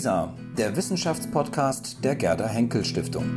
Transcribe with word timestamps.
WISA, 0.00 0.32
der 0.56 0.74
Wissenschaftspodcast 0.76 2.02
der 2.02 2.16
Gerda 2.16 2.48
Henkel 2.48 2.86
Stiftung. 2.86 3.36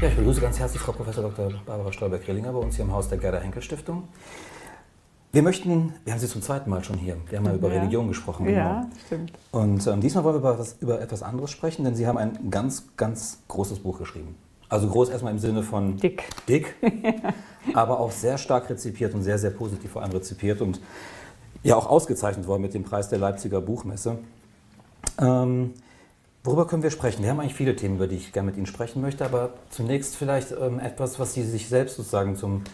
Ja, 0.00 0.08
ich 0.08 0.16
begrüße 0.16 0.40
ganz 0.40 0.58
herzlich 0.58 0.82
Frau 0.82 0.90
Prof. 0.90 1.14
Dr. 1.14 1.52
Barbara 1.64 1.92
Stolberg-Grillinger 1.92 2.52
bei 2.52 2.58
uns 2.58 2.74
hier 2.74 2.84
im 2.84 2.90
Haus 2.90 3.08
der 3.08 3.18
Gerda 3.18 3.38
Henkel 3.38 3.62
Stiftung. 3.62 4.08
Wir 5.32 5.42
möchten, 5.42 5.94
wir 6.04 6.12
haben 6.12 6.20
Sie 6.20 6.28
zum 6.28 6.42
zweiten 6.42 6.68
Mal 6.68 6.84
schon 6.84 6.98
hier, 6.98 7.16
wir 7.30 7.38
haben 7.38 7.44
mal 7.44 7.54
über 7.54 7.72
ja. 7.72 7.80
Religion 7.80 8.06
gesprochen. 8.06 8.46
Ja, 8.50 8.82
genau. 8.82 8.86
stimmt. 9.06 9.32
Und 9.50 9.86
ähm, 9.86 10.02
diesmal 10.02 10.24
wollen 10.24 10.34
wir 10.34 10.40
über, 10.40 10.58
was, 10.58 10.76
über 10.80 11.00
etwas 11.00 11.22
anderes 11.22 11.50
sprechen, 11.50 11.84
denn 11.84 11.94
Sie 11.94 12.06
haben 12.06 12.18
ein 12.18 12.50
ganz, 12.50 12.84
ganz 12.98 13.38
großes 13.48 13.78
Buch 13.78 13.98
geschrieben. 13.98 14.36
Also 14.68 14.88
groß 14.88 15.08
erstmal 15.08 15.32
im 15.32 15.38
Sinne 15.38 15.62
von 15.62 15.96
dick, 15.96 16.24
dick 16.48 16.74
aber 17.74 17.98
auch 17.98 18.10
sehr 18.10 18.36
stark 18.36 18.68
rezipiert 18.68 19.14
und 19.14 19.22
sehr, 19.22 19.38
sehr 19.38 19.50
positiv 19.50 19.90
vor 19.92 20.02
allem 20.02 20.12
rezipiert 20.12 20.60
und 20.60 20.80
ja 21.62 21.76
auch 21.76 21.86
ausgezeichnet 21.86 22.46
worden 22.46 22.60
mit 22.60 22.74
dem 22.74 22.84
Preis 22.84 23.08
der 23.08 23.18
Leipziger 23.18 23.62
Buchmesse. 23.62 24.18
Ähm, 25.18 25.72
Worüber 26.44 26.66
können 26.66 26.82
wir 26.82 26.90
sprechen? 26.90 27.22
Wir 27.22 27.30
haben 27.30 27.38
eigentlich 27.38 27.54
viele 27.54 27.76
Themen, 27.76 27.94
über 27.96 28.08
die 28.08 28.16
ich 28.16 28.32
gerne 28.32 28.46
mit 28.46 28.56
Ihnen 28.56 28.66
sprechen 28.66 29.00
möchte, 29.00 29.24
aber 29.24 29.50
zunächst 29.70 30.16
vielleicht 30.16 30.50
ähm, 30.50 30.80
etwas, 30.80 31.20
was 31.20 31.34
Sie 31.34 31.44
sich 31.44 31.68
selbst 31.68 31.96
sozusagen 31.96 32.34
zum, 32.34 32.64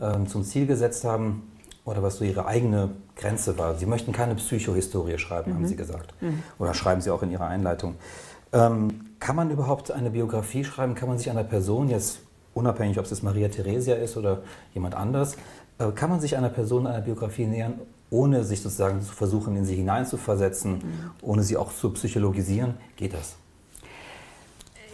ähm, 0.00 0.28
zum 0.28 0.44
Ziel 0.44 0.66
gesetzt 0.66 1.02
haben 1.02 1.42
oder 1.86 2.02
was 2.02 2.16
so 2.16 2.24
Ihre 2.24 2.44
eigene 2.46 2.90
Grenze 3.14 3.56
war. 3.56 3.76
Sie 3.76 3.86
möchten 3.86 4.12
keine 4.12 4.34
Psychohistorie 4.34 5.16
schreiben, 5.18 5.52
mhm. 5.52 5.54
haben 5.54 5.66
Sie 5.66 5.76
gesagt. 5.76 6.12
Mhm. 6.20 6.42
Oder 6.58 6.74
schreiben 6.74 7.00
Sie 7.00 7.10
auch 7.10 7.22
in 7.22 7.30
Ihrer 7.30 7.46
Einleitung. 7.46 7.94
Ähm, 8.52 9.06
kann 9.18 9.36
man 9.36 9.50
überhaupt 9.50 9.90
eine 9.90 10.10
Biografie 10.10 10.64
schreiben? 10.64 10.94
Kann 10.94 11.08
man 11.08 11.16
sich 11.16 11.30
einer 11.30 11.44
Person, 11.44 11.88
jetzt 11.88 12.18
unabhängig, 12.52 12.98
ob 12.98 13.10
es 13.10 13.22
Maria 13.22 13.48
Theresia 13.48 13.94
ist 13.94 14.16
oder 14.16 14.42
jemand 14.74 14.94
anders, 14.94 15.36
äh, 15.78 15.90
kann 15.92 16.10
man 16.10 16.20
sich 16.20 16.36
einer 16.36 16.48
Person 16.48 16.86
einer 16.86 17.00
Biografie 17.00 17.46
nähern, 17.46 17.74
ohne 18.10 18.44
sich 18.44 18.62
sozusagen 18.62 19.00
zu 19.00 19.12
versuchen, 19.12 19.56
in 19.56 19.64
sie 19.64 19.76
hineinzuversetzen, 19.76 20.72
mhm. 20.72 21.10
ohne 21.22 21.42
sie 21.42 21.56
auch 21.56 21.72
zu 21.72 21.90
psychologisieren? 21.90 22.74
Geht 22.96 23.14
das? 23.14 23.36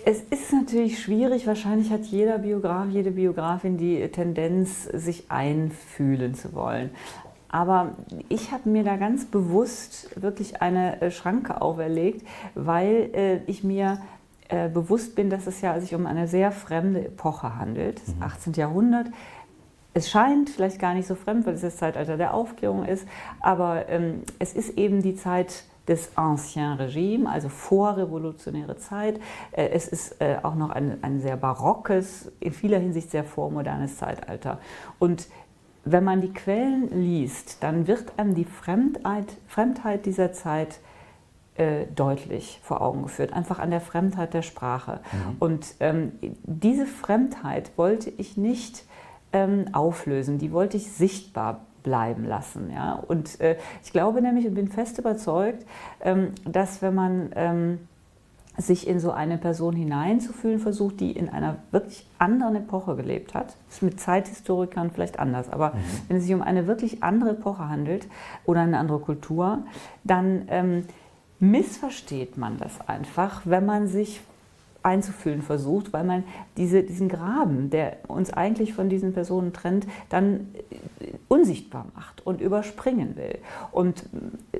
Es 0.04 0.20
ist 0.20 0.52
natürlich 0.52 1.00
schwierig. 1.00 1.46
Wahrscheinlich 1.46 1.90
hat 1.90 2.04
jeder 2.04 2.38
Biograf, 2.38 2.86
jede 2.90 3.12
Biografin 3.12 3.76
die 3.76 4.08
Tendenz, 4.08 4.84
sich 4.84 5.30
einfühlen 5.30 6.34
zu 6.34 6.52
wollen. 6.54 6.90
Aber 7.48 7.92
ich 8.28 8.50
habe 8.50 8.68
mir 8.68 8.82
da 8.82 8.96
ganz 8.96 9.26
bewusst 9.26 10.20
wirklich 10.20 10.62
eine 10.62 11.00
äh, 11.02 11.10
Schranke 11.10 11.60
auferlegt, 11.60 12.26
weil 12.54 13.10
äh, 13.12 13.40
ich 13.46 13.62
mir 13.62 14.00
äh, 14.48 14.68
bewusst 14.68 15.14
bin, 15.14 15.28
dass 15.28 15.46
es 15.46 15.60
ja 15.60 15.78
sich 15.78 15.94
um 15.94 16.06
eine 16.06 16.26
sehr 16.26 16.50
fremde 16.50 17.06
Epoche 17.06 17.56
handelt, 17.56 18.00
das 18.06 18.14
mhm. 18.14 18.22
18. 18.22 18.52
Jahrhundert 18.54 19.06
es 19.94 20.10
scheint 20.10 20.48
vielleicht 20.50 20.78
gar 20.78 20.94
nicht 20.94 21.06
so 21.06 21.14
fremd, 21.14 21.46
weil 21.46 21.54
es 21.54 21.60
das 21.60 21.76
Zeitalter 21.76 22.16
der 22.16 22.34
Aufklärung 22.34 22.84
ist, 22.84 23.06
aber 23.40 23.88
ähm, 23.88 24.22
es 24.38 24.54
ist 24.54 24.78
eben 24.78 25.02
die 25.02 25.16
Zeit 25.16 25.64
des 25.88 26.16
Ancien 26.16 26.74
Regime, 26.74 27.28
also 27.28 27.48
vorrevolutionäre 27.48 28.76
Zeit. 28.76 29.20
Äh, 29.52 29.68
es 29.68 29.88
ist 29.88 30.20
äh, 30.20 30.36
auch 30.42 30.54
noch 30.54 30.70
ein, 30.70 30.98
ein 31.02 31.20
sehr 31.20 31.36
barockes, 31.36 32.30
in 32.40 32.52
vieler 32.52 32.78
Hinsicht 32.78 33.10
sehr 33.10 33.24
vormodernes 33.24 33.96
Zeitalter. 33.96 34.58
Und 34.98 35.28
wenn 35.84 36.04
man 36.04 36.20
die 36.20 36.32
Quellen 36.32 37.02
liest, 37.02 37.62
dann 37.62 37.86
wird 37.88 38.18
einem 38.18 38.34
die 38.34 38.44
Fremdheit, 38.44 39.36
Fremdheit 39.48 40.06
dieser 40.06 40.32
Zeit 40.32 40.78
äh, 41.56 41.86
deutlich 41.94 42.60
vor 42.62 42.80
Augen 42.80 43.02
geführt, 43.02 43.32
einfach 43.32 43.58
an 43.58 43.70
der 43.70 43.80
Fremdheit 43.80 44.32
der 44.32 44.42
Sprache. 44.42 45.00
Mhm. 45.12 45.36
Und 45.40 45.74
ähm, 45.80 46.12
diese 46.44 46.86
Fremdheit 46.86 47.72
wollte 47.76 48.10
ich 48.10 48.36
nicht 48.36 48.84
ähm, 49.32 49.66
auflösen. 49.72 50.38
Die 50.38 50.52
wollte 50.52 50.76
ich 50.76 50.92
sichtbar 50.92 51.66
bleiben 51.82 52.24
lassen. 52.24 52.70
Ja? 52.72 52.94
Und 52.94 53.40
äh, 53.40 53.56
ich 53.82 53.92
glaube 53.92 54.22
nämlich 54.22 54.46
und 54.46 54.54
bin 54.54 54.68
fest 54.68 54.98
überzeugt, 54.98 55.66
ähm, 56.00 56.28
dass 56.44 56.82
wenn 56.82 56.94
man 56.94 57.30
ähm, 57.34 57.78
sich 58.58 58.86
in 58.86 59.00
so 59.00 59.12
eine 59.12 59.38
Person 59.38 59.74
hineinzufühlen 59.74 60.58
versucht, 60.58 61.00
die 61.00 61.12
in 61.12 61.28
einer 61.28 61.56
wirklich 61.70 62.06
anderen 62.18 62.56
Epoche 62.56 62.96
gelebt 62.96 63.34
hat. 63.34 63.56
Das 63.66 63.76
ist 63.76 63.82
mit 63.82 63.98
Zeithistorikern 63.98 64.90
vielleicht 64.90 65.18
anders, 65.18 65.48
aber 65.48 65.70
mhm. 65.70 65.78
wenn 66.08 66.16
es 66.18 66.24
sich 66.24 66.34
um 66.34 66.42
eine 66.42 66.66
wirklich 66.66 67.02
andere 67.02 67.30
Epoche 67.30 67.68
handelt 67.68 68.06
oder 68.44 68.60
eine 68.60 68.78
andere 68.78 68.98
Kultur, 68.98 69.60
dann 70.04 70.42
ähm, 70.48 70.84
missversteht 71.38 72.36
man 72.36 72.58
das 72.58 72.86
einfach, 72.86 73.42
wenn 73.44 73.64
man 73.64 73.88
sich 73.88 74.20
einzufühlen 74.82 75.42
versucht, 75.42 75.92
weil 75.92 76.04
man 76.04 76.24
diese, 76.56 76.82
diesen 76.82 77.08
Graben, 77.08 77.70
der 77.70 77.98
uns 78.08 78.32
eigentlich 78.32 78.74
von 78.74 78.88
diesen 78.88 79.12
Personen 79.12 79.52
trennt, 79.52 79.86
dann 80.08 80.48
unsichtbar 81.28 81.86
macht 81.94 82.26
und 82.26 82.40
überspringen 82.40 83.16
will. 83.16 83.38
Und 83.70 84.04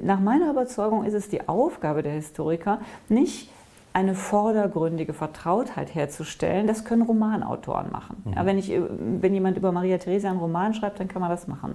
nach 0.00 0.21
meiner 0.21 0.50
Überzeugung 0.50 1.05
ist 1.05 1.15
es 1.15 1.28
die 1.28 1.49
Aufgabe 1.49 2.03
der 2.03 2.12
Historiker, 2.12 2.81
nicht 3.09 3.50
eine 3.93 4.15
vordergründige 4.15 5.12
Vertrautheit 5.12 5.94
herzustellen, 5.94 6.66
das 6.66 6.84
können 6.84 7.03
Romanautoren 7.03 7.91
machen. 7.91 8.22
Mhm. 8.25 8.32
Ja, 8.32 8.47
wenn, 8.47 8.59
ich, 8.59 8.72
wenn 9.21 9.34
jemand 9.34 9.59
über 9.59 9.71
Maria 9.71 9.99
Theresia 9.99 10.31
einen 10.31 10.38
Roman 10.38 10.72
schreibt, 10.72 10.99
dann 10.99 11.09
kann 11.09 11.21
man 11.21 11.31
das 11.31 11.47
machen. 11.47 11.75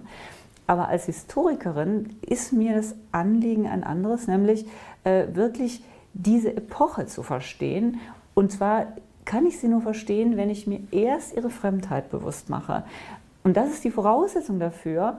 Aber 0.65 0.89
als 0.89 1.05
Historikerin 1.05 2.17
ist 2.21 2.53
mir 2.53 2.75
das 2.75 2.95
Anliegen 3.11 3.67
ein 3.67 3.83
anderes, 3.83 4.27
nämlich 4.27 4.65
äh, 5.03 5.27
wirklich 5.33 5.83
diese 6.13 6.55
Epoche 6.55 7.05
zu 7.05 7.23
verstehen 7.23 7.99
und 8.37 8.51
zwar 8.51 8.85
kann 9.25 9.47
ich 9.47 9.57
sie 9.57 9.67
nur 9.67 9.81
verstehen, 9.81 10.37
wenn 10.37 10.51
ich 10.51 10.67
mir 10.67 10.81
erst 10.91 11.35
ihre 11.35 11.49
Fremdheit 11.49 12.11
bewusst 12.11 12.51
mache. 12.51 12.83
Und 13.43 13.57
das 13.57 13.71
ist 13.71 13.83
die 13.83 13.89
Voraussetzung 13.89 14.59
dafür, 14.59 15.17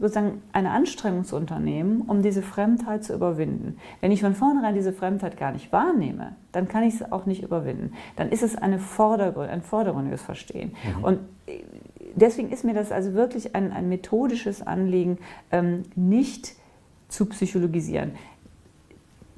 sozusagen 0.00 0.40
eine 0.54 0.70
Anstrengung 0.70 1.26
zu 1.26 1.36
unternehmen, 1.36 2.00
um 2.06 2.22
diese 2.22 2.40
Fremdheit 2.40 3.04
zu 3.04 3.12
überwinden. 3.12 3.76
Wenn 4.00 4.12
ich 4.12 4.22
von 4.22 4.34
vornherein 4.34 4.74
diese 4.74 4.94
Fremdheit 4.94 5.36
gar 5.36 5.52
nicht 5.52 5.72
wahrnehme, 5.72 6.36
dann 6.52 6.66
kann 6.66 6.84
ich 6.84 6.96
sie 6.96 7.12
auch 7.12 7.26
nicht 7.26 7.42
überwinden. 7.42 7.92
Dann 8.16 8.30
ist 8.30 8.42
es 8.42 8.56
eine 8.56 8.78
Vordergrund, 8.78 9.50
ein 9.50 9.60
vordergründiges 9.60 10.22
Verstehen. 10.22 10.74
Mhm. 10.96 11.04
Und 11.04 11.18
deswegen 12.14 12.50
ist 12.50 12.64
mir 12.64 12.72
das 12.72 12.92
also 12.92 13.12
wirklich 13.12 13.54
ein, 13.54 13.72
ein 13.72 13.90
methodisches 13.90 14.66
Anliegen, 14.66 15.18
ähm, 15.52 15.82
nicht 15.96 16.54
zu 17.08 17.26
psychologisieren. 17.26 18.12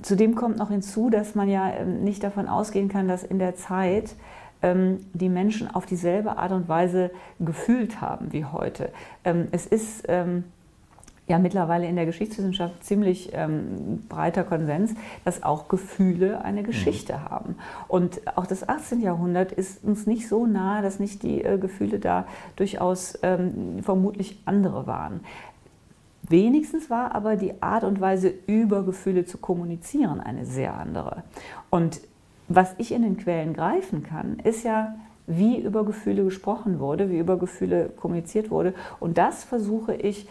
Zudem 0.03 0.35
kommt 0.35 0.59
noch 0.59 0.71
hinzu, 0.71 1.11
dass 1.11 1.35
man 1.35 1.49
ja 1.49 1.71
ähm, 1.71 2.05
nicht 2.05 2.23
davon 2.23 2.49
ausgehen 2.49 2.89
kann, 2.89 3.09
dass 3.09 3.23
in 3.23 3.39
der 3.39 3.57
Zeit 3.57 4.15
ähm, 4.63 5.01
die 5.13 5.29
Menschen 5.29 5.73
auf 5.75 5.87
dieselbe 5.87 6.37
Art 6.37 6.53
und 6.53 6.69
Weise 6.69 7.11
gefühlt 7.41 8.01
haben 8.01 8.33
wie 8.33 8.45
heute. 8.45 8.91
Ähm, 9.25 9.49
es 9.53 9.67
ist 9.67 10.07
ja 11.29 11.39
mittlerweile 11.39 11.87
in 11.87 11.97
der 11.97 12.07
Geschichtswissenschaft 12.07 12.85
ziemlich 12.85 13.31
ähm, 13.33 14.05
breiter 14.09 14.45
Konsens, 14.45 14.95
dass 15.25 15.43
auch 15.43 15.69
Gefühle 15.69 16.45
eine 16.45 16.63
mhm. 16.63 16.67
Geschichte 16.67 17.15
mhm. 17.15 17.25
haben. 17.25 17.57
Und 17.89 18.21
auch 18.37 18.47
das 18.47 18.69
18. 18.69 19.01
Jahrhundert 19.01 19.53
ist 19.53 19.83
uns 19.83 20.07
nicht 20.07 20.29
so 20.29 20.47
nahe, 20.47 20.83
dass 20.83 21.01
nicht 21.01 21.23
die 21.23 21.43
äh, 21.43 21.59
Gefühle 21.59 21.99
da 21.99 22.27
durchaus 22.55 23.19
ähm, 23.23 23.83
vermutlich 23.83 24.41
andere 24.45 24.87
waren. 24.87 25.21
Wenigstens 26.29 26.91
war 26.91 27.15
aber 27.15 27.37
die 27.37 27.63
Art 27.63 27.85
und 27.85 28.01
Weise, 28.01 28.33
über 28.47 28.83
Gefühle 28.83 29.25
zu 29.27 29.39
kommunizieren, 29.39 30.21
eine 30.21 30.45
sehr 30.45 30.75
andere. 30.75 31.23
Und 31.71 32.01
was 32.49 32.75
ich 32.79 32.93
in 32.93 33.03
den 33.03 33.17
Quellen 33.17 33.53
greifen 33.53 34.03
kann, 34.03 34.39
ist 34.41 34.65
ja, 34.65 34.95
wie 35.27 35.59
über 35.59 35.85
Gefühle 35.85 36.25
gesprochen 36.25 36.79
wurde, 36.79 37.11
wie 37.11 37.19
über 37.19 37.37
Gefühle 37.37 37.91
kommuniziert 37.97 38.51
wurde. 38.51 38.75
Und 39.01 39.19
das 39.19 39.43
versuche 39.43 39.95
ich 39.95 40.29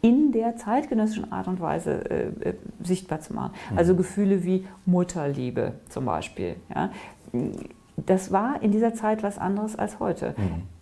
in 0.00 0.30
der 0.30 0.56
zeitgenössischen 0.56 1.32
Art 1.32 1.48
und 1.48 1.60
Weise 1.60 2.08
äh, 2.08 2.50
äh 2.50 2.54
sichtbar 2.84 3.20
zu 3.20 3.34
machen. 3.34 3.52
Mhm. 3.70 3.78
Also 3.78 3.96
Gefühle 3.96 4.44
wie 4.44 4.66
Mutterliebe 4.84 5.72
zum 5.88 6.04
Beispiel. 6.04 6.54
Ja. 6.72 6.90
Das 7.96 8.30
war 8.30 8.62
in 8.62 8.70
dieser 8.70 8.94
Zeit 8.94 9.24
was 9.24 9.38
anderes 9.38 9.74
als 9.74 9.98
heute. 9.98 10.34
Mhm 10.36 10.75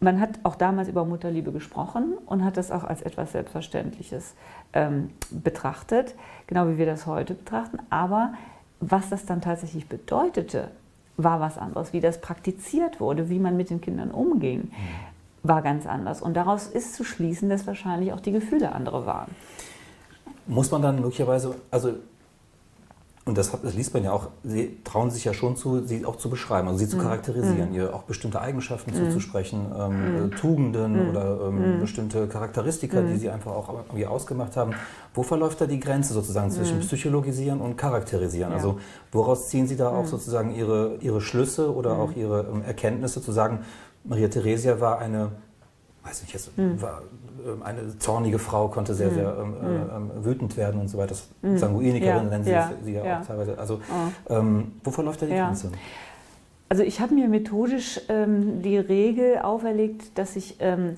man 0.00 0.20
hat 0.20 0.30
auch 0.44 0.54
damals 0.54 0.88
über 0.88 1.04
Mutterliebe 1.04 1.52
gesprochen 1.52 2.14
und 2.26 2.44
hat 2.44 2.56
das 2.56 2.70
auch 2.70 2.84
als 2.84 3.02
etwas 3.02 3.32
Selbstverständliches 3.32 4.34
ähm, 4.72 5.10
betrachtet, 5.30 6.14
genau 6.46 6.68
wie 6.68 6.78
wir 6.78 6.86
das 6.86 7.06
heute 7.06 7.34
betrachten. 7.34 7.78
Aber 7.90 8.34
was 8.80 9.08
das 9.08 9.26
dann 9.26 9.40
tatsächlich 9.40 9.88
bedeutete, 9.88 10.68
war 11.16 11.40
was 11.40 11.58
anderes. 11.58 11.92
Wie 11.92 12.00
das 12.00 12.20
praktiziert 12.20 13.00
wurde, 13.00 13.28
wie 13.28 13.40
man 13.40 13.56
mit 13.56 13.70
den 13.70 13.80
Kindern 13.80 14.12
umging, 14.12 14.70
war 15.42 15.62
ganz 15.62 15.86
anders. 15.86 16.22
Und 16.22 16.34
daraus 16.34 16.68
ist 16.68 16.94
zu 16.94 17.04
schließen, 17.04 17.48
dass 17.48 17.66
wahrscheinlich 17.66 18.12
auch 18.12 18.20
die 18.20 18.32
Gefühle 18.32 18.72
andere 18.72 19.04
waren. 19.04 19.34
Muss 20.46 20.70
man 20.70 20.80
dann 20.80 21.00
möglicherweise, 21.00 21.56
also 21.70 21.94
und 23.28 23.36
das, 23.36 23.52
das, 23.62 23.74
liest 23.74 23.92
man 23.92 24.04
ja 24.04 24.12
auch, 24.12 24.28
sie 24.42 24.78
trauen 24.84 25.10
sich 25.10 25.24
ja 25.24 25.34
schon 25.34 25.54
zu, 25.54 25.84
sie 25.84 26.06
auch 26.06 26.16
zu 26.16 26.30
beschreiben, 26.30 26.66
also 26.66 26.78
sie 26.78 26.88
zu 26.88 26.96
mhm. 26.96 27.02
charakterisieren, 27.02 27.68
mhm. 27.68 27.74
ihr 27.74 27.94
auch 27.94 28.04
bestimmte 28.04 28.40
Eigenschaften 28.40 28.90
mhm. 28.90 29.04
zuzusprechen, 29.04 29.66
ähm, 29.78 30.24
mhm. 30.24 30.30
Tugenden 30.32 31.04
mhm. 31.04 31.10
oder 31.10 31.40
ähm, 31.48 31.76
mhm. 31.76 31.80
bestimmte 31.80 32.26
Charakteristika, 32.26 33.02
die 33.02 33.18
sie 33.18 33.28
einfach 33.28 33.52
auch 33.52 33.68
irgendwie 33.68 34.06
ausgemacht 34.06 34.56
haben. 34.56 34.72
Wo 35.12 35.22
verläuft 35.22 35.60
da 35.60 35.66
die 35.66 35.78
Grenze 35.78 36.14
sozusagen 36.14 36.50
zwischen 36.50 36.80
Psychologisieren 36.80 37.60
und 37.60 37.76
Charakterisieren? 37.76 38.50
Ja. 38.50 38.56
Also 38.56 38.78
woraus 39.12 39.48
ziehen 39.48 39.66
Sie 39.66 39.76
da 39.76 39.90
auch 39.90 40.06
sozusagen 40.06 40.54
Ihre, 40.54 40.96
ihre 41.00 41.20
Schlüsse 41.20 41.74
oder 41.74 41.98
auch 41.98 42.16
Ihre 42.16 42.46
ähm, 42.50 42.62
Erkenntnisse 42.62 43.20
zu 43.20 43.32
sagen, 43.32 43.60
Maria 44.04 44.28
Theresia 44.28 44.80
war 44.80 45.00
eine, 45.00 45.32
weiß 46.02 46.22
nicht, 46.22 46.32
jetzt 46.32 46.50
war 46.56 47.02
eine 47.62 47.98
zornige 47.98 48.38
Frau 48.38 48.68
konnte 48.68 48.94
sehr, 48.94 49.10
sehr 49.10 49.36
ähm, 49.38 49.50
mhm. 49.50 50.10
äh, 50.10 50.24
wütend 50.24 50.56
werden 50.56 50.80
und 50.80 50.88
so 50.88 50.98
weiter. 50.98 51.14
Das 51.42 51.60
Sanguinikerin 51.60 52.24
ja. 52.24 52.30
nennen 52.30 52.44
sie, 52.44 52.50
ja. 52.50 52.72
sie 52.82 52.92
ja, 52.92 53.04
ja, 53.04 53.20
auch 53.20 53.26
teilweise. 53.26 53.58
Also 53.58 53.80
oh. 53.90 54.32
ähm, 54.34 54.72
wo 54.84 54.90
verläuft 54.90 55.22
da 55.22 55.26
die 55.26 55.34
Grenze? 55.34 55.70
Also 56.68 56.82
ich 56.82 57.00
habe 57.00 57.14
mir 57.14 57.28
methodisch 57.28 58.00
ähm, 58.08 58.60
die 58.62 58.76
Regel 58.76 59.38
auferlegt, 59.38 60.18
dass 60.18 60.36
ich 60.36 60.56
ähm, 60.60 60.90
äh, 60.90 60.94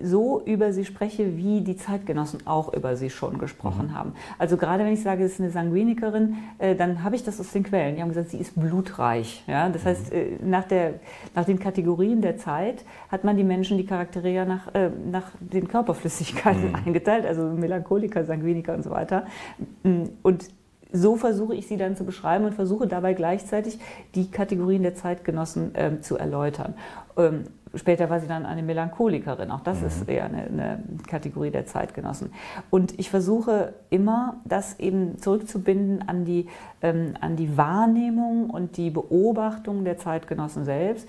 so 0.00 0.42
über 0.44 0.72
sie 0.72 0.84
spreche, 0.84 1.36
wie 1.36 1.60
die 1.60 1.76
Zeitgenossen 1.76 2.46
auch 2.46 2.72
über 2.72 2.96
sie 2.96 3.10
schon 3.10 3.38
gesprochen 3.38 3.88
mhm. 3.88 3.94
haben. 3.94 4.12
Also 4.38 4.56
gerade 4.56 4.84
wenn 4.84 4.92
ich 4.92 5.02
sage, 5.02 5.24
es 5.24 5.34
ist 5.34 5.40
eine 5.40 5.50
Sanguinikerin, 5.50 6.36
äh, 6.58 6.74
dann 6.74 7.02
habe 7.04 7.16
ich 7.16 7.24
das 7.24 7.40
aus 7.40 7.52
den 7.52 7.64
Quellen. 7.64 7.96
Die 7.96 8.02
haben 8.02 8.08
gesagt, 8.08 8.30
sie 8.30 8.38
ist 8.38 8.58
blutreich. 8.58 9.44
Ja? 9.46 9.68
Das 9.68 9.82
mhm. 9.82 9.88
heißt, 9.88 10.12
äh, 10.12 10.26
nach, 10.42 10.64
der, 10.64 10.94
nach 11.34 11.44
den 11.44 11.58
Kategorien 11.58 12.20
der 12.22 12.36
Zeit 12.36 12.84
hat 13.10 13.24
man 13.24 13.36
die 13.36 13.44
Menschen, 13.44 13.76
die 13.78 13.86
Charaktere 13.86 14.30
ja 14.30 14.44
nach, 14.44 14.68
nach 15.10 15.30
den 15.40 15.68
Körperflüssigkeiten 15.68 16.68
mhm. 16.68 16.74
eingeteilt, 16.86 17.26
also 17.26 17.42
Melancholiker, 17.42 18.24
Sanguiniker 18.24 18.74
und 18.74 18.82
so 18.82 18.90
weiter. 18.90 19.26
Mm, 19.82 20.04
und 20.22 20.48
so 20.92 21.16
versuche 21.16 21.54
ich 21.54 21.66
sie 21.66 21.76
dann 21.76 21.96
zu 21.96 22.04
beschreiben 22.04 22.44
und 22.44 22.54
versuche 22.54 22.86
dabei 22.86 23.14
gleichzeitig 23.14 23.78
die 24.14 24.30
Kategorien 24.30 24.82
der 24.82 24.94
Zeitgenossen 24.94 25.72
ähm, 25.74 26.02
zu 26.02 26.16
erläutern. 26.16 26.74
Ähm, 27.16 27.44
Später 27.74 28.08
war 28.08 28.20
sie 28.20 28.26
dann 28.26 28.46
eine 28.46 28.62
Melancholikerin. 28.62 29.50
Auch 29.50 29.60
das 29.60 29.80
mhm. 29.80 29.86
ist 29.86 30.08
eher 30.08 30.24
eine, 30.24 30.44
eine, 30.44 30.82
Kategorie 31.06 31.50
der 31.50 31.66
Zeitgenossen. 31.66 32.32
Und 32.70 32.98
ich 32.98 33.10
versuche 33.10 33.74
immer, 33.90 34.36
das 34.44 34.78
eben 34.78 35.18
zurückzubinden 35.18 36.08
an 36.08 36.24
die, 36.24 36.46
ähm, 36.82 37.14
an 37.20 37.36
die 37.36 37.56
Wahrnehmung 37.56 38.50
und 38.50 38.76
die 38.76 38.90
Beobachtung 38.90 39.84
der 39.84 39.98
Zeitgenossen 39.98 40.64
selbst 40.64 41.08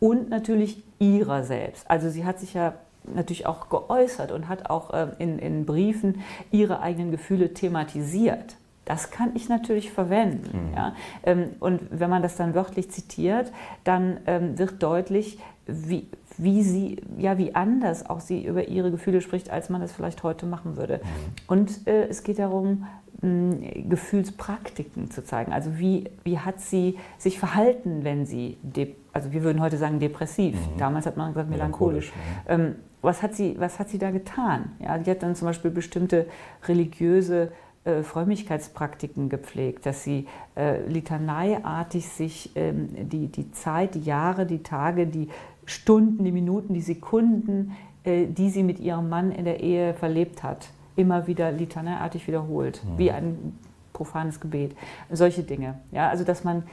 und 0.00 0.28
natürlich 0.30 0.82
ihrer 0.98 1.42
selbst. 1.42 1.90
Also 1.90 2.10
sie 2.10 2.24
hat 2.24 2.38
sich 2.38 2.54
ja 2.54 2.74
natürlich 3.14 3.46
auch 3.46 3.68
geäußert 3.68 4.32
und 4.32 4.48
hat 4.48 4.70
auch 4.70 4.92
äh, 4.92 5.08
in, 5.18 5.38
in 5.38 5.66
Briefen 5.66 6.22
ihre 6.50 6.80
eigenen 6.80 7.10
Gefühle 7.10 7.54
thematisiert. 7.54 8.56
Das 8.88 9.10
kann 9.10 9.32
ich 9.34 9.50
natürlich 9.50 9.92
verwenden. 9.92 10.70
Mhm. 10.70 10.74
Ja? 10.74 10.94
Ähm, 11.22 11.50
und 11.60 11.82
wenn 11.90 12.08
man 12.08 12.22
das 12.22 12.36
dann 12.36 12.54
wörtlich 12.54 12.90
zitiert, 12.90 13.52
dann 13.84 14.20
ähm, 14.26 14.58
wird 14.58 14.82
deutlich, 14.82 15.38
wie, 15.66 16.08
wie 16.38 16.62
sie, 16.62 16.96
ja, 17.18 17.36
wie 17.36 17.54
anders 17.54 18.08
auch 18.08 18.20
sie 18.20 18.46
über 18.46 18.66
ihre 18.66 18.90
Gefühle 18.90 19.20
spricht, 19.20 19.50
als 19.50 19.68
man 19.68 19.82
das 19.82 19.92
vielleicht 19.92 20.22
heute 20.22 20.46
machen 20.46 20.78
würde. 20.78 21.02
Mhm. 21.02 21.42
Und 21.48 21.86
äh, 21.86 22.06
es 22.08 22.22
geht 22.22 22.38
darum, 22.38 22.86
mh, 23.20 23.56
Gefühlspraktiken 23.90 25.10
zu 25.10 25.22
zeigen. 25.22 25.52
Also 25.52 25.78
wie, 25.78 26.04
wie 26.24 26.38
hat 26.38 26.58
sie 26.60 26.98
sich 27.18 27.38
verhalten, 27.38 28.04
wenn 28.04 28.24
sie, 28.24 28.56
also 29.12 29.32
wir 29.32 29.42
würden 29.42 29.60
heute 29.60 29.76
sagen 29.76 30.00
depressiv. 30.00 30.54
Mhm. 30.54 30.78
Damals 30.78 31.04
hat 31.04 31.18
man 31.18 31.34
gesagt 31.34 31.50
melancholisch. 31.50 32.10
melancholisch 32.46 32.76
ähm, 32.76 32.76
was, 33.02 33.22
hat 33.22 33.34
sie, 33.34 33.54
was 33.58 33.78
hat 33.78 33.90
sie 33.90 33.98
da 33.98 34.10
getan? 34.10 34.72
Ja, 34.80 34.96
die 34.96 35.10
hat 35.10 35.22
dann 35.22 35.34
zum 35.34 35.46
Beispiel 35.46 35.70
bestimmte 35.70 36.26
religiöse 36.66 37.52
äh, 37.88 38.02
Frömmigkeitspraktiken 38.02 39.30
gepflegt, 39.30 39.86
dass 39.86 40.04
sie 40.04 40.26
äh, 40.56 40.86
litaneiartig 40.86 42.06
sich 42.06 42.50
ähm, 42.54 43.08
die, 43.08 43.28
die 43.28 43.50
Zeit, 43.52 43.94
die 43.94 44.02
Jahre, 44.02 44.44
die 44.44 44.62
Tage, 44.62 45.06
die 45.06 45.28
Stunden, 45.64 46.22
die 46.24 46.32
Minuten, 46.32 46.74
die 46.74 46.82
Sekunden, 46.82 47.72
äh, 48.04 48.26
die 48.26 48.50
sie 48.50 48.62
mit 48.62 48.78
ihrem 48.78 49.08
Mann 49.08 49.32
in 49.32 49.46
der 49.46 49.60
Ehe 49.60 49.94
verlebt 49.94 50.42
hat, 50.42 50.68
immer 50.96 51.26
wieder 51.26 51.50
litaneiartig 51.50 52.26
wiederholt, 52.26 52.82
mhm. 52.84 52.98
wie 52.98 53.10
ein 53.10 53.58
profanes 53.94 54.38
Gebet. 54.38 54.76
Solche 55.10 55.42
Dinge. 55.42 55.78
Ja, 55.90 56.10
also 56.10 56.24
dass 56.24 56.44
man, 56.44 56.64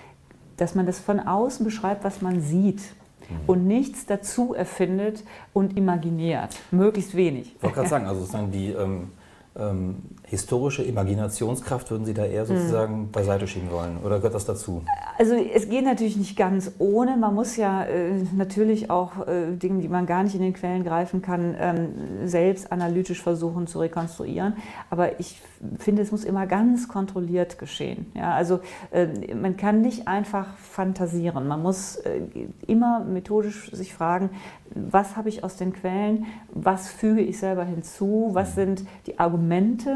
dass 0.58 0.76
man 0.76 0.86
das 0.86 1.00
von 1.00 1.22
außen 1.22 1.64
beschreibt, 1.64 2.04
was 2.04 2.22
man 2.22 2.42
sieht 2.42 2.82
mhm. 3.30 3.36
und 3.48 3.68
nichts 3.68 4.06
dazu 4.06 4.54
erfindet 4.54 5.24
und 5.54 5.78
imaginiert. 5.78 6.58
Möglichst 6.72 7.16
wenig. 7.16 7.56
Ich 7.56 7.64
wollte 7.64 7.76
gerade 7.76 7.90
sagen, 7.90 8.06
also 8.06 8.20
sozusagen 8.20 8.52
die 8.52 8.72
ähm, 8.72 9.12
ähm, 9.58 9.96
historische 10.28 10.84
Imaginationskraft 10.84 11.92
würden 11.92 12.06
Sie 12.06 12.14
da 12.14 12.26
eher 12.26 12.46
sozusagen 12.46 13.04
mhm. 13.04 13.12
beiseite 13.12 13.48
schieben 13.48 13.72
wollen? 13.72 13.98
Oder 14.04 14.18
gehört 14.18 14.34
das 14.34 14.46
dazu? 14.46 14.82
Also 15.18 15.36
es 15.36 15.70
geht 15.70 15.86
natürlich 15.86 16.18
nicht 16.18 16.36
ganz 16.36 16.72
ohne. 16.80 17.18
Man 17.18 17.34
muss 17.34 17.56
ja 17.56 17.84
äh, 17.84 18.24
natürlich 18.36 18.90
auch 18.90 19.28
äh, 19.28 19.52
Dinge, 19.52 19.82
die 19.82 19.88
man 19.88 20.06
gar 20.06 20.24
nicht 20.24 20.36
in 20.36 20.42
den 20.42 20.54
Quellen 20.54 20.84
greifen 20.84 21.22
kann, 21.22 21.56
ähm, 21.60 21.90
selbst 22.26 22.72
analytisch 22.72 23.22
versuchen 23.22 23.68
zu 23.68 23.80
rekonstruieren. 23.80 24.54
Aber 24.90 25.20
ich 25.20 25.42
finde, 25.80 26.02
es 26.02 26.12
muss 26.12 26.24
immer 26.24 26.48
ganz 26.48 26.88
kontrolliert 26.88 27.58
geschehen. 27.60 28.12
Ja, 28.14 28.34
also 28.34 28.60
äh, 28.92 29.08
man 29.34 29.58
kann 29.58 29.82
nicht 29.82 30.08
einfach 30.08 30.48
fantasieren. 30.58 31.48
Man 31.48 31.62
muss 31.62 31.98
äh, 31.98 32.22
immer 32.68 33.00
methodisch 33.00 33.72
sich 33.72 33.94
fragen, 33.94 34.30
was 34.74 35.16
habe 35.16 35.30
ich 35.30 35.44
aus 35.44 35.56
den 35.56 35.74
Quellen, 35.74 36.26
was 36.52 36.90
füge 36.90 37.22
ich 37.22 37.40
selber 37.40 37.64
hinzu, 37.64 38.32
was 38.34 38.52
mhm. 38.52 38.56
sind 38.56 38.86
die 39.08 39.20
Argumente, 39.20 39.96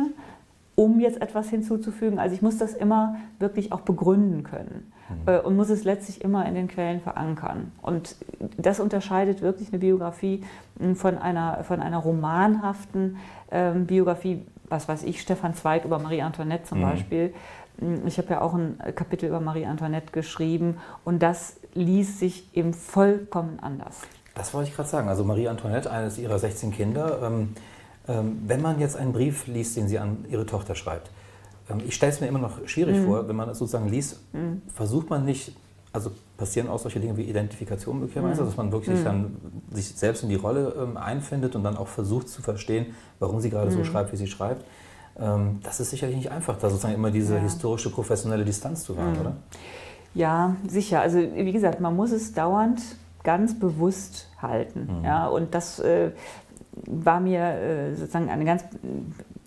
um 0.79 1.01
jetzt 1.01 1.21
etwas 1.21 1.49
hinzuzufügen. 1.49 2.19
Also 2.19 2.33
ich 2.33 2.41
muss 2.41 2.57
das 2.57 2.73
immer 2.73 3.17
wirklich 3.37 3.73
auch 3.73 3.81
begründen 3.81 4.43
können 4.43 4.93
mhm. 5.09 5.15
äh, 5.27 5.39
und 5.39 5.57
muss 5.57 5.69
es 5.69 5.83
letztlich 5.83 6.23
immer 6.23 6.45
in 6.45 6.55
den 6.55 6.69
Quellen 6.69 7.01
verankern. 7.01 7.73
Und 7.81 8.15
das 8.55 8.79
unterscheidet 8.79 9.41
wirklich 9.41 9.73
eine 9.73 9.79
Biografie 9.79 10.45
hm, 10.79 10.95
von 10.95 11.17
einer, 11.17 11.65
von 11.65 11.81
einer 11.81 11.97
romanhaften 11.97 13.17
ähm, 13.51 13.87
Biografie, 13.87 14.45
was 14.69 14.87
weiß 14.87 15.03
ich, 15.03 15.19
Stefan 15.19 15.53
Zweig 15.53 15.83
über 15.83 15.99
Marie 15.99 16.21
Antoinette 16.21 16.63
zum 16.63 16.77
mhm. 16.77 16.83
Beispiel. 16.83 17.33
Hm, 17.79 18.07
ich 18.07 18.17
habe 18.17 18.29
ja 18.29 18.39
auch 18.39 18.53
ein 18.53 18.77
Kapitel 18.95 19.25
über 19.27 19.41
Marie 19.41 19.65
Antoinette 19.65 20.13
geschrieben 20.13 20.77
und 21.03 21.21
das 21.21 21.57
ließ 21.73 22.19
sich 22.19 22.55
eben 22.55 22.73
vollkommen 22.73 23.59
anders. 23.61 23.99
Das 24.33 24.53
wollte 24.53 24.69
ich 24.69 24.77
gerade 24.77 24.87
sagen. 24.87 25.09
Also 25.09 25.25
Marie 25.25 25.49
Antoinette, 25.49 25.91
eines 25.91 26.17
ihrer 26.17 26.39
16 26.39 26.71
Kinder. 26.71 27.19
Ähm, 27.21 27.49
wenn 28.11 28.61
man 28.61 28.79
jetzt 28.79 28.97
einen 28.97 29.13
Brief 29.13 29.45
liest, 29.45 29.77
den 29.77 29.87
sie 29.87 29.99
an 29.99 30.25
ihre 30.29 30.45
Tochter 30.45 30.73
schreibt, 30.73 31.11
ähm, 31.69 31.79
ich 31.85 31.95
stelle 31.95 32.11
es 32.11 32.21
mir 32.21 32.27
immer 32.27 32.39
noch 32.39 32.67
schwierig 32.67 32.97
mhm. 32.97 33.05
vor, 33.05 33.27
wenn 33.27 33.35
man 33.35 33.49
es 33.49 33.59
sozusagen 33.59 33.89
liest, 33.89 34.19
mhm. 34.33 34.61
versucht 34.73 35.09
man 35.09 35.25
nicht, 35.25 35.55
also 35.93 36.11
passieren 36.37 36.69
auch 36.69 36.79
solche 36.79 36.99
Dinge 36.99 37.17
wie 37.17 37.23
Identifikation 37.23 37.99
möglicherweise, 37.99 38.41
mhm. 38.41 38.45
dass 38.45 38.57
man 38.57 38.71
wirklich 38.71 38.99
mhm. 38.99 39.03
dann 39.03 39.37
sich 39.71 39.87
selbst 39.87 40.23
in 40.23 40.29
die 40.29 40.35
Rolle 40.35 40.73
ähm, 40.81 40.97
einfindet 40.97 41.55
und 41.55 41.63
dann 41.63 41.77
auch 41.77 41.87
versucht 41.87 42.29
zu 42.29 42.41
verstehen, 42.41 42.87
warum 43.19 43.39
sie 43.39 43.49
gerade 43.49 43.71
so 43.71 43.79
mhm. 43.79 43.85
schreibt, 43.85 44.11
wie 44.11 44.17
sie 44.17 44.27
schreibt. 44.27 44.65
Ähm, 45.19 45.59
das 45.63 45.79
ist 45.79 45.89
sicherlich 45.89 46.15
nicht 46.15 46.31
einfach, 46.31 46.57
da 46.57 46.69
sozusagen 46.69 46.95
immer 46.95 47.11
diese 47.11 47.35
ja. 47.35 47.41
historische, 47.41 47.89
professionelle 47.89 48.45
Distanz 48.45 48.83
zu 48.83 48.97
wahren, 48.97 49.13
mhm. 49.13 49.21
oder? 49.21 49.35
Ja, 50.15 50.55
sicher. 50.67 51.01
Also 51.01 51.19
wie 51.19 51.51
gesagt, 51.51 51.81
man 51.81 51.95
muss 51.95 52.11
es 52.11 52.33
dauernd 52.33 52.81
ganz 53.23 53.59
bewusst 53.59 54.27
halten. 54.41 54.99
Mhm. 54.99 55.05
Ja, 55.05 55.27
und 55.27 55.53
das 55.53 55.79
äh, 55.79 56.11
war 56.85 57.19
mir 57.19 57.41
äh, 57.41 57.95
sozusagen 57.95 58.29
eine 58.29 58.45
ganz, 58.45 58.63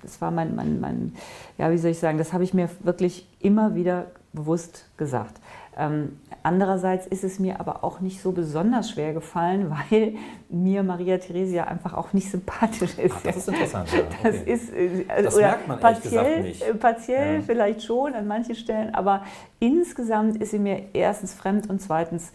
das 0.02 0.20
war 0.20 0.30
mein, 0.30 0.54
mein, 0.54 0.80
mein, 0.80 1.14
ja, 1.58 1.70
wie 1.70 1.78
soll 1.78 1.90
ich 1.90 1.98
sagen, 1.98 2.18
das 2.18 2.32
habe 2.32 2.44
ich 2.44 2.54
mir 2.54 2.68
wirklich 2.82 3.28
immer 3.40 3.74
wieder 3.74 4.06
bewusst 4.32 4.86
gesagt. 4.96 5.40
Ähm, 5.74 6.18
andererseits 6.42 7.06
ist 7.06 7.24
es 7.24 7.38
mir 7.38 7.58
aber 7.58 7.82
auch 7.82 8.00
nicht 8.00 8.20
so 8.20 8.32
besonders 8.32 8.90
schwer 8.90 9.14
gefallen, 9.14 9.70
weil 9.90 10.14
mir 10.50 10.82
Maria 10.82 11.16
Theresia 11.18 11.64
einfach 11.64 11.94
auch 11.94 12.12
nicht 12.12 12.30
sympathisch 12.30 12.98
ist. 12.98 13.14
Ach, 13.16 13.22
das 13.22 13.36
ist 13.36 13.48
interessant. 13.48 13.92
Ja. 13.92 14.00
Das, 14.22 14.40
okay. 14.40 14.52
ist, 14.52 14.72
äh, 14.72 15.22
das 15.22 15.36
merkt 15.36 15.68
man 15.68 15.80
partiell, 15.80 16.42
nicht. 16.42 16.62
Äh, 16.62 16.74
partiell 16.74 17.36
ja. 17.36 17.40
vielleicht 17.40 17.82
schon 17.82 18.14
an 18.14 18.26
manchen 18.26 18.54
Stellen, 18.54 18.94
aber 18.94 19.22
insgesamt 19.60 20.36
ist 20.36 20.50
sie 20.50 20.58
mir 20.58 20.82
erstens 20.92 21.32
fremd 21.34 21.70
und 21.70 21.80
zweitens 21.80 22.32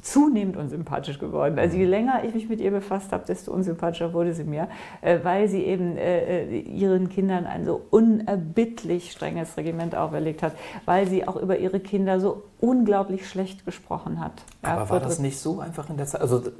zunehmend 0.00 0.56
unsympathisch 0.56 1.18
geworden. 1.18 1.58
Also 1.58 1.76
je 1.76 1.84
mhm. 1.84 1.90
länger 1.90 2.24
ich 2.24 2.34
mich 2.34 2.48
mit 2.48 2.60
ihr 2.60 2.70
befasst 2.70 3.12
habe, 3.12 3.24
desto 3.26 3.52
unsympathischer 3.52 4.12
wurde 4.12 4.32
sie 4.32 4.44
mir, 4.44 4.68
äh, 5.00 5.18
weil 5.22 5.48
sie 5.48 5.64
eben 5.64 5.96
äh, 5.96 6.44
äh, 6.44 6.60
ihren 6.60 7.08
Kindern 7.08 7.46
ein 7.46 7.64
so 7.64 7.82
unerbittlich 7.90 9.10
strenges 9.10 9.56
Regiment 9.56 9.96
auferlegt 9.96 10.42
hat, 10.42 10.52
weil 10.84 11.08
sie 11.08 11.26
auch 11.26 11.36
über 11.36 11.58
ihre 11.58 11.80
Kinder 11.80 12.20
so 12.20 12.44
unglaublich 12.60 13.28
schlecht 13.28 13.64
gesprochen 13.64 14.20
hat. 14.20 14.32
Aber 14.62 14.82
ja, 14.82 14.90
war 14.90 15.00
das 15.00 15.18
nicht 15.18 15.38
so 15.38 15.60
einfach 15.60 15.88
in 15.90 15.96
der 15.96 16.06
Zeit? 16.06 16.20
Also 16.20 16.40
fällt 16.40 16.54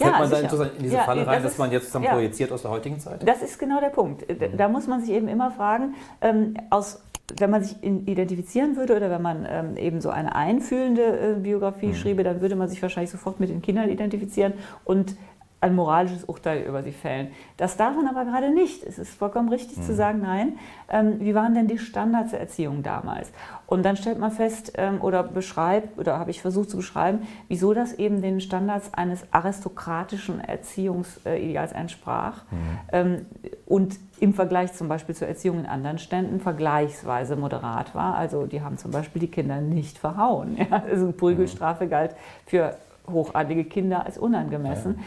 ja, 0.00 0.18
man 0.18 0.30
da 0.30 0.38
in 0.38 0.82
diese 0.82 0.94
ja, 0.94 1.02
Falle 1.02 1.26
rein, 1.26 1.42
das 1.42 1.52
dass 1.52 1.58
man 1.58 1.70
jetzt 1.70 1.94
dann 1.94 2.02
projiziert 2.02 2.52
aus 2.52 2.62
der 2.62 2.70
heutigen 2.70 3.00
Zeit? 3.00 3.26
Das 3.26 3.42
ist 3.42 3.58
genau 3.58 3.80
der 3.80 3.88
Punkt. 3.88 4.24
Da 4.56 4.68
muss 4.68 4.86
man 4.86 5.00
sich 5.00 5.10
eben 5.10 5.28
immer 5.28 5.50
fragen, 5.50 5.94
ähm, 6.20 6.54
aus 6.70 7.02
wenn 7.36 7.50
man 7.50 7.62
sich 7.62 7.76
identifizieren 7.82 8.76
würde 8.76 8.96
oder 8.96 9.10
wenn 9.10 9.22
man 9.22 9.46
ähm, 9.48 9.76
eben 9.76 10.00
so 10.00 10.10
eine 10.10 10.34
einfühlende 10.34 11.36
äh, 11.36 11.40
Biografie 11.40 11.88
mhm. 11.88 11.94
schriebe, 11.94 12.22
dann 12.24 12.40
würde 12.40 12.56
man 12.56 12.68
sich 12.68 12.80
wahrscheinlich 12.80 13.10
sofort 13.10 13.38
mit 13.38 13.50
den 13.50 13.62
Kindern 13.62 13.90
identifizieren 13.90 14.54
und 14.84 15.16
ein 15.60 15.74
moralisches 15.74 16.24
Urteil 16.24 16.62
über 16.62 16.82
sie 16.82 16.92
fällen. 16.92 17.28
Das 17.56 17.76
darf 17.76 17.96
man 17.96 18.06
aber 18.06 18.24
gerade 18.24 18.52
nicht. 18.52 18.84
Es 18.84 18.98
ist 18.98 19.14
vollkommen 19.14 19.48
richtig 19.48 19.78
mhm. 19.78 19.82
zu 19.82 19.94
sagen, 19.94 20.20
nein. 20.20 20.58
Ähm, 20.88 21.16
wie 21.18 21.34
waren 21.34 21.54
denn 21.54 21.66
die 21.66 21.78
Standards 21.78 22.30
der 22.30 22.40
Erziehung 22.40 22.84
damals? 22.84 23.32
Und 23.66 23.84
dann 23.84 23.96
stellt 23.96 24.18
man 24.18 24.30
fest 24.30 24.72
ähm, 24.76 25.00
oder 25.02 25.24
beschreibt, 25.24 25.98
oder 25.98 26.18
habe 26.18 26.30
ich 26.30 26.40
versucht 26.40 26.70
zu 26.70 26.76
beschreiben, 26.76 27.26
wieso 27.48 27.74
das 27.74 27.92
eben 27.94 28.22
den 28.22 28.40
Standards 28.40 28.94
eines 28.94 29.26
aristokratischen 29.32 30.40
Erziehungsideals 30.40 31.72
entsprach 31.72 32.44
mhm. 32.50 32.58
ähm, 32.92 33.26
und 33.66 33.98
im 34.20 34.34
Vergleich 34.34 34.72
zum 34.74 34.88
Beispiel 34.88 35.14
zur 35.14 35.28
Erziehung 35.28 35.60
in 35.60 35.66
anderen 35.66 35.98
Ständen 35.98 36.40
vergleichsweise 36.40 37.36
moderat 37.36 37.94
war. 37.94 38.14
Also 38.14 38.46
die 38.46 38.62
haben 38.62 38.78
zum 38.78 38.92
Beispiel 38.92 39.20
die 39.20 39.30
Kinder 39.30 39.60
nicht 39.60 39.98
verhauen. 39.98 40.56
Ja? 40.70 40.82
Also 40.88 41.12
Prügelstrafe 41.12 41.86
mhm. 41.86 41.90
galt 41.90 42.16
für 42.46 42.76
hochadlige 43.08 43.64
Kinder 43.64 44.04
als 44.04 44.18
unangemessen. 44.18 44.96
Ja, 44.98 45.04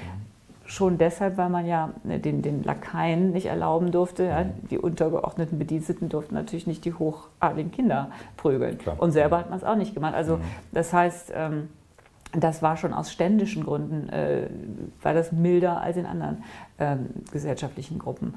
schon 0.71 0.97
deshalb, 0.97 1.37
weil 1.37 1.49
man 1.49 1.65
ja 1.65 1.89
ne, 2.05 2.19
den, 2.19 2.41
den 2.41 2.63
Lakaien 2.63 3.31
nicht 3.31 3.47
erlauben 3.47 3.91
durfte. 3.91 4.23
Ja, 4.23 4.43
mhm. 4.45 4.67
die 4.69 4.77
untergeordneten 4.77 5.59
Bediensteten 5.59 6.07
durften 6.07 6.33
natürlich 6.33 6.65
nicht 6.65 6.85
die 6.85 6.93
hochadligen 6.93 7.71
Kinder 7.71 8.09
prügeln. 8.37 8.77
Klar. 8.77 8.95
Und 8.97 9.11
selber 9.11 9.37
hat 9.37 9.49
man 9.49 9.59
es 9.59 9.65
auch 9.65 9.75
nicht 9.75 9.93
gemacht. 9.93 10.13
Also 10.13 10.37
mhm. 10.37 10.41
das 10.71 10.93
heißt, 10.93 11.33
ähm, 11.35 11.67
das 12.31 12.61
war 12.61 12.77
schon 12.77 12.93
aus 12.93 13.11
ständischen 13.11 13.65
Gründen, 13.65 14.07
äh, 14.09 14.47
war 15.01 15.13
das 15.13 15.33
milder 15.33 15.81
als 15.81 15.97
in 15.97 16.05
anderen 16.05 16.43
ähm, 16.79 17.09
gesellschaftlichen 17.33 17.99
Gruppen. 17.99 18.35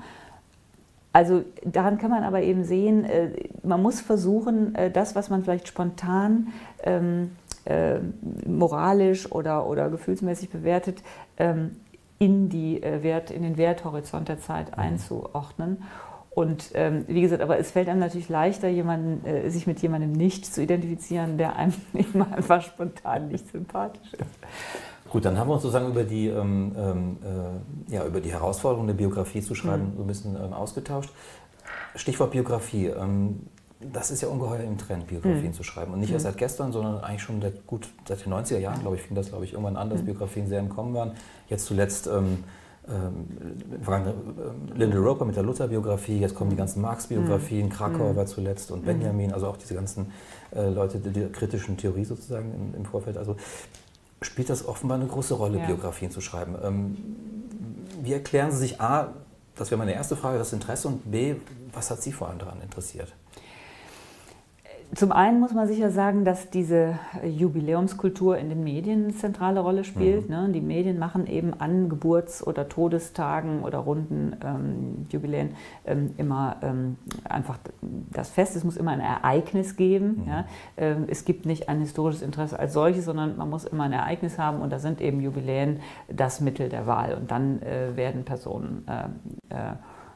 Also 1.13 1.45
daran 1.65 1.99
kann 1.99 2.11
man 2.11 2.25
aber 2.25 2.43
eben 2.43 2.65
sehen, 2.65 3.05
äh, 3.05 3.31
man 3.63 3.81
muss 3.81 4.01
versuchen, 4.01 4.75
äh, 4.75 4.91
das, 4.91 5.15
was 5.15 5.31
man 5.31 5.45
vielleicht 5.45 5.69
spontan 5.69 6.49
ähm, 6.83 7.31
äh, 7.65 8.01
moralisch 8.45 9.31
oder, 9.31 9.69
oder 9.69 9.89
gefühlsmäßig 9.89 10.51
bewertet, 10.51 11.05
ähm, 11.37 11.77
in, 12.19 12.49
die, 12.49 12.83
äh, 12.83 13.03
Wert, 13.03 13.31
in 13.31 13.43
den 13.43 13.57
Werthorizont 13.57 14.29
der 14.29 14.41
Zeit 14.41 14.77
mhm. 14.77 14.83
einzuordnen. 14.83 15.83
Und 16.31 16.71
ähm, 16.75 17.05
wie 17.07 17.21
gesagt, 17.21 17.43
aber 17.43 17.59
es 17.59 17.71
fällt 17.71 17.89
einem 17.89 18.01
natürlich 18.01 18.29
leichter, 18.29 18.69
jemanden, 18.69 19.25
äh, 19.25 19.51
sich 19.51 19.69
mit 19.69 19.81
jemandem 19.81 20.13
nicht 20.13 20.53
zu 20.53 20.63
identifizieren, 20.63 21.39
der 21.39 21.57
einem 21.57 21.75
einfach 22.33 22.63
spontan 22.63 23.29
nicht 23.29 23.49
sympathisch 23.51 24.13
ist. 24.15 24.31
Gut, 25.09 25.25
dann 25.25 25.39
haben 25.39 25.49
wir 25.49 25.55
uns 25.55 25.63
sozusagen 25.63 25.91
über 25.91 26.03
die, 26.03 26.27
ähm, 26.27 26.73
ähm, 26.77 27.17
äh, 27.89 27.95
ja, 27.95 28.05
über 28.05 28.21
die 28.21 28.33
Herausforderung 28.33 28.89
der 28.89 28.95
Biografie 28.95 29.43
zu 29.43 29.55
schreiben, 29.55 29.93
mhm. 29.93 29.97
so 29.97 30.03
ein 30.03 30.07
bisschen 30.09 30.35
ähm, 30.35 30.53
ausgetauscht. 30.53 31.11
Stichwort 31.95 32.33
Biografie. 32.33 32.91
Ähm, 33.85 33.93
das 33.93 34.11
ist 34.11 34.21
ja 34.21 34.29
ungeheuer 34.29 34.65
im 34.65 34.79
Trend, 34.79 35.07
Biografien 35.07 35.49
mhm. 35.49 35.53
zu 35.53 35.63
schreiben. 35.63 35.93
Und 35.93 36.01
nicht 36.01 36.13
erst 36.13 36.25
mhm. 36.25 36.31
seit 36.31 36.39
gestern, 36.39 36.73
sondern 36.73 37.03
eigentlich 37.03 37.23
schon 37.23 37.41
seit, 37.41 37.67
gut 37.67 37.89
seit 38.09 38.25
den 38.25 38.33
90er 38.33 38.59
Jahren, 38.59 38.81
glaube 38.81 38.97
ich, 38.97 39.03
fing 39.03 39.17
das, 39.17 39.29
glaube 39.29 39.45
ich, 39.45 39.53
irgendwann 39.53 39.77
an, 39.77 39.91
dass 39.91 40.01
mhm. 40.01 40.07
Biografien 40.07 40.49
sehr 40.49 40.61
im 40.61 40.69
Kommen 40.69 40.95
waren. 40.95 41.13
Jetzt 41.49 41.67
zuletzt 41.67 42.07
ähm, 42.07 42.45
ähm, 42.89 43.27
Linda 44.75 44.99
Roper 44.99 45.25
mit 45.25 45.37
der 45.37 45.43
Luther-Biografie, 45.43 46.19
jetzt 46.19 46.35
kommen 46.35 46.51
die 46.51 46.57
ganzen 46.57 46.83
Marx-Biografien, 46.83 47.67
mhm. 47.67 47.71
Krakauer 47.71 48.13
mhm. 48.13 48.17
war 48.17 48.27
zuletzt 48.27 48.71
und 48.71 48.85
Benjamin, 48.85 49.33
also 49.33 49.47
auch 49.47 49.57
diese 49.57 49.75
ganzen 49.75 50.13
äh, 50.55 50.69
Leute 50.69 50.99
der 50.99 51.31
kritischen 51.31 51.77
Theorie 51.77 52.05
sozusagen 52.05 52.53
im, 52.53 52.75
im, 52.81 52.85
Vorfeld. 52.85 53.17
Also 53.17 53.37
spielt 54.21 54.51
das 54.51 54.67
offenbar 54.67 54.99
eine 54.99 55.07
große 55.07 55.35
Rolle, 55.35 55.59
ja. 55.59 55.67
Biografien 55.67 56.11
zu 56.11 56.21
schreiben. 56.21 56.57
Ähm, 56.63 56.97
wie 58.03 58.13
erklären 58.13 58.53
Sie 58.53 58.59
sich 58.59 58.81
A, 58.81 59.15
das 59.57 59.71
wäre 59.71 59.79
meine 59.79 59.95
erste 59.95 60.17
Frage, 60.17 60.37
das 60.37 60.53
Interesse 60.53 60.89
und 60.89 61.11
B, 61.11 61.37
was 61.73 61.91
hat 61.91 62.03
Sie 62.03 62.13
vor 62.13 62.29
allem 62.29 62.39
daran 62.39 62.61
interessiert? 62.61 63.15
Zum 64.95 65.11
einen 65.11 65.41
muss 65.41 65.53
man 65.53 65.67
sicher 65.67 65.91
sagen, 65.91 66.25
dass 66.25 66.51
diese 66.51 66.99
Jubiläumskultur 67.25 68.39
in 68.39 68.49
den 68.49 68.63
Medien 68.63 69.05
eine 69.05 69.15
zentrale 69.15 69.61
Rolle 69.61 69.83
spielt. 69.83 70.29
Mhm. 70.29 70.35
Ne? 70.35 70.49
Die 70.53 70.61
Medien 70.61 70.99
machen 70.99 71.27
eben 71.27 71.53
an 71.55 71.89
Geburts- 71.89 72.47
oder 72.47 72.69
Todestagen 72.69 73.63
oder 73.65 73.79
runden 73.79 74.37
ähm, 74.45 75.07
Jubiläen 75.11 75.51
ähm, 75.85 76.15
immer 76.17 76.57
ähm, 76.63 76.97
einfach 77.25 77.59
das 78.13 78.31
Fest. 78.31 78.55
Es 78.55 78.63
muss 78.63 78.77
immer 78.77 78.93
ein 78.93 79.01
Ereignis 79.01 79.77
geben. 79.77 80.23
Mhm. 80.23 80.29
Ja? 80.29 80.45
Ähm, 80.77 81.05
es 81.09 81.25
gibt 81.25 81.45
nicht 81.45 81.69
ein 81.69 81.81
historisches 81.81 82.23
Interesse 82.23 82.59
als 82.59 82.73
solches, 82.73 83.05
sondern 83.05 83.37
man 83.37 83.51
muss 83.51 83.65
immer 83.65 83.85
ein 83.85 83.93
Ereignis 83.93 84.39
haben 84.39 84.61
und 84.61 84.73
da 84.73 84.79
sind 84.79 85.01
eben 85.01 85.21
Jubiläen 85.21 85.81
das 86.09 86.41
Mittel 86.41 86.69
der 86.69 86.87
Wahl. 86.87 87.15
Und 87.15 87.31
dann 87.31 87.61
äh, 87.63 87.97
werden 87.97 88.25
Personen 88.25 88.87
äh, 88.87 89.55
äh, 89.55 89.73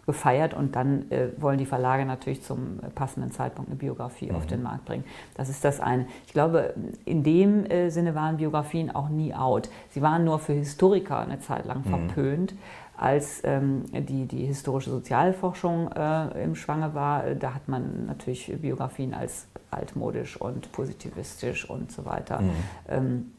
gefeiert 0.08 0.54
und 0.54 0.74
dann 0.74 1.10
äh, 1.10 1.28
wollen 1.36 1.58
die 1.58 1.66
Verlage 1.66 2.06
natürlich 2.06 2.42
zum 2.42 2.80
passenden 2.94 3.30
Zeitpunkt 3.30 3.70
eine 3.70 3.78
Biografie 3.78 4.30
mhm. 4.30 4.36
auf 4.36 4.46
den 4.46 4.62
Markt 4.62 4.86
bringen. 4.86 5.04
Das 5.34 5.50
ist 5.50 5.62
das 5.66 5.80
eine. 5.80 6.06
Ich 6.26 6.32
glaube, 6.32 6.72
in 7.04 7.22
dem 7.22 7.66
äh, 7.66 7.90
Sinne 7.90 8.14
waren 8.14 8.38
Biografien 8.38 8.90
auch 8.90 9.10
nie 9.10 9.34
out. 9.34 9.68
Sie 9.90 10.00
waren 10.00 10.24
nur 10.24 10.38
für 10.38 10.54
Historiker 10.54 11.18
eine 11.18 11.40
Zeit 11.40 11.66
lang 11.66 11.80
mhm. 11.84 11.90
verpönt. 11.90 12.54
Als 12.96 13.42
ähm, 13.44 13.84
die, 13.92 14.24
die 14.24 14.46
historische 14.46 14.88
Sozialforschung 14.88 15.92
äh, 15.92 16.42
im 16.42 16.54
Schwange 16.56 16.94
war, 16.94 17.26
äh, 17.26 17.36
da 17.36 17.52
hat 17.52 17.68
man 17.68 18.06
natürlich 18.06 18.50
Biografien 18.62 19.12
als 19.12 19.46
altmodisch 19.70 20.40
und 20.40 20.72
positivistisch 20.72 21.68
und 21.68 21.92
so 21.92 22.06
weiter 22.06 22.40
mhm. 22.40 22.50
ähm, 22.88 23.32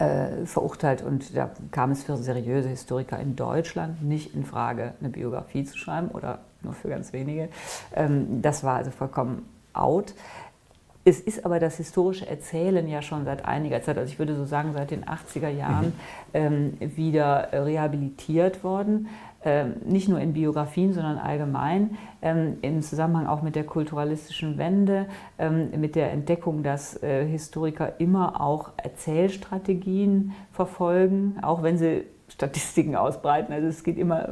äh, 0.00 0.46
verurteilt 0.46 1.02
und 1.02 1.36
da 1.36 1.50
kam 1.70 1.90
es 1.90 2.04
für 2.04 2.16
seriöse 2.16 2.68
Historiker 2.70 3.18
in 3.18 3.36
Deutschland 3.36 4.02
nicht 4.02 4.34
in 4.34 4.44
Frage, 4.44 4.94
eine 5.00 5.10
Biografie 5.10 5.64
zu 5.64 5.76
schreiben 5.76 6.08
oder 6.08 6.38
nur 6.62 6.72
für 6.72 6.88
ganz 6.88 7.12
wenige. 7.12 7.50
Ähm, 7.94 8.40
das 8.40 8.64
war 8.64 8.76
also 8.76 8.90
vollkommen 8.90 9.46
out. 9.74 10.14
Es 11.04 11.20
ist 11.20 11.44
aber 11.44 11.60
das 11.60 11.76
historische 11.76 12.26
Erzählen 12.26 12.86
ja 12.88 13.02
schon 13.02 13.24
seit 13.24 13.44
einiger 13.44 13.82
Zeit, 13.82 13.98
also 13.98 14.10
ich 14.10 14.18
würde 14.18 14.36
so 14.36 14.46
sagen 14.46 14.72
seit 14.74 14.90
den 14.90 15.04
80er 15.04 15.48
Jahren, 15.48 15.86
mhm. 15.86 15.92
ähm, 16.32 16.96
wieder 16.96 17.48
rehabilitiert 17.52 18.64
worden. 18.64 19.08
Ähm, 19.42 19.76
nicht 19.86 20.06
nur 20.06 20.20
in 20.20 20.34
Biografien, 20.34 20.92
sondern 20.92 21.16
allgemein 21.16 21.96
ähm, 22.20 22.58
im 22.60 22.82
Zusammenhang 22.82 23.26
auch 23.26 23.40
mit 23.40 23.56
der 23.56 23.64
kulturalistischen 23.64 24.58
Wende, 24.58 25.06
ähm, 25.38 25.70
mit 25.80 25.96
der 25.96 26.12
Entdeckung, 26.12 26.62
dass 26.62 27.02
äh, 27.02 27.26
Historiker 27.26 27.94
immer 28.00 28.38
auch 28.42 28.72
Erzählstrategien 28.76 30.32
verfolgen, 30.52 31.38
auch 31.40 31.62
wenn 31.62 31.78
sie 31.78 32.02
Statistiken 32.28 32.96
ausbreiten. 32.96 33.54
Also 33.54 33.68
es 33.68 33.82
geht 33.82 33.96
immer, 33.96 34.28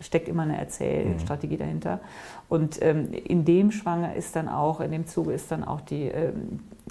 steckt 0.00 0.26
immer 0.26 0.42
eine 0.42 0.58
Erzählstrategie 0.58 1.54
mhm. 1.54 1.60
dahinter. 1.60 2.00
Und 2.48 2.76
in 2.76 3.46
dem 3.46 3.70
Schwanger 3.70 4.14
ist 4.14 4.36
dann 4.36 4.48
auch, 4.48 4.80
in 4.80 4.90
dem 4.90 5.06
Zuge 5.06 5.32
ist 5.32 5.50
dann 5.50 5.64
auch 5.64 5.80
die, 5.80 6.12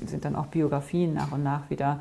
sind 0.04 0.26
dann 0.26 0.36
auch 0.36 0.48
Biografien 0.48 1.14
nach 1.14 1.32
und 1.32 1.44
nach 1.44 1.70
wieder 1.70 2.00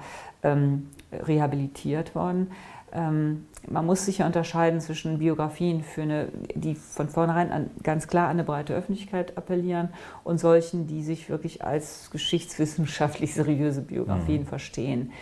rehabilitiert 1.13 2.15
worden. 2.15 2.51
Ähm, 2.93 3.47
man 3.69 3.87
muss 3.87 4.05
sicher 4.05 4.27
unterscheiden 4.27 4.81
zwischen 4.81 5.19
Biografien, 5.19 5.83
für 5.83 6.03
eine, 6.03 6.29
die 6.55 6.75
von 6.75 7.09
vornherein 7.09 7.51
an, 7.51 7.71
ganz 7.83 8.09
klar 8.09 8.27
an 8.27 8.33
eine 8.33 8.45
breite 8.45 8.75
Öffentlichkeit 8.75 9.37
appellieren 9.37 9.91
und 10.25 10.39
solchen, 10.39 10.87
die 10.87 11.03
sich 11.03 11.29
wirklich 11.29 11.65
als 11.65 12.11
geschichtswissenschaftlich 12.11 13.35
seriöse 13.35 13.83
Biografien 13.83 14.43
mhm. 14.43 14.47
verstehen. 14.47 15.13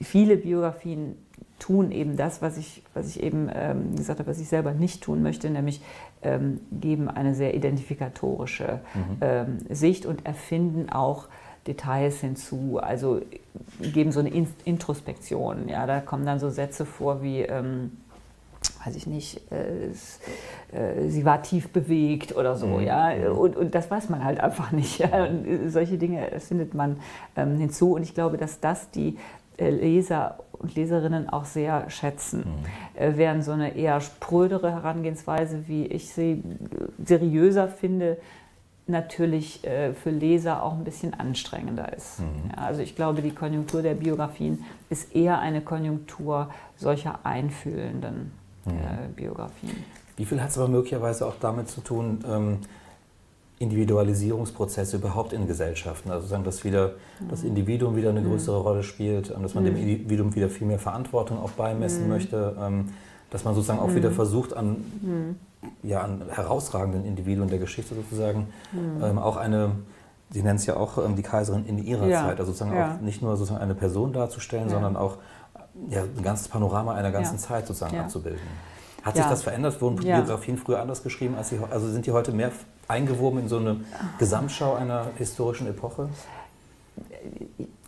Viele 0.00 0.36
Biografien 0.36 1.16
tun 1.58 1.90
eben 1.90 2.16
das, 2.16 2.42
was 2.42 2.58
ich, 2.58 2.82
was 2.92 3.08
ich 3.08 3.22
eben 3.22 3.48
ähm, 3.52 3.96
gesagt 3.96 4.18
habe, 4.18 4.30
was 4.30 4.38
ich 4.38 4.48
selber 4.48 4.72
nicht 4.72 5.02
tun 5.02 5.22
möchte, 5.22 5.48
nämlich 5.48 5.80
ähm, 6.22 6.60
geben 6.70 7.08
eine 7.08 7.34
sehr 7.34 7.54
identifikatorische 7.54 8.80
mhm. 8.94 9.16
ähm, 9.20 9.58
Sicht 9.70 10.04
und 10.06 10.26
erfinden 10.26 10.90
auch 10.90 11.28
Details 11.66 12.20
hinzu, 12.20 12.78
also 12.80 13.20
geben 13.80 14.12
so 14.12 14.20
eine 14.20 14.30
Introspektion. 14.64 15.68
Ja, 15.68 15.86
da 15.86 16.00
kommen 16.00 16.24
dann 16.24 16.38
so 16.38 16.50
Sätze 16.50 16.86
vor 16.86 17.22
wie, 17.22 17.42
ähm, 17.42 17.92
weiß 18.84 18.96
ich 18.96 19.06
nicht, 19.06 19.40
äh, 19.50 19.88
äh, 20.76 21.08
sie 21.08 21.24
war 21.24 21.42
tief 21.42 21.68
bewegt 21.68 22.36
oder 22.36 22.56
so, 22.56 22.66
mhm. 22.66 22.80
ja, 22.80 23.30
und, 23.30 23.56
und, 23.56 23.74
das 23.74 23.90
weiß 23.90 24.08
man 24.08 24.24
halt 24.24 24.40
einfach 24.40 24.72
nicht. 24.72 24.98
Ja? 24.98 25.26
Äh, 25.26 25.68
solche 25.68 25.98
Dinge 25.98 26.40
findet 26.40 26.74
man 26.74 26.96
ähm, 27.36 27.58
hinzu 27.58 27.94
und 27.94 28.02
ich 28.02 28.14
glaube, 28.14 28.36
dass 28.36 28.60
das 28.60 28.90
die 28.90 29.18
äh, 29.58 29.70
Leser 29.70 30.38
und 30.52 30.74
Leserinnen 30.74 31.28
auch 31.28 31.44
sehr 31.44 31.90
schätzen, 31.90 32.40
mhm. 32.40 33.00
Äh, 33.00 33.16
während 33.16 33.44
so 33.44 33.52
eine 33.52 33.76
eher 33.76 34.00
sprödere 34.00 34.72
Herangehensweise, 34.72 35.64
wie 35.66 35.86
ich 35.86 36.12
sie 36.12 36.42
seriöser 37.04 37.68
finde, 37.68 38.16
natürlich 38.86 39.64
äh, 39.64 39.94
für 39.94 40.10
Leser 40.10 40.62
auch 40.62 40.74
ein 40.74 40.84
bisschen 40.84 41.14
anstrengender 41.14 41.92
ist. 41.92 42.20
Mhm. 42.20 42.50
Ja, 42.50 42.64
also 42.64 42.82
ich 42.82 42.94
glaube, 42.94 43.22
die 43.22 43.32
Konjunktur 43.32 43.82
der 43.82 43.94
Biografien 43.94 44.64
ist 44.90 45.14
eher 45.14 45.38
eine 45.40 45.60
Konjunktur 45.60 46.50
solcher 46.76 47.20
einfühlenden 47.24 48.32
mhm. 48.64 48.72
äh, 48.72 49.08
Biografien. 49.14 49.84
Wie 50.16 50.24
viel 50.24 50.40
hat 50.40 50.50
es 50.50 50.58
aber 50.58 50.68
möglicherweise 50.68 51.26
auch 51.26 51.34
damit 51.40 51.68
zu 51.68 51.80
tun, 51.80 52.24
ähm, 52.26 52.58
Individualisierungsprozesse 53.58 54.98
überhaupt 54.98 55.32
in 55.32 55.46
Gesellschaften, 55.46 56.10
also 56.10 56.26
sagen, 56.26 56.44
dass 56.44 56.64
wieder 56.64 56.94
mhm. 57.20 57.28
das 57.30 57.42
Individuum 57.42 57.96
wieder 57.96 58.10
eine 58.10 58.20
mhm. 58.20 58.30
größere 58.30 58.58
Rolle 58.58 58.82
spielt, 58.82 59.30
dass 59.30 59.54
man 59.54 59.64
dem 59.64 59.74
mhm. 59.74 59.80
Individuum 59.80 60.34
wieder 60.34 60.48
viel 60.48 60.66
mehr 60.66 60.78
Verantwortung 60.78 61.38
auch 61.38 61.50
beimessen 61.52 62.04
mhm. 62.04 62.10
möchte, 62.10 62.56
ähm, 62.60 62.90
dass 63.30 63.44
man 63.44 63.54
sozusagen 63.54 63.80
auch 63.80 63.94
wieder 63.94 64.10
versucht, 64.10 64.54
an 64.54 65.36
ja, 65.82 66.02
an 66.02 66.22
herausragenden 66.30 67.04
Individuen 67.04 67.48
der 67.48 67.58
Geschichte 67.58 67.94
sozusagen 67.94 68.48
mhm. 68.72 69.02
ähm, 69.02 69.18
auch 69.18 69.36
eine, 69.36 69.72
Sie 70.30 70.42
nennen 70.42 70.56
es 70.56 70.66
ja 70.66 70.76
auch 70.76 70.98
ähm, 70.98 71.16
die 71.16 71.22
Kaiserin 71.22 71.66
in 71.66 71.78
ihrer 71.78 72.06
ja. 72.06 72.22
Zeit, 72.22 72.40
also 72.40 72.52
sozusagen 72.52 72.76
ja. 72.76 72.94
auch 72.94 73.00
nicht 73.00 73.22
nur 73.22 73.36
sozusagen 73.36 73.62
eine 73.62 73.74
Person 73.74 74.12
darzustellen, 74.12 74.64
ja. 74.64 74.70
sondern 74.70 74.96
auch 74.96 75.18
ja, 75.88 76.02
ein 76.02 76.22
ganzes 76.22 76.48
Panorama 76.48 76.94
einer 76.94 77.12
ganzen. 77.12 77.38
Zeit 77.38 77.66
sozusagen 77.66 77.98
abzubilden. 77.98 78.40
Hat 79.02 79.14
sich 79.14 79.24
das 79.24 79.42
verändert? 79.42 79.80
Wurden. 79.80 79.96
Biografien 79.96 80.58
früher 80.58 80.80
anders 80.80 81.02
geschrieben? 81.02 81.36
Als 81.36 81.50
sie, 81.50 81.60
also 81.70 81.88
sind 81.88 82.06
die 82.06 82.12
heute 82.12 82.32
mehr 82.32 82.50
eingewoben 82.88 83.40
in 83.40 83.48
so 83.48 83.58
eine 83.58 83.80
Gesamtschau 84.18 84.74
einer 84.74 85.06
historischen 85.16 85.68
Epoche? 85.68 86.08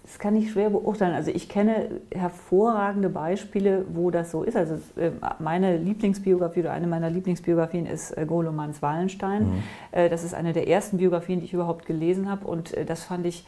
Das 0.08 0.18
kann 0.18 0.34
ich 0.36 0.52
schwer 0.52 0.70
beurteilen. 0.70 1.14
Also 1.14 1.30
ich 1.30 1.50
kenne 1.50 2.00
hervorragende 2.10 3.10
Beispiele, 3.10 3.84
wo 3.92 4.10
das 4.10 4.30
so 4.30 4.42
ist. 4.42 4.56
Also 4.56 4.76
äh, 4.96 5.10
meine 5.38 5.76
Lieblingsbiografie 5.76 6.60
oder 6.60 6.72
eine 6.72 6.86
meiner 6.86 7.10
Lieblingsbiografien 7.10 7.84
ist 7.84 8.16
äh, 8.16 8.24
Golomans 8.24 8.80
Wallenstein. 8.80 9.42
Mhm. 9.42 9.62
Äh, 9.92 10.08
Das 10.08 10.24
ist 10.24 10.32
eine 10.32 10.54
der 10.54 10.66
ersten 10.66 10.96
Biografien, 10.96 11.40
die 11.40 11.44
ich 11.44 11.52
überhaupt 11.52 11.84
gelesen 11.84 12.30
habe. 12.30 12.46
Und 12.46 12.72
äh, 12.72 12.86
das 12.86 13.04
fand 13.04 13.26
ich 13.26 13.46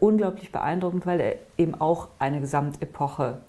unglaublich 0.00 0.50
beeindruckend, 0.50 1.04
weil 1.04 1.20
er 1.20 1.34
eben 1.58 1.78
auch 1.78 2.08
eine 2.18 2.40
Gesamtepoche 2.40 3.42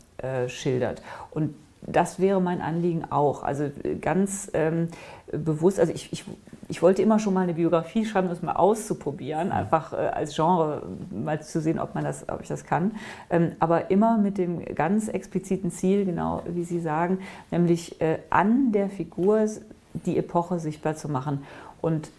schildert. 0.47 1.01
Und 1.31 1.55
das 1.81 2.19
wäre 2.19 2.41
mein 2.41 2.61
Anliegen 2.61 3.05
auch. 3.09 3.43
Also 3.43 3.65
äh, 3.83 3.95
ganz 3.95 4.49
ähm, 4.53 4.89
bewusst, 5.31 5.79
also 5.79 5.93
ich, 5.93 6.11
ich, 6.11 6.25
ich 6.67 6.81
wollte 6.81 7.01
immer 7.01 7.19
schon 7.19 7.33
mal 7.33 7.41
eine 7.41 7.53
Biografie 7.53 8.05
schreiben, 8.05 8.27
um 8.27 8.33
das 8.33 8.41
mal 8.41 8.53
auszuprobieren, 8.53 9.51
einfach 9.51 9.93
äh, 9.93 9.97
als 9.97 10.35
Genre 10.35 10.83
mal 11.11 11.41
zu 11.41 11.61
sehen, 11.61 11.79
ob, 11.79 11.95
man 11.95 12.03
das, 12.03 12.27
ob 12.29 12.41
ich 12.41 12.47
das 12.47 12.65
kann. 12.65 12.91
Ähm, 13.29 13.53
aber 13.59 13.91
immer 13.91 14.17
mit 14.17 14.37
dem 14.37 14.63
ganz 14.75 15.07
expliziten 15.07 15.71
Ziel, 15.71 16.05
genau 16.05 16.43
wie 16.47 16.63
Sie 16.63 16.79
sagen, 16.79 17.19
nämlich 17.51 17.99
äh, 18.01 18.19
an 18.29 18.71
der 18.71 18.89
Figur 18.89 19.47
die 19.93 20.17
Epoche 20.17 20.59
sichtbar 20.59 20.95
zu 20.95 21.09
machen. 21.09 21.43
Und 21.81 22.11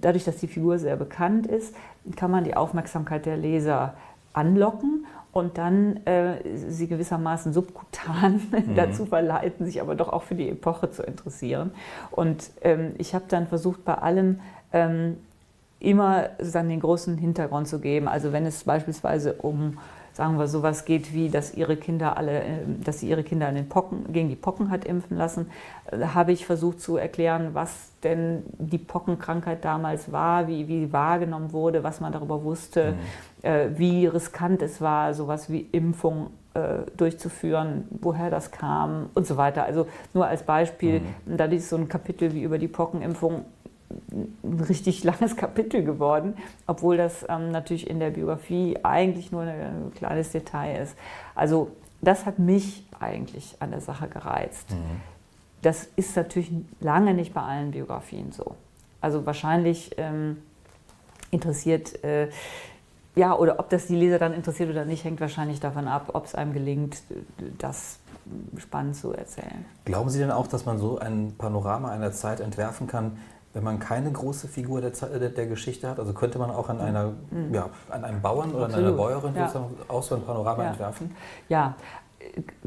dadurch, 0.00 0.24
dass 0.24 0.36
die 0.36 0.48
Figur 0.48 0.78
sehr 0.78 0.96
bekannt 0.96 1.46
ist, 1.46 1.74
kann 2.16 2.30
man 2.30 2.44
die 2.44 2.54
Aufmerksamkeit 2.54 3.26
der 3.26 3.36
Leser 3.36 3.94
anlocken 4.32 5.06
und 5.32 5.56
dann 5.56 6.04
äh, 6.06 6.36
sie 6.68 6.86
gewissermaßen 6.86 7.52
subkutan 7.52 8.40
dazu 8.76 9.06
verleiten, 9.06 9.64
sich 9.64 9.80
aber 9.80 9.94
doch 9.94 10.10
auch 10.10 10.22
für 10.22 10.34
die 10.34 10.50
Epoche 10.50 10.90
zu 10.90 11.02
interessieren. 11.02 11.70
Und 12.10 12.50
ähm, 12.60 12.94
ich 12.98 13.14
habe 13.14 13.24
dann 13.28 13.46
versucht, 13.46 13.84
bei 13.84 13.94
allem 13.94 14.40
ähm, 14.72 15.16
immer 15.80 16.28
dann 16.52 16.68
den 16.68 16.80
großen 16.80 17.16
Hintergrund 17.16 17.66
zu 17.66 17.80
geben. 17.80 18.08
Also 18.08 18.32
wenn 18.32 18.46
es 18.46 18.64
beispielsweise 18.64 19.34
um 19.34 19.78
sagen 20.12 20.38
wir 20.38 20.46
sowas 20.46 20.84
geht 20.84 21.14
wie, 21.14 21.30
dass 21.30 21.54
ihre 21.54 21.76
Kinder 21.76 22.16
alle, 22.16 22.42
äh, 22.42 22.58
dass 22.84 23.00
sie 23.00 23.08
ihre 23.08 23.22
Kinder 23.22 23.48
an 23.48 23.54
den 23.54 23.68
Pocken, 23.68 24.12
gegen 24.12 24.28
die 24.28 24.36
Pocken 24.36 24.70
hat 24.70 24.84
impfen 24.84 25.16
lassen, 25.16 25.50
äh, 25.90 26.04
habe 26.06 26.32
ich 26.32 26.44
versucht 26.44 26.80
zu 26.80 26.96
erklären, 26.96 27.50
was 27.54 27.92
denn 28.02 28.42
die 28.58 28.78
Pockenkrankheit 28.78 29.64
damals 29.64 30.12
war, 30.12 30.48
wie, 30.48 30.68
wie 30.68 30.86
sie 30.86 30.92
wahrgenommen 30.92 31.52
wurde, 31.52 31.82
was 31.82 32.00
man 32.00 32.12
darüber 32.12 32.44
wusste, 32.44 32.80
äh, 32.82 32.92
wie 33.42 34.06
riskant 34.06 34.62
es 34.62 34.80
war, 34.80 35.14
sowas 35.14 35.50
wie 35.50 35.60
Impfung 35.72 36.30
äh, 36.54 36.90
durchzuführen, 36.96 37.84
woher 37.90 38.28
das 38.28 38.50
kam 38.50 39.08
und 39.14 39.26
so 39.26 39.36
weiter. 39.36 39.64
Also 39.64 39.86
nur 40.12 40.26
als 40.26 40.42
Beispiel, 40.42 41.00
da 41.24 41.46
ist 41.46 41.70
so 41.70 41.76
ein 41.76 41.88
Kapitel 41.88 42.34
wie 42.34 42.42
über 42.42 42.58
die 42.58 42.68
Pockenimpfung 42.68 43.46
ein 44.12 44.60
richtig 44.68 45.02
langes 45.04 45.36
Kapitel 45.36 45.82
geworden, 45.82 46.34
obwohl 46.66 46.96
das 46.96 47.24
ähm, 47.28 47.50
natürlich 47.50 47.88
in 47.88 48.00
der 48.00 48.10
Biografie 48.10 48.78
eigentlich 48.82 49.32
nur 49.32 49.42
ein 49.42 49.92
kleines 49.94 50.30
Detail 50.32 50.82
ist. 50.82 50.94
Also 51.34 51.70
das 52.02 52.26
hat 52.26 52.38
mich 52.38 52.84
eigentlich 53.00 53.56
an 53.60 53.70
der 53.70 53.80
Sache 53.80 54.08
gereizt. 54.08 54.68
Das 55.62 55.88
ist 55.96 56.16
natürlich 56.16 56.50
lange 56.80 57.14
nicht 57.14 57.32
bei 57.32 57.40
allen 57.40 57.70
Biografien 57.70 58.32
so. 58.32 58.56
Also 59.00 59.24
wahrscheinlich 59.24 59.92
ähm, 59.96 60.38
interessiert, 61.30 62.02
äh, 62.04 62.28
ja, 63.14 63.36
oder 63.36 63.58
ob 63.58 63.68
das 63.70 63.86
die 63.86 63.96
Leser 63.96 64.18
dann 64.18 64.32
interessiert 64.32 64.70
oder 64.70 64.84
nicht, 64.84 65.04
hängt 65.04 65.20
wahrscheinlich 65.20 65.60
davon 65.60 65.86
ab, 65.88 66.10
ob 66.14 66.24
es 66.26 66.34
einem 66.34 66.52
gelingt, 66.52 67.02
das 67.58 67.98
spannend 68.58 68.96
zu 68.96 69.12
erzählen. 69.12 69.64
Glauben 69.84 70.08
Sie 70.10 70.18
denn 70.18 70.30
auch, 70.30 70.46
dass 70.46 70.64
man 70.64 70.78
so 70.78 70.98
ein 70.98 71.34
Panorama 71.36 71.90
einer 71.90 72.12
Zeit 72.12 72.40
entwerfen 72.40 72.86
kann, 72.86 73.18
wenn 73.54 73.64
man 73.64 73.78
keine 73.78 74.10
große 74.10 74.48
Figur 74.48 74.80
der, 74.80 74.90
der, 74.92 75.28
der 75.28 75.46
Geschichte 75.46 75.86
hat? 75.90 75.98
Also 75.98 76.14
könnte 76.14 76.38
man 76.38 76.50
auch 76.50 76.70
an, 76.70 76.80
einer, 76.80 77.12
ja, 77.52 77.68
an 77.90 78.04
einem 78.04 78.22
Bauern 78.22 78.52
oder 78.52 78.64
an 78.64 78.72
einer 78.74 78.92
Mhm. 78.92 78.98
Absolut, 78.98 79.22
Bäuerin 79.22 79.34
ja. 79.36 79.52
auch 79.88 80.02
so 80.02 80.14
ein 80.14 80.22
Panorama 80.22 80.62
Ja. 80.62 80.70
entwerfen? 80.70 81.14
Ja, 81.50 81.74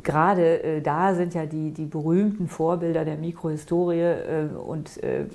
gerade 0.03 0.63
äh, 0.63 0.81
da 0.81 1.15
sind 1.15 1.33
ja 1.33 1.45
die, 1.45 1.71
die 1.71 1.85
berühmten 1.85 2.47
Vorbilder 2.47 3.05
der 3.05 3.17
Mikrohistorie 3.17 3.99
äh, 3.99 4.47
und 4.55 5.01
äh, 5.03 5.25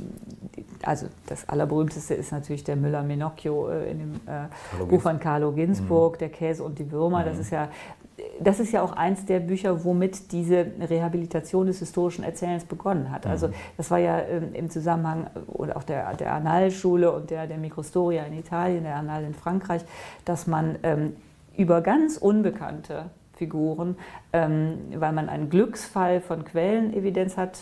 also 0.83 1.07
das 1.27 1.49
allerberühmteste 1.49 2.15
ist 2.15 2.33
natürlich 2.33 2.65
der 2.65 2.77
Müller-Menocchio 2.77 3.69
äh, 3.69 3.91
in 3.91 3.99
dem 3.99 4.15
äh, 4.27 4.85
Buch 4.85 5.03
von 5.03 5.19
Carlo 5.19 5.53
Ginzburg, 5.53 6.19
Der 6.19 6.29
Käse 6.29 6.63
und 6.63 6.79
die 6.79 6.91
Würmer. 6.91 7.25
Das 7.25 7.39
ist 7.39 7.51
ja 7.51 7.69
das 8.41 8.61
ist 8.61 8.73
ja 8.73 8.83
auch 8.83 8.93
eins 8.93 9.25
der 9.27 9.41
Bücher, 9.41 9.85
womit 9.85 10.33
diese 10.33 10.67
Rehabilitation 10.79 11.67
des 11.67 11.79
historischen 11.79 12.25
Erzählens 12.25 12.65
begonnen 12.65 13.11
hat. 13.11 13.27
Also 13.27 13.51
das 13.77 13.91
war 13.91 13.99
ja 13.99 14.21
ähm, 14.21 14.55
im 14.55 14.71
Zusammenhang 14.71 15.29
oder 15.49 15.77
auch 15.77 15.83
der, 15.83 16.15
der 16.15 16.35
Annales-Schule 16.35 17.13
und 17.13 17.31
der, 17.31 17.47
der 17.47 17.59
Microstoria 17.59 18.25
in 18.25 18.39
Italien, 18.39 18.85
der 18.85 18.97
Annale 18.97 19.27
in 19.27 19.35
Frankreich, 19.35 19.83
dass 20.25 20.47
man 20.47 20.79
ähm, 20.83 21.17
über 21.57 21.81
ganz 21.81 22.17
unbekannte 22.17 23.11
Figuren, 23.41 23.97
ähm, 24.35 24.75
weil 24.95 25.13
man 25.13 25.31
einen 25.31 25.49
Glücksfall 25.49 26.21
von 26.21 26.45
Quellenevidenz 26.45 27.39
hat, 27.39 27.61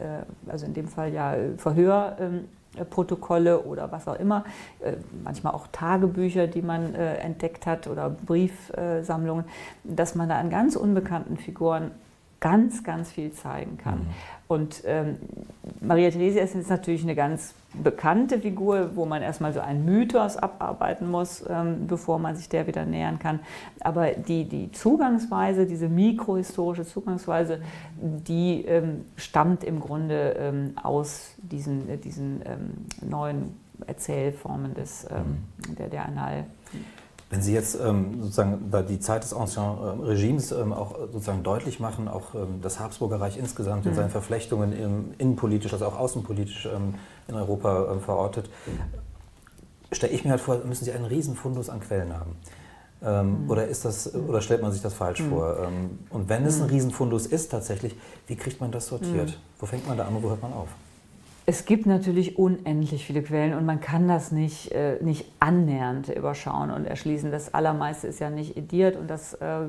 äh, 0.00 0.24
also 0.50 0.66
in 0.66 0.74
dem 0.74 0.88
Fall 0.88 1.12
ja 1.12 1.36
äh, 1.36 1.56
Verhörprotokolle 1.56 3.62
oder 3.62 3.92
was 3.92 4.08
auch 4.08 4.18
immer, 4.18 4.42
äh, 4.80 4.94
manchmal 5.22 5.54
auch 5.54 5.68
Tagebücher, 5.68 6.48
die 6.48 6.62
man 6.62 6.96
äh, 6.96 7.18
entdeckt 7.18 7.64
hat 7.64 7.86
oder 7.86 8.10
Briefsammlungen, 8.10 9.44
dass 9.84 10.16
man 10.16 10.28
da 10.28 10.40
an 10.40 10.50
ganz 10.50 10.74
unbekannten 10.74 11.36
Figuren 11.36 11.92
ganz, 12.40 12.82
ganz 12.82 13.12
viel 13.12 13.32
zeigen 13.32 13.78
kann. 13.78 14.08
Und 14.50 14.82
ähm, 14.84 15.16
Maria 15.80 16.10
Theresia 16.10 16.42
ist 16.42 16.56
jetzt 16.56 16.70
natürlich 16.70 17.04
eine 17.04 17.14
ganz 17.14 17.54
bekannte 17.72 18.40
Figur, 18.40 18.96
wo 18.96 19.06
man 19.06 19.22
erstmal 19.22 19.52
so 19.52 19.60
einen 19.60 19.84
Mythos 19.84 20.36
abarbeiten 20.36 21.08
muss, 21.08 21.44
ähm, 21.48 21.86
bevor 21.86 22.18
man 22.18 22.34
sich 22.34 22.48
der 22.48 22.66
wieder 22.66 22.84
nähern 22.84 23.20
kann. 23.20 23.38
Aber 23.78 24.10
die, 24.10 24.48
die 24.48 24.72
Zugangsweise, 24.72 25.66
diese 25.66 25.88
mikrohistorische 25.88 26.84
Zugangsweise, 26.84 27.60
die 28.00 28.64
ähm, 28.64 29.04
stammt 29.14 29.62
im 29.62 29.78
Grunde 29.78 30.34
ähm, 30.36 30.72
aus 30.82 31.34
diesen, 31.36 31.88
äh, 31.88 31.96
diesen 31.96 32.42
ähm, 32.44 33.08
neuen 33.08 33.54
Erzählformen 33.86 34.74
des, 34.74 35.06
ähm, 35.12 35.44
der, 35.78 35.86
der 35.86 36.06
Annal. 36.06 36.46
Wenn 37.30 37.42
Sie 37.42 37.54
jetzt 37.54 37.78
ähm, 37.80 38.20
sozusagen 38.22 38.70
da 38.72 38.82
die 38.82 38.98
Zeit 38.98 39.22
des 39.22 39.32
Ancien 39.32 39.62
ähm, 39.62 40.00
Regimes 40.00 40.50
ähm, 40.50 40.72
auch 40.72 40.96
äh, 40.96 41.06
sozusagen 41.12 41.44
deutlich 41.44 41.78
machen, 41.78 42.08
auch 42.08 42.34
ähm, 42.34 42.60
das 42.60 42.80
Habsburger 42.80 43.20
Reich 43.20 43.38
insgesamt 43.38 43.86
in 43.86 43.94
seinen 43.94 44.10
Verflechtungen 44.10 44.72
im, 44.72 45.14
innenpolitisch, 45.16 45.72
also 45.72 45.86
auch 45.86 45.96
außenpolitisch 45.96 46.66
ähm, 46.66 46.96
in 47.28 47.36
Europa 47.36 47.92
ähm, 47.92 48.00
verortet, 48.00 48.50
stelle 49.92 50.12
ich 50.12 50.24
mir 50.24 50.32
halt 50.32 50.40
vor, 50.40 50.58
müssen 50.64 50.84
Sie 50.84 50.90
einen 50.92 51.04
riesen 51.04 51.36
Fundus 51.36 51.70
an 51.70 51.78
Quellen 51.78 52.12
haben. 52.12 52.36
Ähm, 53.02 53.48
Oder, 53.48 53.66
ist 53.68 53.84
das, 53.84 54.12
oder 54.12 54.40
stellt 54.40 54.60
man 54.60 54.72
sich 54.72 54.82
das 54.82 54.92
falsch 54.92 55.22
vor? 55.22 55.56
Ähm, 55.60 56.00
und 56.10 56.28
wenn 56.28 56.44
es 56.44 56.60
ein 56.60 56.68
Riesenfundus 56.68 57.26
ist 57.26 57.50
tatsächlich, 57.50 57.94
wie 58.26 58.36
kriegt 58.36 58.60
man 58.60 58.72
das 58.72 58.88
sortiert? 58.88 59.38
Wo 59.58 59.66
fängt 59.66 59.86
man 59.86 59.96
da 59.96 60.04
an 60.04 60.16
und 60.16 60.22
wo 60.22 60.28
hört 60.30 60.42
man 60.42 60.52
auf? 60.52 60.68
Es 61.50 61.64
gibt 61.64 61.84
natürlich 61.84 62.38
unendlich 62.38 63.04
viele 63.04 63.24
Quellen 63.24 63.54
und 63.54 63.66
man 63.66 63.80
kann 63.80 64.06
das 64.06 64.30
nicht, 64.30 64.70
äh, 64.70 65.02
nicht 65.02 65.24
annähernd 65.40 66.08
überschauen 66.08 66.70
und 66.70 66.84
erschließen. 66.84 67.32
Das 67.32 67.54
Allermeiste 67.54 68.06
ist 68.06 68.20
ja 68.20 68.30
nicht 68.30 68.56
ediert 68.56 68.94
und 68.94 69.10
das 69.10 69.34
äh, 69.34 69.62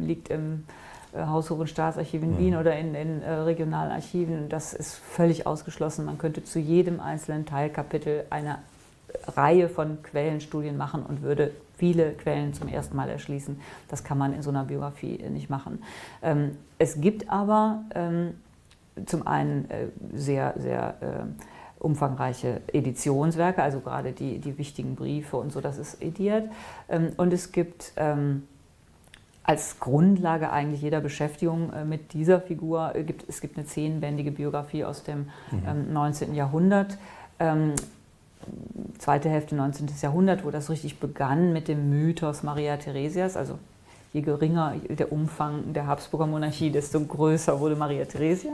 liegt 0.00 0.30
im 0.30 0.64
äh, 1.12 1.26
Haushof- 1.26 1.60
und 1.60 1.66
Staatsarchiv 1.66 2.22
in 2.22 2.38
Wien 2.38 2.56
oder 2.56 2.78
in, 2.78 2.94
in 2.94 3.20
äh, 3.20 3.30
regionalen 3.30 3.92
Archiven. 3.92 4.48
Das 4.48 4.72
ist 4.72 4.94
völlig 4.94 5.46
ausgeschlossen. 5.46 6.06
Man 6.06 6.16
könnte 6.16 6.42
zu 6.42 6.58
jedem 6.58 7.00
einzelnen 7.00 7.44
Teilkapitel 7.44 8.24
eine 8.30 8.60
Reihe 9.26 9.68
von 9.68 10.02
Quellenstudien 10.02 10.78
machen 10.78 11.02
und 11.02 11.20
würde 11.20 11.50
viele 11.76 12.12
Quellen 12.12 12.54
zum 12.54 12.68
ersten 12.68 12.96
Mal 12.96 13.10
erschließen. 13.10 13.60
Das 13.88 14.04
kann 14.04 14.16
man 14.16 14.32
in 14.32 14.40
so 14.40 14.48
einer 14.48 14.64
Biografie 14.64 15.20
äh, 15.20 15.28
nicht 15.28 15.50
machen. 15.50 15.82
Ähm, 16.22 16.56
es 16.78 16.98
gibt 16.98 17.28
aber 17.28 17.84
ähm, 17.94 18.36
zum 19.04 19.26
einen 19.26 19.70
äh, 19.70 19.88
sehr, 20.14 20.54
sehr 20.56 20.94
äh, 21.00 21.44
umfangreiche 21.78 22.62
Editionswerke, 22.72 23.62
also 23.62 23.80
gerade 23.80 24.12
die, 24.12 24.38
die 24.38 24.56
wichtigen 24.58 24.94
Briefe 24.94 25.36
und 25.36 25.52
so, 25.52 25.60
das 25.60 25.78
ist 25.78 26.02
ediert. 26.02 26.48
Ähm, 26.88 27.10
und 27.16 27.32
es 27.32 27.52
gibt 27.52 27.92
ähm, 27.96 28.44
als 29.44 29.78
Grundlage 29.78 30.50
eigentlich 30.50 30.82
jeder 30.82 31.00
Beschäftigung 31.00 31.72
äh, 31.72 31.84
mit 31.84 32.12
dieser 32.14 32.40
Figur, 32.40 32.92
gibt, 33.06 33.28
es 33.28 33.40
gibt 33.40 33.56
eine 33.56 33.66
zehnbändige 33.66 34.32
Biografie 34.32 34.84
aus 34.84 35.04
dem 35.04 35.28
ähm, 35.66 35.92
19. 35.92 36.34
Jahrhundert. 36.34 36.98
Ähm, 37.38 37.74
zweite 38.98 39.28
Hälfte 39.28 39.54
19. 39.54 39.88
Jahrhundert, 40.00 40.44
wo 40.44 40.50
das 40.50 40.70
richtig 40.70 40.98
begann 40.98 41.52
mit 41.52 41.68
dem 41.68 41.90
Mythos 41.90 42.42
Maria 42.42 42.76
Theresias, 42.76 43.36
also 43.36 43.58
je 44.16 44.22
geringer 44.22 44.74
der 44.88 45.12
Umfang 45.12 45.74
der 45.74 45.86
Habsburger 45.86 46.26
Monarchie, 46.26 46.70
desto 46.70 47.00
größer 47.00 47.60
wurde 47.60 47.76
Maria 47.76 48.06
Theresia. 48.06 48.52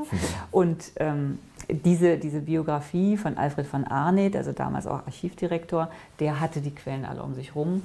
Und 0.51 0.91
ähm, 0.97 1.39
diese, 1.69 2.19
diese 2.19 2.41
Biografie 2.41 3.17
von 3.17 3.39
Alfred 3.39 3.67
von 3.67 3.85
Arneth, 3.85 4.35
also 4.35 4.51
damals 4.51 4.89
auch 4.89 5.07
Archivdirektor, 5.07 5.89
der 6.19 6.41
hatte 6.41 6.61
die 6.61 6.75
Quellen 6.75 7.05
alle 7.05 7.23
um 7.23 7.35
sich 7.35 7.55
rum, 7.55 7.83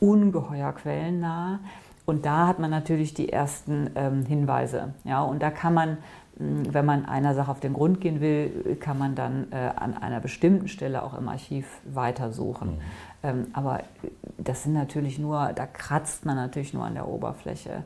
ungeheuer 0.00 0.72
quellennah. 0.72 1.60
Und 2.04 2.26
da 2.26 2.48
hat 2.48 2.58
man 2.58 2.70
natürlich 2.70 3.14
die 3.14 3.32
ersten 3.32 3.90
ähm, 3.94 4.26
Hinweise. 4.26 4.94
Ja, 5.04 5.22
und 5.22 5.40
da 5.40 5.50
kann 5.50 5.74
man, 5.74 5.98
wenn 6.38 6.84
man 6.84 7.04
einer 7.04 7.34
Sache 7.34 7.50
auf 7.50 7.60
den 7.60 7.72
Grund 7.72 8.00
gehen 8.00 8.20
will, 8.20 8.76
kann 8.80 8.96
man 8.96 9.14
dann 9.14 9.48
äh, 9.50 9.56
an 9.56 9.94
einer 9.94 10.20
bestimmten 10.20 10.68
Stelle 10.68 11.02
auch 11.02 11.18
im 11.18 11.28
Archiv 11.28 11.66
weitersuchen. 11.84 12.76
Mhm. 12.76 12.80
Ähm, 13.24 13.46
aber 13.52 13.82
das 14.36 14.62
sind 14.62 14.74
natürlich 14.74 15.18
nur, 15.18 15.52
da 15.54 15.66
kratzt 15.66 16.24
man 16.24 16.36
natürlich 16.36 16.72
nur 16.74 16.84
an 16.84 16.94
der 16.94 17.08
Oberfläche. 17.08 17.82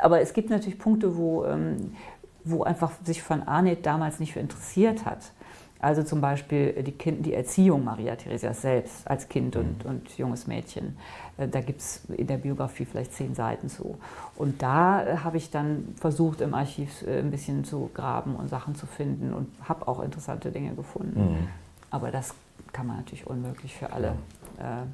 Aber 0.00 0.20
es 0.20 0.32
gibt 0.32 0.50
natürlich 0.50 0.78
Punkte, 0.78 1.16
wo, 1.16 1.44
ähm, 1.44 1.96
wo 2.44 2.62
einfach 2.62 2.92
sich 3.04 3.22
von 3.22 3.42
Arnett 3.42 3.84
damals 3.84 4.20
nicht 4.20 4.32
für 4.32 4.40
interessiert 4.40 5.04
hat. 5.04 5.32
Also 5.80 6.02
zum 6.02 6.20
Beispiel 6.20 6.82
die, 6.82 6.92
kind, 6.92 7.24
die 7.24 7.34
Erziehung 7.34 7.84
Maria 7.84 8.16
Theresias 8.16 8.62
selbst 8.62 9.08
als 9.08 9.28
Kind 9.28 9.54
und, 9.54 9.84
mhm. 9.84 9.90
und 9.90 10.18
junges 10.18 10.46
Mädchen. 10.46 10.96
Äh, 11.36 11.48
da 11.48 11.60
gibt 11.60 11.80
es 11.80 12.02
in 12.16 12.26
der 12.26 12.38
Biografie 12.38 12.84
vielleicht 12.84 13.12
zehn 13.12 13.34
Seiten 13.34 13.68
zu. 13.68 13.96
Und 14.36 14.60
da 14.60 15.06
äh, 15.06 15.16
habe 15.18 15.36
ich 15.36 15.50
dann 15.50 15.94
versucht, 15.96 16.40
im 16.40 16.54
Archiv 16.54 17.02
äh, 17.06 17.20
ein 17.20 17.30
bisschen 17.30 17.64
zu 17.64 17.90
graben 17.94 18.34
und 18.34 18.48
Sachen 18.48 18.74
zu 18.74 18.86
finden 18.86 19.32
und 19.32 19.48
habe 19.68 19.86
auch 19.86 20.00
interessante 20.00 20.50
Dinge 20.50 20.74
gefunden. 20.74 21.20
Mhm. 21.20 21.48
Aber 21.90 22.10
das 22.10 22.34
kann 22.72 22.86
man 22.86 22.96
natürlich 22.96 23.26
unmöglich 23.26 23.76
für 23.76 23.92
alle, 23.92 24.14
ja. 24.58 24.82
äh, 24.82 24.84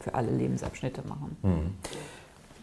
für 0.00 0.14
alle 0.14 0.30
Lebensabschnitte 0.30 1.02
machen. 1.08 1.36
Mhm. 1.42 1.74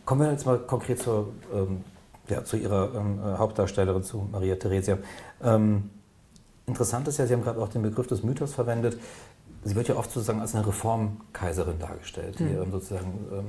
Kommen 0.06 0.22
wir 0.22 0.32
jetzt 0.32 0.46
mal 0.46 0.60
konkret 0.60 1.00
zur, 1.00 1.34
ähm, 1.54 1.84
ja, 2.30 2.44
zu 2.44 2.56
Ihrer 2.56 2.94
ähm, 2.96 3.20
Hauptdarstellerin, 3.38 4.04
zu 4.04 4.30
Maria 4.32 4.56
Theresia. 4.56 5.00
Ähm, 5.44 5.90
Interessant 6.68 7.08
ist 7.08 7.18
ja, 7.18 7.26
Sie 7.26 7.34
haben 7.34 7.44
gerade 7.44 7.62
auch 7.62 7.70
den 7.70 7.82
Begriff 7.82 8.08
des 8.08 8.24
Mythos 8.24 8.54
verwendet. 8.54 9.00
Sie 9.64 9.74
wird 9.76 9.88
ja 9.88 9.96
oft 9.96 10.12
sozusagen 10.12 10.42
als 10.42 10.54
eine 10.54 10.68
Reformkaiserin 10.68 11.80
dargestellt, 11.80 12.40
die 12.40 12.44
mhm. 12.44 12.72
sozusagen 12.72 13.26
ähm, 13.32 13.46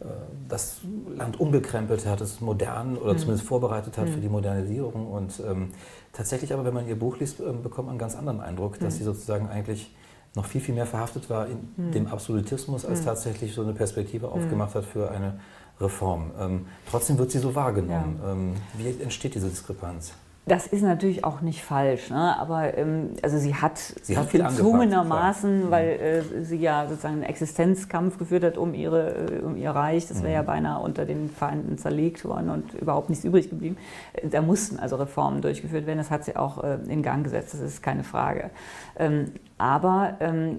äh, 0.00 0.04
das 0.46 0.82
Land 1.16 1.40
umgekrempelt 1.40 2.04
hat, 2.04 2.20
es 2.20 2.42
modern 2.42 2.98
oder 2.98 3.14
mhm. 3.14 3.18
zumindest 3.18 3.46
vorbereitet 3.46 3.96
hat 3.96 4.08
mhm. 4.08 4.12
für 4.12 4.20
die 4.20 4.28
Modernisierung. 4.28 5.10
Und 5.10 5.40
ähm, 5.40 5.70
tatsächlich 6.12 6.52
aber, 6.52 6.66
wenn 6.66 6.74
man 6.74 6.86
ihr 6.86 6.98
Buch 6.98 7.18
liest, 7.18 7.40
ähm, 7.40 7.62
bekommt 7.62 7.86
man 7.86 7.92
einen 7.94 7.98
ganz 7.98 8.14
anderen 8.14 8.40
Eindruck, 8.40 8.78
dass 8.78 8.92
hm. 8.92 8.98
sie 8.98 9.04
sozusagen 9.04 9.48
eigentlich 9.48 9.94
noch 10.34 10.44
viel, 10.44 10.60
viel 10.60 10.74
mehr 10.74 10.86
verhaftet 10.86 11.30
war 11.30 11.46
in 11.46 11.72
hm. 11.76 11.92
dem 11.92 12.06
Absolutismus, 12.08 12.84
als 12.84 12.98
hm. 13.00 13.06
tatsächlich 13.06 13.54
so 13.54 13.62
eine 13.62 13.72
Perspektive 13.72 14.28
aufgemacht 14.28 14.74
hat 14.74 14.84
für 14.84 15.10
eine 15.10 15.40
Reform. 15.80 16.30
Ähm, 16.38 16.66
trotzdem 16.90 17.16
wird 17.16 17.30
sie 17.30 17.38
so 17.38 17.54
wahrgenommen. 17.54 18.20
Ja. 18.22 18.32
Ähm, 18.32 18.54
wie 18.76 19.02
entsteht 19.02 19.34
diese 19.34 19.48
Diskrepanz? 19.48 20.12
Das 20.50 20.66
ist 20.66 20.82
natürlich 20.82 21.22
auch 21.22 21.42
nicht 21.42 21.62
falsch, 21.62 22.10
ne? 22.10 22.36
aber 22.36 22.76
ähm, 22.76 23.10
also 23.22 23.38
sie 23.38 23.54
hat, 23.54 23.78
sie 23.78 24.18
hat 24.18 24.32
gezwungenermaßen, 24.32 25.66
mhm. 25.66 25.70
weil 25.70 25.88
äh, 25.90 26.42
sie 26.42 26.56
ja 26.56 26.88
sozusagen 26.88 27.14
einen 27.14 27.22
Existenzkampf 27.22 28.18
geführt 28.18 28.42
hat 28.42 28.58
um, 28.58 28.74
ihre, 28.74 29.14
äh, 29.14 29.42
um 29.42 29.56
ihr 29.56 29.70
Reich, 29.70 30.08
das 30.08 30.24
wäre 30.24 30.30
mhm. 30.30 30.34
ja 30.34 30.42
beinahe 30.42 30.82
unter 30.82 31.04
den 31.04 31.30
Feinden 31.30 31.78
zerlegt 31.78 32.24
worden 32.24 32.50
und 32.50 32.74
überhaupt 32.74 33.10
nichts 33.10 33.24
übrig 33.24 33.48
geblieben. 33.48 33.76
Äh, 34.12 34.26
da 34.26 34.42
mussten 34.42 34.80
also 34.80 34.96
Reformen 34.96 35.40
durchgeführt 35.40 35.86
werden, 35.86 35.98
das 35.98 36.10
hat 36.10 36.24
sie 36.24 36.34
auch 36.34 36.64
äh, 36.64 36.78
in 36.88 37.04
Gang 37.04 37.22
gesetzt, 37.22 37.54
das 37.54 37.60
ist 37.60 37.80
keine 37.80 38.02
Frage. 38.02 38.50
Ähm, 38.98 39.26
aber 39.60 40.16
ähm, 40.20 40.58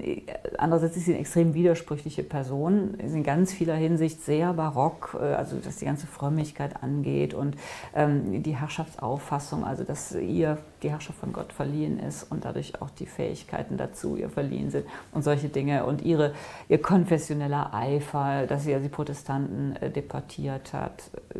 andererseits 0.59 0.95
ist 0.95 1.05
sie 1.05 1.13
eine 1.13 1.21
extrem 1.21 1.55
widersprüchliche 1.55 2.21
Person, 2.21 2.93
ist 2.95 3.15
in 3.15 3.23
ganz 3.23 3.51
vieler 3.51 3.73
Hinsicht 3.73 4.23
sehr 4.23 4.53
barock, 4.53 5.17
äh, 5.19 5.23
also 5.23 5.57
was 5.65 5.77
die 5.77 5.85
ganze 5.85 6.05
Frömmigkeit 6.05 6.83
angeht 6.83 7.33
und 7.33 7.55
ähm, 7.95 8.43
die 8.43 8.55
Herrschaftsauffassung, 8.55 9.65
also 9.65 9.80
dass 9.83 10.13
ihr 10.13 10.57
die 10.83 10.89
Herrschaft 10.89 11.19
von 11.19 11.31
Gott 11.31 11.53
verliehen 11.53 11.99
ist 11.99 12.23
und 12.31 12.45
dadurch 12.45 12.81
auch 12.81 12.89
die 12.89 13.05
Fähigkeiten 13.05 13.77
dazu 13.77 14.15
ihr 14.15 14.29
verliehen 14.29 14.71
sind 14.71 14.85
und 15.11 15.23
solche 15.23 15.49
Dinge 15.49 15.85
und 15.85 16.01
ihre, 16.01 16.33
ihr 16.69 16.81
konfessioneller 16.81 17.73
Eifer, 17.73 18.47
dass 18.47 18.63
sie 18.63 18.71
ja 18.71 18.79
die 18.79 18.89
Protestanten 18.89 19.75
äh, 19.75 19.91
deportiert 19.91 20.73
hat 20.73 21.11
äh, 21.35 21.39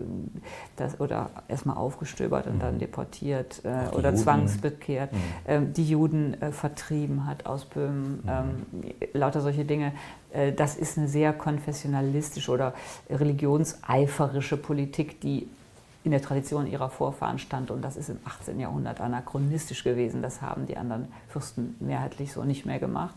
das, 0.75 0.99
oder 0.99 1.31
erstmal 1.47 1.77
aufgestöbert 1.77 2.47
und 2.47 2.55
mhm. 2.55 2.59
dann 2.59 2.79
deportiert 2.79 3.61
äh, 3.63 3.95
oder 3.95 4.09
Juden. 4.09 4.17
zwangsbekehrt, 4.17 5.11
mhm. 5.11 5.17
ähm, 5.47 5.73
die 5.73 5.89
Juden 5.89 6.41
äh, 6.41 6.51
vertrieben 6.51 7.25
hat 7.25 7.45
aus 7.45 7.65
Böhmen, 7.65 8.21
mhm. 8.23 8.29
ähm, 8.29 8.93
lauter 9.13 9.41
solche 9.41 9.65
Dinge. 9.65 9.93
Das 10.55 10.77
ist 10.77 10.97
eine 10.97 11.09
sehr 11.09 11.33
konfessionalistische 11.33 12.51
oder 12.51 12.73
religionseiferische 13.09 14.55
Politik, 14.55 15.19
die 15.19 15.49
in 16.03 16.11
der 16.11 16.21
Tradition 16.21 16.67
ihrer 16.67 16.89
Vorfahren 16.89 17.39
stand. 17.39 17.71
Und 17.71 17.81
das 17.81 17.95
ist 17.95 18.09
im 18.09 18.19
18. 18.25 18.59
Jahrhundert 18.59 19.01
anachronistisch 19.01 19.83
gewesen. 19.83 20.21
Das 20.21 20.41
haben 20.41 20.65
die 20.65 20.77
anderen 20.77 21.07
Fürsten 21.27 21.75
mehrheitlich 21.79 22.33
so 22.33 22.43
nicht 22.43 22.65
mehr 22.65 22.79
gemacht. 22.79 23.15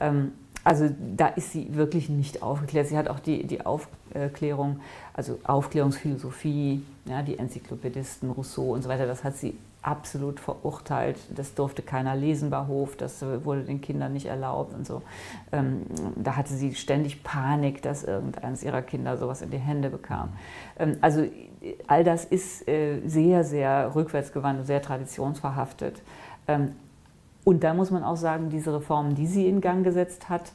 Ähm, 0.00 0.32
also 0.64 0.88
da 1.16 1.26
ist 1.26 1.52
sie 1.52 1.74
wirklich 1.74 2.08
nicht 2.08 2.42
aufgeklärt. 2.42 2.86
Sie 2.86 2.96
hat 2.96 3.08
auch 3.08 3.18
die, 3.18 3.46
die 3.46 3.66
Aufklärung, 3.66 4.80
also 5.12 5.38
Aufklärungsphilosophie, 5.44 6.82
ja, 7.04 7.22
die 7.22 7.38
Enzyklopädisten, 7.38 8.30
Rousseau 8.30 8.72
und 8.72 8.82
so 8.82 8.88
weiter, 8.88 9.06
das 9.06 9.24
hat 9.24 9.36
sie 9.36 9.56
absolut 9.82 10.40
verurteilt. 10.40 11.18
Das 11.34 11.54
durfte 11.54 11.82
keiner 11.82 12.14
lesen 12.14 12.50
bei 12.50 12.66
Hof, 12.66 12.96
das 12.96 13.22
wurde 13.44 13.64
den 13.64 13.80
Kindern 13.80 14.12
nicht 14.12 14.26
erlaubt 14.26 14.74
und 14.74 14.86
so. 14.86 15.02
Ähm, 15.50 15.82
da 16.16 16.36
hatte 16.36 16.54
sie 16.54 16.74
ständig 16.74 17.24
Panik, 17.24 17.82
dass 17.82 18.04
irgendeines 18.04 18.62
ihrer 18.62 18.82
Kinder 18.82 19.16
sowas 19.16 19.42
in 19.42 19.50
die 19.50 19.58
Hände 19.58 19.90
bekam. 19.90 20.30
Ähm, 20.78 20.96
also 21.00 21.26
all 21.86 22.04
das 22.04 22.24
ist 22.24 22.66
äh, 22.68 23.00
sehr, 23.06 23.44
sehr 23.44 23.94
rückwärtsgewandt 23.94 24.60
und 24.60 24.66
sehr 24.66 24.82
traditionsverhaftet. 24.82 26.02
Ähm, 26.48 26.72
und 27.44 27.64
da 27.64 27.74
muss 27.74 27.90
man 27.90 28.04
auch 28.04 28.16
sagen, 28.16 28.50
diese 28.50 28.72
Reformen, 28.72 29.14
die 29.16 29.26
sie 29.26 29.48
in 29.48 29.60
Gang 29.60 29.84
gesetzt 29.84 30.28
hat, 30.28 30.52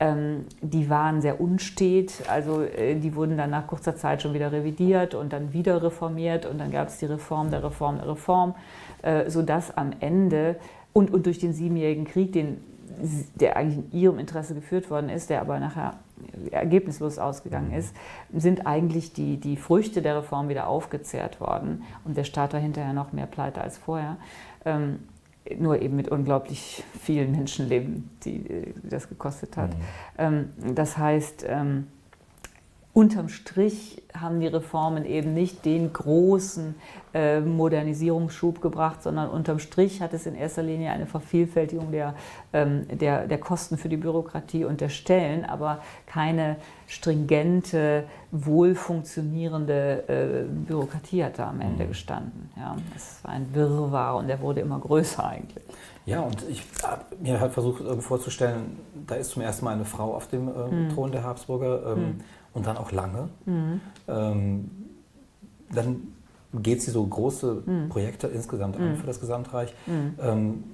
die 0.00 0.88
waren 0.88 1.20
sehr 1.20 1.40
unstet. 1.40 2.12
Also 2.28 2.62
äh, 2.62 2.94
die 2.94 3.14
wurden 3.14 3.36
dann 3.36 3.50
nach 3.50 3.66
kurzer 3.66 3.96
Zeit 3.96 4.22
schon 4.22 4.34
wieder 4.34 4.52
revidiert 4.52 5.14
und 5.14 5.32
dann 5.32 5.52
wieder 5.52 5.82
reformiert 5.82 6.46
und 6.46 6.58
dann 6.58 6.70
gab 6.70 6.88
es 6.88 6.98
die 6.98 7.06
Reform 7.06 7.50
der 7.50 7.64
Reform 7.64 7.96
der 7.96 8.08
Reform, 8.08 8.54
äh, 9.02 9.28
sodass 9.28 9.76
am 9.76 9.90
Ende 10.00 10.56
und, 10.92 11.12
und 11.12 11.26
durch 11.26 11.38
den 11.38 11.52
Siebenjährigen 11.52 12.04
Krieg, 12.04 12.32
den, 12.32 12.58
der 13.34 13.56
eigentlich 13.56 13.92
in 13.92 14.00
ihrem 14.00 14.18
Interesse 14.18 14.54
geführt 14.54 14.90
worden 14.90 15.08
ist, 15.08 15.30
der 15.30 15.40
aber 15.40 15.58
nachher 15.58 15.94
ergebnislos 16.50 17.18
ausgegangen 17.18 17.72
ist, 17.72 17.94
sind 18.34 18.66
eigentlich 18.66 19.12
die, 19.12 19.36
die 19.36 19.56
Früchte 19.56 20.02
der 20.02 20.18
Reform 20.18 20.48
wieder 20.48 20.68
aufgezehrt 20.68 21.40
worden 21.40 21.84
und 22.04 22.16
der 22.16 22.24
Staat 22.24 22.52
war 22.52 22.60
hinterher 22.60 22.92
noch 22.92 23.12
mehr 23.12 23.26
pleite 23.26 23.60
als 23.60 23.78
vorher. 23.78 24.16
Ähm, 24.64 25.00
nur 25.58 25.80
eben 25.80 25.96
mit 25.96 26.08
unglaublich 26.08 26.82
vielen 27.00 27.32
Menschenleben, 27.32 28.10
die, 28.24 28.38
die 28.40 28.74
das 28.88 29.08
gekostet 29.08 29.56
hat. 29.56 29.70
Mhm. 29.70 29.82
Ähm, 30.18 30.74
das 30.74 30.98
heißt, 30.98 31.44
ähm, 31.48 31.86
unterm 32.98 33.28
Strich 33.28 34.02
haben 34.12 34.40
die 34.40 34.48
Reformen 34.48 35.04
eben 35.04 35.32
nicht 35.32 35.64
den 35.64 35.92
großen 35.92 36.74
äh, 37.14 37.40
Modernisierungsschub 37.40 38.60
gebracht, 38.60 39.04
sondern 39.04 39.30
unterm 39.30 39.60
Strich 39.60 40.00
hat 40.02 40.12
es 40.14 40.26
in 40.26 40.34
erster 40.34 40.64
Linie 40.64 40.90
eine 40.90 41.06
Vervielfältigung 41.06 41.92
der, 41.92 42.14
ähm, 42.52 42.86
der, 42.88 43.28
der 43.28 43.38
Kosten 43.38 43.78
für 43.78 43.88
die 43.88 43.96
Bürokratie 43.96 44.64
und 44.64 44.80
der 44.80 44.88
Stellen, 44.88 45.44
aber 45.44 45.80
keine 46.06 46.56
stringente, 46.88 48.04
wohl 48.30 48.74
funktionierende 48.74 50.08
äh, 50.08 50.44
Bürokratie 50.44 51.24
hat 51.24 51.38
da 51.38 51.48
am 51.48 51.60
Ende 51.60 51.84
mhm. 51.84 51.88
gestanden. 51.88 52.50
Ja, 52.56 52.76
das 52.92 53.20
war 53.22 53.32
ein 53.32 53.54
Wirrwarr 53.54 54.16
und 54.16 54.28
der 54.28 54.40
wurde 54.40 54.60
immer 54.60 54.78
größer 54.78 55.26
eigentlich. 55.26 55.64
Ja, 56.04 56.20
und 56.20 56.42
ich 56.48 56.62
habe 56.82 57.04
mir 57.20 57.40
halt 57.40 57.52
versucht 57.52 57.82
vorzustellen, 58.02 58.78
da 59.06 59.14
ist 59.14 59.30
zum 59.30 59.42
ersten 59.42 59.64
Mal 59.64 59.74
eine 59.74 59.84
Frau 59.84 60.14
auf 60.14 60.28
dem 60.28 60.48
äh, 60.48 60.50
mhm. 60.50 60.88
Thron 60.90 61.12
der 61.12 61.22
Habsburger. 61.22 61.92
Ähm, 61.92 61.98
mhm 61.98 62.20
und 62.58 62.66
dann 62.66 62.76
auch 62.76 62.92
lange. 62.92 63.28
Mhm. 63.46 63.80
Ähm, 64.06 64.70
dann 65.70 66.08
geht 66.54 66.82
sie 66.82 66.90
so 66.90 67.06
große 67.06 67.62
mhm. 67.64 67.88
Projekte 67.88 68.26
insgesamt 68.26 68.76
an 68.76 68.92
mhm. 68.92 68.96
für 68.96 69.06
das 69.06 69.20
Gesamtreich. 69.20 69.74
Mhm. 69.86 70.14
Ähm, 70.20 70.64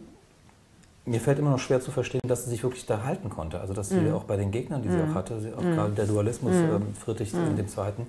mir 1.06 1.20
fällt 1.20 1.38
immer 1.38 1.50
noch 1.50 1.58
schwer 1.58 1.80
zu 1.80 1.90
verstehen, 1.90 2.22
dass 2.26 2.44
sie 2.44 2.50
sich 2.50 2.62
wirklich 2.62 2.86
da 2.86 3.04
halten 3.04 3.28
konnte. 3.28 3.60
Also 3.60 3.74
dass 3.74 3.90
sie 3.90 3.96
mhm. 3.96 4.14
auch 4.14 4.24
bei 4.24 4.36
den 4.36 4.50
Gegnern, 4.50 4.82
die 4.82 4.88
sie 4.88 4.98
auch 4.98 5.14
hatte, 5.14 5.34
auch 5.56 5.62
gerade 5.62 5.92
der 5.92 6.06
Dualismus 6.06 6.54
ähm, 6.54 6.94
Friedrich 6.94 7.34
in 7.34 7.56
dem 7.56 7.68
Zweiten 7.68 8.06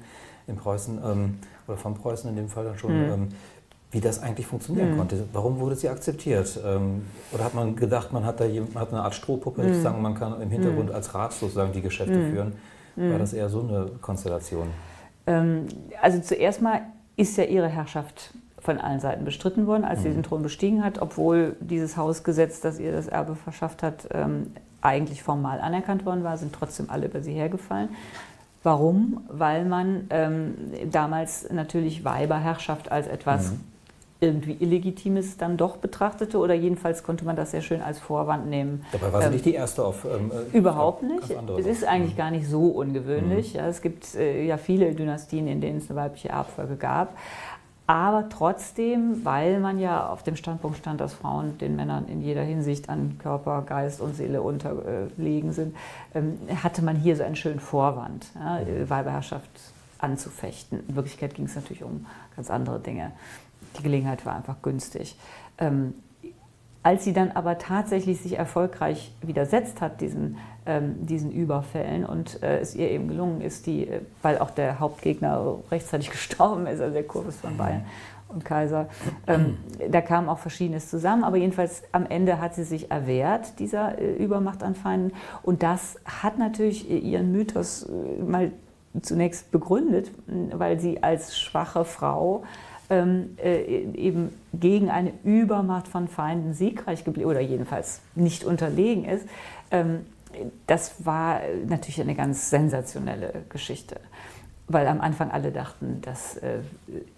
in 0.48 0.56
Preußen 0.56 1.00
ähm, 1.04 1.40
oder 1.68 1.78
von 1.78 1.96
Preußen 1.96 2.30
in 2.30 2.36
dem 2.36 2.50
Fall 2.50 2.66
dann 2.66 2.78
schon, 2.78 2.92
ähm, 2.92 3.28
wie 3.92 4.00
das 4.00 4.22
eigentlich 4.22 4.48
funktionieren 4.48 4.94
mhm. 4.94 4.98
konnte. 4.98 5.24
Warum 5.34 5.60
wurde 5.60 5.76
sie 5.76 5.90
akzeptiert? 5.90 6.60
Ähm, 6.66 7.06
oder 7.32 7.46
hat 7.46 7.54
man 7.54 7.76
gedacht, 7.76 8.14
man 8.14 8.26
hat 8.26 8.40
da 8.40 8.46
man 8.48 8.82
hat 8.82 8.90
eine 8.90 9.02
Art 9.02 9.16
Strohpuppe, 9.16 9.62
mhm. 9.62 9.70
sozusagen, 9.70 10.02
man 10.02 10.16
kann 10.16 10.42
im 10.42 10.50
Hintergrund 10.50 10.92
als 10.92 11.14
Rat 11.14 11.34
sozusagen 11.34 11.74
die 11.74 11.82
Geschäfte 11.82 12.16
mhm. 12.16 12.32
führen? 12.32 12.54
Mhm. 12.96 13.12
War 13.12 13.20
das 13.20 13.34
eher 13.34 13.50
so 13.50 13.62
eine 13.62 13.88
Konstellation? 14.02 14.68
Ähm, 15.28 15.68
also 16.02 16.20
zuerst 16.20 16.62
mal 16.62 16.82
ist 17.18 17.38
ja 17.38 17.46
ihre 17.46 17.68
Herrschaft 17.68 18.34
von 18.66 18.80
allen 18.80 19.00
Seiten 19.00 19.24
bestritten 19.24 19.68
worden, 19.68 19.86
als 19.86 20.02
sie 20.02 20.10
mhm. 20.10 20.16
den 20.16 20.24
Thron 20.24 20.42
bestiegen 20.42 20.84
hat, 20.84 21.02
obwohl 21.02 21.56
dieses 21.60 21.96
Hausgesetz, 21.96 22.60
das 22.60 22.80
ihr 22.80 22.92
das 22.92 23.08
Erbe 23.08 23.36
verschafft 23.36 23.84
hat, 23.84 24.08
ähm, 24.12 24.52
eigentlich 24.82 25.24
formal 25.24 25.62
anerkannt 25.62 26.06
worden 26.06 26.24
war, 26.24 26.38
sind 26.38 26.54
trotzdem 26.54 26.90
alle 26.90 27.06
über 27.06 27.22
sie 27.22 27.34
hergefallen. 27.34 27.90
Warum? 28.64 29.24
Weil 29.30 29.66
man 29.66 30.08
ähm, 30.10 30.56
damals 30.92 31.50
natürlich 31.52 32.04
Weiberherrschaft 32.04 32.92
als 32.92 33.06
etwas 33.08 33.52
mhm. 33.52 33.60
irgendwie 34.22 34.54
Illegitimes 34.54 35.38
dann 35.38 35.58
doch 35.58 35.78
betrachtete 35.78 36.40
oder 36.40 36.56
jedenfalls 36.56 37.04
konnte 37.04 37.26
man 37.26 37.36
das 37.36 37.52
sehr 37.52 37.62
schön 37.62 37.84
als 37.84 38.00
Vorwand 38.00 38.48
nehmen. 38.48 38.84
Dabei 38.92 39.14
war 39.14 39.22
sie 39.22 39.28
ähm, 39.28 39.34
nicht 39.34 39.46
die 39.46 39.54
erste 39.54 39.86
auf. 39.86 40.06
Ähm, 40.06 40.32
äh, 40.32 40.58
überhaupt 40.58 41.04
nicht. 41.04 41.30
Es 41.60 41.68
ist 41.68 41.84
eigentlich 41.84 42.14
mhm. 42.14 42.18
gar 42.18 42.32
nicht 42.32 42.48
so 42.48 42.70
ungewöhnlich. 42.70 43.54
Mhm. 43.54 43.60
Ja, 43.60 43.68
es 43.68 43.84
gibt 43.84 44.16
äh, 44.16 44.44
ja 44.44 44.58
viele 44.58 44.96
Dynastien, 44.96 45.48
in 45.48 45.62
denen 45.62 45.78
es 45.78 45.90
eine 45.92 46.00
weibliche 46.00 46.30
Erbfolge 46.30 46.76
gab. 46.76 47.16
Aber 47.88 48.30
trotzdem, 48.30 49.24
weil 49.26 49.60
man 49.60 49.78
ja 49.78 50.10
auf 50.10 50.24
dem 50.24 50.36
Standpunkt 50.36 50.78
stand, 50.78 51.00
dass 51.02 51.14
Frauen 51.14 51.58
den 51.60 51.76
Männern 51.76 52.08
in 52.08 52.22
jeder 52.22 52.42
Hinsicht 52.42 52.90
an 52.90 53.20
Körper, 53.20 53.62
Geist 53.62 54.02
und 54.02 54.16
Seele 54.16 54.42
unterlegen 54.42 55.54
sind, 55.54 55.76
ähm, 56.16 56.40
hatte 56.64 56.82
man 56.82 56.96
hier 56.96 57.16
so 57.16 57.24
einen 57.24 57.36
schönen 57.36 57.60
Vorwand, 57.60 58.28
ja, 58.36 58.60
mhm. 58.60 58.90
Weiberherrschaft 58.90 59.50
anzufechten. 60.00 60.84
In 60.88 60.96
Wirklichkeit 60.96 61.36
ging 61.36 61.46
es 61.46 61.56
natürlich 61.56 61.84
um 61.84 62.08
ganz 62.36 62.50
andere 62.50 62.80
Dinge. 62.80 63.12
Die 63.78 63.84
Gelegenheit 63.84 64.26
war 64.26 64.36
einfach 64.36 64.62
günstig. 64.64 65.16
Als 66.86 67.04
sie 67.04 67.14
dann 67.14 67.32
aber 67.32 67.58
tatsächlich 67.58 68.22
sich 68.22 68.38
erfolgreich 68.38 69.12
widersetzt 69.24 69.82
hat, 69.82 70.02
diesen, 70.02 70.38
ähm, 70.68 71.04
diesen 71.04 71.32
Überfällen, 71.32 72.06
und 72.06 72.44
äh, 72.44 72.60
es 72.60 72.76
ihr 72.76 72.92
eben 72.92 73.08
gelungen 73.08 73.42
ist, 73.42 73.66
die, 73.66 73.88
äh, 73.88 74.02
weil 74.22 74.38
auch 74.38 74.52
der 74.52 74.80
Hauptgegner 74.80 75.56
rechtzeitig 75.72 76.12
gestorben 76.12 76.68
ist, 76.68 76.82
also 76.82 76.94
der 76.94 77.02
Kurfürst 77.02 77.40
von 77.40 77.58
Bayern 77.58 77.86
und 78.28 78.46
Kaiser, 78.46 78.88
ähm, 79.26 79.58
da 79.90 80.00
kam 80.02 80.30
auch 80.30 80.38
Verschiedenes 80.38 80.88
zusammen, 80.88 81.24
aber 81.24 81.38
jedenfalls 81.38 81.82
am 81.92 82.06
Ende 82.06 82.40
hat 82.40 82.54
sie 82.54 82.64
sich 82.64 82.92
erwehrt, 82.92 83.58
dieser 83.58 83.98
äh, 83.98 84.14
Übermacht 84.18 84.62
an 84.62 84.76
Feinden. 84.76 85.12
Und 85.42 85.64
das 85.64 85.96
hat 86.06 86.38
natürlich 86.38 86.88
ihren 86.88 87.32
Mythos 87.32 87.90
äh, 87.90 88.22
mal 88.22 88.52
zunächst 89.02 89.50
begründet, 89.50 90.12
weil 90.28 90.80
sie 90.80 91.02
als 91.02 91.36
schwache 91.36 91.84
Frau 91.84 92.44
ähm, 92.90 93.38
äh, 93.44 93.64
eben 93.94 94.34
gegen 94.54 94.90
eine 94.90 95.14
Übermacht 95.24 95.88
von 95.88 96.08
Feinden 96.08 96.54
siegreich 96.54 97.04
geblieben 97.04 97.30
oder 97.30 97.42
jedenfalls 97.42 98.02
nicht 98.16 98.44
unterlegen 98.44 99.06
ist, 99.06 99.28
ähm, 99.72 100.06
das 100.68 101.06
war 101.06 101.40
natürlich 101.68 102.02
eine 102.02 102.16
ganz 102.16 102.50
sensationelle 102.50 103.44
Geschichte 103.50 104.00
weil 104.68 104.88
am 104.88 105.00
Anfang 105.00 105.30
alle 105.30 105.52
dachten, 105.52 106.02
dass 106.02 106.38
äh, 106.38 106.60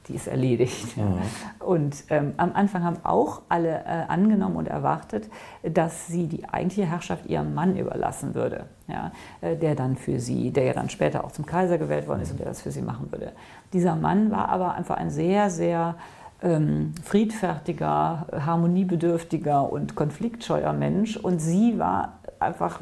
die 0.07 0.15
ist 0.15 0.27
erledigt. 0.27 0.97
Mhm. 0.97 1.19
Und 1.59 2.03
ähm, 2.09 2.33
am 2.37 2.51
Anfang 2.53 2.83
haben 2.83 2.97
auch 3.03 3.41
alle 3.47 3.85
äh, 3.85 4.03
angenommen 4.09 4.57
und 4.57 4.67
erwartet, 4.67 5.29
dass 5.63 6.07
sie 6.07 6.27
die 6.27 6.47
eigentliche 6.49 6.85
Herrschaft 6.85 7.25
ihrem 7.27 7.53
Mann 7.53 7.77
überlassen 7.77 8.35
würde, 8.35 8.65
ja, 8.87 9.11
äh, 9.39 9.55
der 9.55 9.75
dann 9.75 9.95
für 9.95 10.19
sie, 10.19 10.51
der 10.51 10.65
ja 10.65 10.73
dann 10.73 10.89
später 10.89 11.23
auch 11.23 11.31
zum 11.31 11.45
Kaiser 11.45 11.77
gewählt 11.77 12.07
worden 12.07 12.21
ist 12.21 12.31
und 12.31 12.39
der 12.39 12.47
das 12.47 12.61
für 12.61 12.71
sie 12.71 12.81
machen 12.81 13.11
würde. 13.11 13.31
Dieser 13.71 13.95
Mann 13.95 14.29
war 14.29 14.49
aber 14.49 14.73
einfach 14.73 14.97
ein 14.97 15.09
sehr, 15.09 15.49
sehr 15.49 15.95
ähm, 16.43 16.93
friedfertiger, 17.03 18.27
harmoniebedürftiger 18.45 19.71
und 19.71 19.95
konfliktscheuer 19.95 20.73
Mensch 20.73 21.15
und 21.15 21.39
sie 21.39 21.79
war 21.79 22.19
einfach 22.39 22.81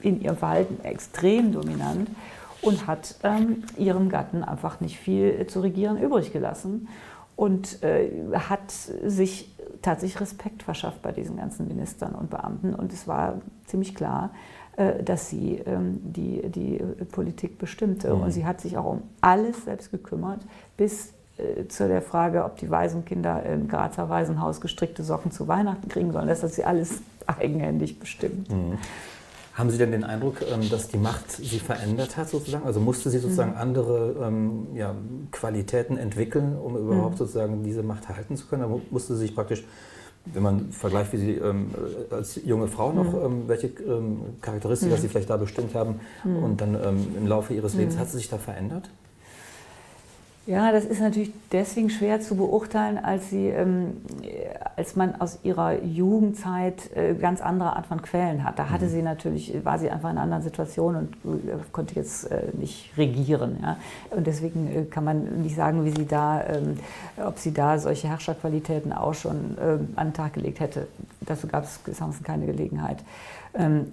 in 0.00 0.20
ihrem 0.20 0.36
Verhalten 0.36 0.82
extrem 0.84 1.52
dominant 1.52 2.08
und 2.66 2.86
hat 2.86 3.16
ähm, 3.22 3.62
ihrem 3.76 4.08
Gatten 4.08 4.44
einfach 4.44 4.80
nicht 4.80 4.98
viel 4.98 5.46
zu 5.46 5.60
regieren 5.60 5.98
übrig 5.98 6.32
gelassen 6.32 6.88
und 7.36 7.82
äh, 7.82 8.10
hat 8.34 8.70
sich 8.70 9.54
tatsächlich 9.82 10.20
Respekt 10.20 10.62
verschafft 10.62 11.02
bei 11.02 11.12
diesen 11.12 11.36
ganzen 11.36 11.68
Ministern 11.68 12.14
und 12.14 12.30
Beamten. 12.30 12.74
Und 12.74 12.92
es 12.92 13.06
war 13.06 13.40
ziemlich 13.66 13.94
klar, 13.94 14.30
äh, 14.76 15.02
dass 15.02 15.28
sie 15.28 15.56
ähm, 15.66 16.00
die, 16.02 16.42
die 16.50 16.80
Politik 17.12 17.58
bestimmte. 17.58 18.14
Mhm. 18.14 18.22
Und 18.22 18.30
sie 18.30 18.44
hat 18.44 18.60
sich 18.60 18.76
auch 18.76 18.86
um 18.86 19.02
alles 19.20 19.64
selbst 19.64 19.90
gekümmert, 19.90 20.40
bis 20.76 21.12
äh, 21.36 21.66
zu 21.68 21.86
der 21.88 22.02
Frage, 22.02 22.44
ob 22.44 22.56
die 22.56 22.70
Waisenkinder 22.70 23.44
im 23.44 23.68
Grazer 23.68 24.08
Waisenhaus 24.08 24.60
gestrickte 24.60 25.02
Socken 25.02 25.30
zu 25.30 25.46
Weihnachten 25.46 25.88
kriegen 25.88 26.12
sollen. 26.12 26.28
Das 26.28 26.42
hat 26.42 26.52
sie 26.52 26.64
alles 26.64 27.02
eigenhändig 27.26 28.00
bestimmt. 28.00 28.50
Mhm. 28.50 28.78
Haben 29.56 29.70
Sie 29.70 29.78
denn 29.78 29.90
den 29.90 30.04
Eindruck, 30.04 30.42
ähm, 30.42 30.68
dass 30.68 30.88
die 30.88 30.98
Macht 30.98 31.32
sie 31.32 31.58
verändert 31.58 32.18
hat 32.18 32.28
sozusagen? 32.28 32.66
Also 32.66 32.78
musste 32.78 33.08
sie 33.08 33.18
sozusagen 33.18 33.52
mhm. 33.52 33.56
andere 33.56 34.16
ähm, 34.22 34.66
ja, 34.74 34.94
Qualitäten 35.32 35.96
entwickeln, 35.96 36.54
um 36.58 36.76
überhaupt 36.76 37.14
mhm. 37.14 37.18
sozusagen 37.18 37.62
diese 37.62 37.82
Macht 37.82 38.10
halten 38.10 38.36
zu 38.36 38.46
können? 38.48 38.62
Da 38.62 38.80
musste 38.90 39.14
sie 39.14 39.20
sich 39.20 39.34
praktisch, 39.34 39.64
wenn 40.26 40.42
man 40.42 40.72
vergleicht, 40.72 41.14
wie 41.14 41.16
sie 41.16 41.32
ähm, 41.36 41.70
als 42.10 42.38
junge 42.44 42.68
Frau 42.68 42.92
noch, 42.92 43.14
mhm. 43.14 43.48
welche 43.48 43.70
Charakteristika 44.42 44.96
mhm. 44.96 45.00
sie 45.00 45.08
vielleicht 45.08 45.30
da 45.30 45.38
bestimmt 45.38 45.74
haben 45.74 46.00
mhm. 46.22 46.42
und 46.44 46.60
dann 46.60 46.74
im 47.16 47.26
Laufe 47.26 47.54
ihres 47.54 47.74
Lebens, 47.74 47.96
hat 47.96 48.10
sie 48.10 48.18
sich 48.18 48.28
da 48.28 48.36
verändert? 48.36 48.90
Ja, 50.46 50.70
das 50.70 50.84
ist 50.84 51.00
natürlich 51.00 51.32
deswegen 51.50 51.90
schwer 51.90 52.20
zu 52.20 52.36
beurteilen, 52.36 52.98
als, 52.98 53.30
sie, 53.30 53.48
ähm, 53.48 53.96
als 54.76 54.94
man 54.94 55.20
aus 55.20 55.40
ihrer 55.42 55.82
Jugendzeit 55.82 56.96
äh, 56.96 57.14
ganz 57.14 57.40
andere 57.40 57.74
Art 57.74 57.86
von 57.86 58.00
Quellen 58.00 58.44
hat. 58.44 58.56
Da 58.56 58.70
hatte 58.70 58.84
mhm. 58.84 58.90
sie 58.90 59.02
natürlich, 59.02 59.64
war 59.64 59.80
sie 59.80 59.90
einfach 59.90 60.08
in 60.08 60.16
einer 60.16 60.22
anderen 60.22 60.44
Situation 60.44 60.94
und 60.94 61.14
äh, 61.24 61.56
konnte 61.72 61.96
jetzt 61.96 62.30
äh, 62.30 62.44
nicht 62.52 62.96
regieren. 62.96 63.58
Ja? 63.60 63.76
Und 64.10 64.28
deswegen 64.28 64.68
äh, 64.68 64.84
kann 64.84 65.02
man 65.02 65.42
nicht 65.42 65.56
sagen, 65.56 65.84
wie 65.84 65.90
sie 65.90 66.06
da, 66.06 66.44
ähm, 66.44 66.78
ob 67.16 67.40
sie 67.40 67.52
da 67.52 67.80
solche 67.80 68.06
Herrscherqualitäten 68.06 68.92
auch 68.92 69.14
schon 69.14 69.56
ähm, 69.60 69.88
an 69.96 70.08
den 70.08 70.14
Tag 70.14 70.34
gelegt 70.34 70.60
hätte. 70.60 70.86
Dazu 71.22 71.48
gab 71.48 71.64
es 71.64 71.80
keine 72.22 72.46
Gelegenheit. 72.46 72.98
Ähm, 73.52 73.92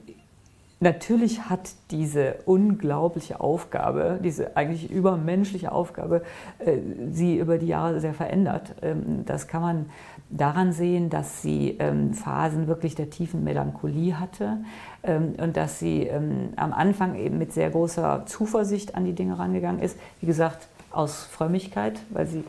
Natürlich 0.79 1.49
hat 1.49 1.71
diese 1.91 2.35
unglaubliche 2.45 3.39
Aufgabe, 3.39 4.19
diese 4.21 4.57
eigentlich 4.57 4.91
übermenschliche 4.91 5.71
Aufgabe, 5.71 6.23
äh, 6.59 6.77
sie 7.11 7.37
über 7.37 7.57
die 7.57 7.67
Jahre 7.67 8.01
sehr 8.01 8.13
verändert. 8.13 8.75
Ähm, 8.81 9.23
das 9.25 9.47
kann 9.47 9.61
man 9.61 9.85
daran 10.29 10.73
sehen, 10.73 11.09
dass 11.09 11.41
sie 11.41 11.77
ähm, 11.79 12.13
Phasen 12.13 12.67
wirklich 12.67 12.95
der 12.95 13.09
tiefen 13.09 13.43
Melancholie 13.43 14.19
hatte 14.19 14.57
ähm, 15.03 15.35
und 15.37 15.55
dass 15.55 15.79
sie 15.79 16.09
am 16.11 16.73
Anfang 16.73 17.15
eben 17.15 17.37
mit 17.37 17.53
sehr 17.53 17.69
großer 17.69 18.25
Zuversicht 18.25 18.95
an 18.95 19.05
die 19.05 19.13
Dinge 19.13 19.39
rangegangen 19.39 19.81
ist. 19.81 19.97
Wie 20.19 20.25
gesagt, 20.25 20.67
aus 20.91 21.23
Frömmigkeit, 21.23 21.99
weil 22.09 22.27
sie 22.27 22.43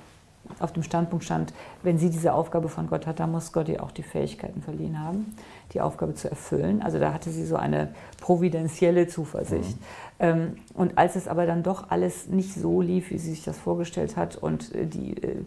auf 0.59 0.73
dem 0.73 0.83
Standpunkt 0.83 1.25
stand, 1.25 1.53
wenn 1.83 1.99
sie 1.99 2.11
diese 2.11 2.33
Aufgabe 2.33 2.69
von 2.69 2.89
Gott 2.89 3.07
hat, 3.07 3.21
dann 3.21 3.33
muss 3.33 3.53
Gott 3.53 3.69
ihr 3.69 3.83
auch 3.83 3.91
die 3.91 4.03
Fähigkeiten 4.03 4.63
verliehen 4.63 5.01
haben, 5.01 5.35
die 5.73 5.81
Aufgabe 5.81 6.15
zu 6.15 6.29
erfüllen. 6.29 6.83
Also 6.83 6.99
da 6.99 7.13
hatte 7.13 7.31
sie 7.31 7.45
so 7.45 7.57
eine 7.57 7.89
providentielle 8.21 9.09
Zuversicht. 9.09 9.81
Mhm. 9.81 9.85
Ähm, 10.21 10.57
und 10.75 10.99
als 10.99 11.17
es 11.17 11.29
aber 11.29 11.47
dann 11.47 11.63
doch 11.63 11.91
alles 11.91 12.29
nicht 12.29 12.55
so 12.55 12.81
lief, 12.81 13.11
wie 13.11 13.19
sie 13.19 13.31
sich 13.31 13.45
das 13.45 13.59
vorgestellt 13.59 14.17
hat 14.17 14.37
und 14.37 14.75
äh, 14.75 14.87
die 14.87 15.23
äh, 15.23 15.45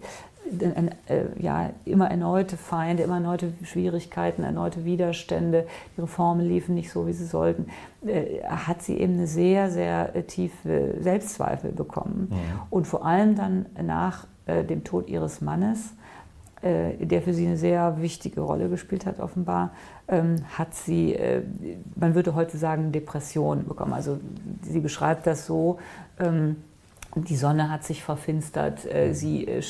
äh, 1.08 1.26
ja, 1.40 1.72
immer 1.86 2.10
erneute 2.10 2.56
Feinde, 2.58 3.04
immer 3.04 3.16
erneute 3.16 3.52
Schwierigkeiten, 3.64 4.44
erneute 4.44 4.86
Widerstände, 4.86 5.68
die 5.96 6.02
Reformen 6.02 6.48
liefen 6.48 6.74
nicht 6.74 6.90
so, 6.90 7.06
wie 7.06 7.12
sie 7.12 7.26
sollten, 7.26 7.68
hat 8.48 8.82
sie 8.82 8.98
eben 8.98 9.16
eine 9.16 9.28
sehr, 9.28 9.70
sehr 9.70 10.26
tiefe 10.28 10.96
Selbstzweifel 11.02 11.74
bekommen. 11.74 12.30
Mhm. 12.30 12.38
Und 12.70 12.88
vor 12.88 13.06
allem 13.06 13.36
dann 13.36 13.66
nach 13.82 14.26
äh, 14.48 14.64
dem 14.64 14.84
Tod 14.84 15.08
ihres 15.10 15.42
Mannes, 15.42 15.94
äh, 16.62 17.06
der 17.06 17.22
für 17.22 17.34
sie 17.34 17.46
eine 17.46 17.58
sehr 17.58 18.02
wichtige 18.02 18.42
Rolle 18.42 18.70
gespielt 18.70 19.06
hat, 19.06 19.20
offenbar, 19.20 19.72
ähm, 20.08 20.38
hat 20.58 20.74
sie, 20.74 21.14
äh, 21.14 21.44
man 21.96 22.16
würde 22.16 22.34
heute 22.34 22.58
sagen, 22.58 22.92
Depression 22.92 23.66
bekommen. 23.68 23.94
Also 23.94 24.20
sie 24.64 24.80
beschreibt 24.80 25.28
das 25.28 25.46
so, 25.46 25.78
ähm, 26.20 26.58
die 27.16 27.36
Sonne 27.36 27.72
hat 27.72 27.84
sich 27.84 28.04
verfinstert, 28.04 28.86
äh, 28.86 29.14
sie 29.14 29.48
äh, 29.48 29.62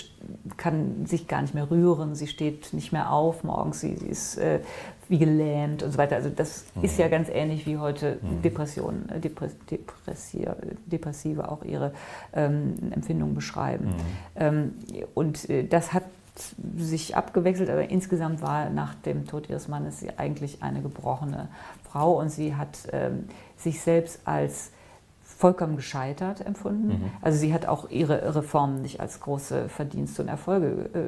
kann 0.58 1.06
sich 1.06 1.28
gar 1.28 1.42
nicht 1.42 1.54
mehr 1.54 1.70
rühren, 1.70 2.16
sie 2.16 2.28
steht 2.28 2.74
nicht 2.74 2.92
mehr 2.92 3.12
auf 3.12 3.44
morgens, 3.44 3.82
sie, 3.82 3.92
ist 3.92 4.38
äh, 4.38 4.60
wie 5.10 5.18
gelähmt 5.18 5.84
und 5.84 5.92
so 5.92 5.98
weiter. 5.98 6.16
Also 6.16 6.30
das 6.30 6.66
mhm. 6.76 6.84
ist 6.84 6.98
ja 6.98 7.08
ganz 7.08 7.30
ähnlich 7.30 7.66
wie 7.66 7.78
heute 7.78 8.20
mhm. 8.22 8.42
Depressionen, 8.42 9.10
äh, 9.10 9.20
Depress 9.20 9.56
Depressive 10.86 11.50
auch 11.50 11.64
ihre 11.64 11.94
ähm, 12.34 12.76
Empfindungen 12.92 13.36
beschreiben. 13.36 13.86
Mhm. 13.86 13.94
Ähm, 14.36 14.74
und 15.14 15.50
äh, 15.50 15.64
das 15.64 15.94
hat 15.94 16.04
sich 16.76 17.16
abgewechselt, 17.16 17.70
aber 17.70 17.90
insgesamt 17.90 18.42
war 18.42 18.70
nach 18.70 18.94
dem 18.96 19.26
Tod 19.26 19.50
ihres 19.50 19.68
Mannes 19.68 20.00
sie 20.00 20.18
eigentlich 20.18 20.62
eine 20.62 20.82
gebrochene 20.82 21.48
Frau 21.84 22.20
und 22.20 22.30
sie 22.30 22.56
hat 22.56 22.78
ähm, 22.92 23.26
sich 23.58 23.82
selbst 23.82 24.20
als 24.26 24.72
vollkommen 25.38 25.76
gescheitert 25.76 26.46
empfunden. 26.46 26.88
Mhm. 26.88 27.12
Also 27.22 27.38
sie 27.38 27.54
hat 27.54 27.68
auch 27.68 27.90
ihre 27.92 28.36
Reformen 28.36 28.82
nicht 28.82 29.00
als 29.00 29.20
große 29.20 29.70
Verdienste 29.70 30.24
und 30.24 30.28
Erfolge 30.28 30.90
äh, 30.94 31.00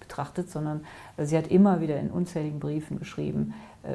betrachtet, 0.00 0.50
sondern 0.50 0.80
sie 1.18 1.38
hat 1.38 1.46
immer 1.48 1.80
wieder 1.80 1.98
in 1.98 2.10
unzähligen 2.10 2.58
Briefen 2.58 2.98
geschrieben, 2.98 3.54
äh, 3.84 3.94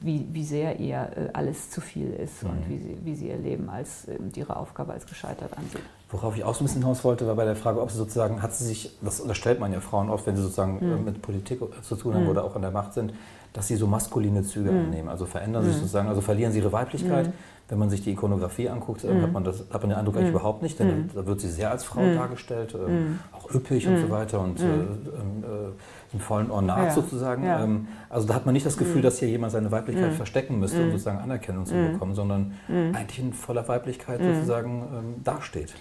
wie, 0.00 0.26
wie 0.32 0.44
sehr 0.44 0.80
ihr 0.80 0.96
äh, 0.96 1.28
alles 1.34 1.70
zu 1.70 1.80
viel 1.80 2.10
ist 2.12 2.42
mhm. 2.42 2.50
und 2.50 2.68
wie 2.68 2.78
sie, 2.78 2.98
wie 3.04 3.14
sie 3.14 3.28
ihr 3.28 3.36
Leben 3.36 3.68
als 3.68 4.08
äh, 4.08 4.16
ihre 4.34 4.56
Aufgabe 4.56 4.92
als 4.92 5.06
gescheitert 5.06 5.56
ansieht. 5.56 5.82
Worauf 6.10 6.36
ich 6.36 6.44
auch 6.44 6.54
so 6.54 6.62
ein 6.62 6.66
bisschen 6.66 6.82
hinaus 6.82 7.04
wollte, 7.04 7.26
war 7.26 7.34
bei 7.34 7.44
der 7.44 7.56
Frage, 7.56 7.82
ob 7.82 7.90
sie 7.90 7.98
sozusagen, 7.98 8.40
hat 8.40 8.54
sie 8.54 8.64
sich, 8.64 8.96
das 9.02 9.20
unterstellt 9.20 9.60
man 9.60 9.72
ja 9.72 9.80
Frauen 9.80 10.08
oft, 10.08 10.26
wenn 10.26 10.36
sie 10.36 10.42
sozusagen 10.42 10.78
mhm. 10.80 11.04
mit 11.04 11.20
Politik 11.20 11.60
zu 11.82 11.96
tun 11.96 12.14
haben 12.14 12.24
mhm. 12.24 12.30
oder 12.30 12.44
auch 12.44 12.56
an 12.56 12.62
der 12.62 12.70
Macht 12.70 12.94
sind, 12.94 13.12
dass 13.52 13.68
sie 13.68 13.76
so 13.76 13.86
maskuline 13.86 14.42
Züge 14.42 14.70
Mhm. 14.70 14.78
annehmen. 14.86 15.08
Also 15.08 15.26
verändern 15.26 15.64
sich 15.64 15.74
sozusagen, 15.74 16.08
also 16.08 16.20
verlieren 16.20 16.52
sie 16.52 16.58
ihre 16.58 16.72
Weiblichkeit. 16.72 17.32
Wenn 17.68 17.78
man 17.78 17.90
sich 17.90 18.02
die 18.02 18.12
Ikonografie 18.12 18.68
anguckt, 18.68 19.02
äh, 19.04 19.20
hat, 19.20 19.32
man 19.32 19.42
das, 19.42 19.64
hat 19.72 19.82
man 19.82 19.90
den 19.90 19.98
Eindruck 19.98 20.16
eigentlich 20.16 20.30
überhaupt 20.30 20.62
nicht, 20.62 20.78
denn 20.78 21.10
da 21.14 21.26
wird 21.26 21.40
sie 21.40 21.48
sehr 21.48 21.72
als 21.72 21.82
Frau 21.82 22.00
dargestellt, 22.14 22.74
ähm, 22.74 23.18
auch 23.32 23.52
üppig 23.52 23.88
und 23.88 23.98
so 23.98 24.08
weiter 24.10 24.40
und 24.40 24.60
äh, 24.60 24.64
ähm, 24.64 25.42
äh, 25.42 26.12
im 26.12 26.20
vollen 26.20 26.50
Ornat 26.50 26.86
Ja. 26.86 26.90
sozusagen. 26.92 27.44
Ja. 27.44 27.64
Ähm, 27.64 27.88
also 28.08 28.28
da 28.28 28.34
hat 28.34 28.46
man 28.46 28.52
nicht 28.52 28.66
das 28.66 28.76
Gefühl, 28.76 29.02
dass 29.02 29.18
hier 29.18 29.28
jemand 29.28 29.52
seine 29.52 29.72
Weiblichkeit 29.72 30.12
verstecken 30.14 30.60
müsste, 30.60 30.80
um 30.80 30.90
sozusagen 30.92 31.18
Anerkennung 31.18 31.66
zu 31.66 31.74
bekommen, 31.74 32.14
sondern 32.14 32.52
eigentlich 32.68 33.18
in 33.18 33.32
voller 33.32 33.66
Weiblichkeit 33.66 34.20
sozusagen 34.22 34.88
ähm, 34.92 35.24
dasteht. 35.24 35.74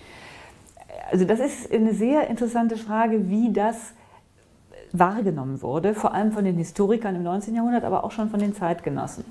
Also 1.12 1.26
das 1.26 1.40
ist 1.40 1.72
eine 1.72 1.94
sehr 1.94 2.28
interessante 2.30 2.78
Frage, 2.78 3.30
wie 3.30 3.54
das 3.54 3.94
wahrgenommen 4.92 5.62
wurde, 5.62 5.94
vor 5.94 6.14
allem 6.14 6.32
von 6.32 6.46
den 6.46 6.56
Historikern 6.58 7.16
im 7.16 7.24
19. 7.24 7.56
Jahrhundert, 7.56 7.84
aber 7.84 8.04
auch 8.04 8.12
schon 8.12 8.30
von 8.30 8.40
den 8.40 8.56
Zeitgenossen. 8.56 9.26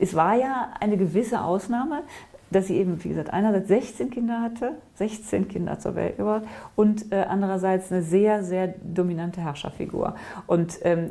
Es 0.00 0.14
war 0.14 0.34
ja 0.34 0.70
eine 0.80 0.96
gewisse 0.96 1.42
Ausnahme, 1.42 2.02
dass 2.50 2.66
sie 2.66 2.76
eben, 2.76 3.02
wie 3.02 3.08
gesagt, 3.08 3.32
einerseits 3.32 3.68
16 3.68 4.10
Kinder 4.10 4.40
hatte, 4.40 4.72
16 4.96 5.48
Kinder 5.48 5.78
zur 5.78 5.94
Welt 5.94 6.18
gebracht 6.18 6.42
und 6.76 7.10
äh, 7.12 7.24
andererseits 7.28 7.90
eine 7.90 8.02
sehr, 8.02 8.44
sehr 8.44 8.74
dominante 8.82 9.40
Herrscherfigur. 9.40 10.14
Und 10.46 10.78
ähm, 10.82 11.10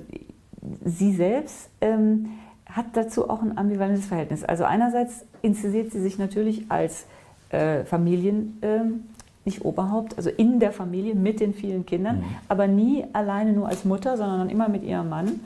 sie 0.86 1.14
selbst 1.14 1.70
ähm, 1.82 2.30
hat 2.66 2.86
dazu 2.94 3.30
auch 3.30 3.42
ein 3.42 3.58
ambivalentes 3.58 4.06
Verhältnis. 4.06 4.44
Also 4.44 4.64
einerseits 4.64 5.26
inszeniert 5.42 5.92
sie 5.92 6.02
sich 6.02 6.18
natürlich 6.18 6.66
als 6.70 7.06
äh, 7.50 7.84
Familien, 7.84 8.60
ähm, 8.62 9.06
nicht 9.44 9.66
Oberhaupt, 9.66 10.18
also 10.18 10.30
in 10.30 10.60
der 10.60 10.72
Familie 10.72 11.16
mit 11.16 11.40
den 11.40 11.56
vielen 11.56 11.86
Kindern, 11.86 12.24
aber 12.48 12.68
nie 12.68 13.06
alleine 13.12 13.54
nur 13.54 13.68
als 13.68 13.86
Mutter, 13.86 14.16
sondern 14.16 14.50
immer 14.50 14.70
mit 14.70 14.84
ihrem 14.84 15.10
Mann, 15.10 15.40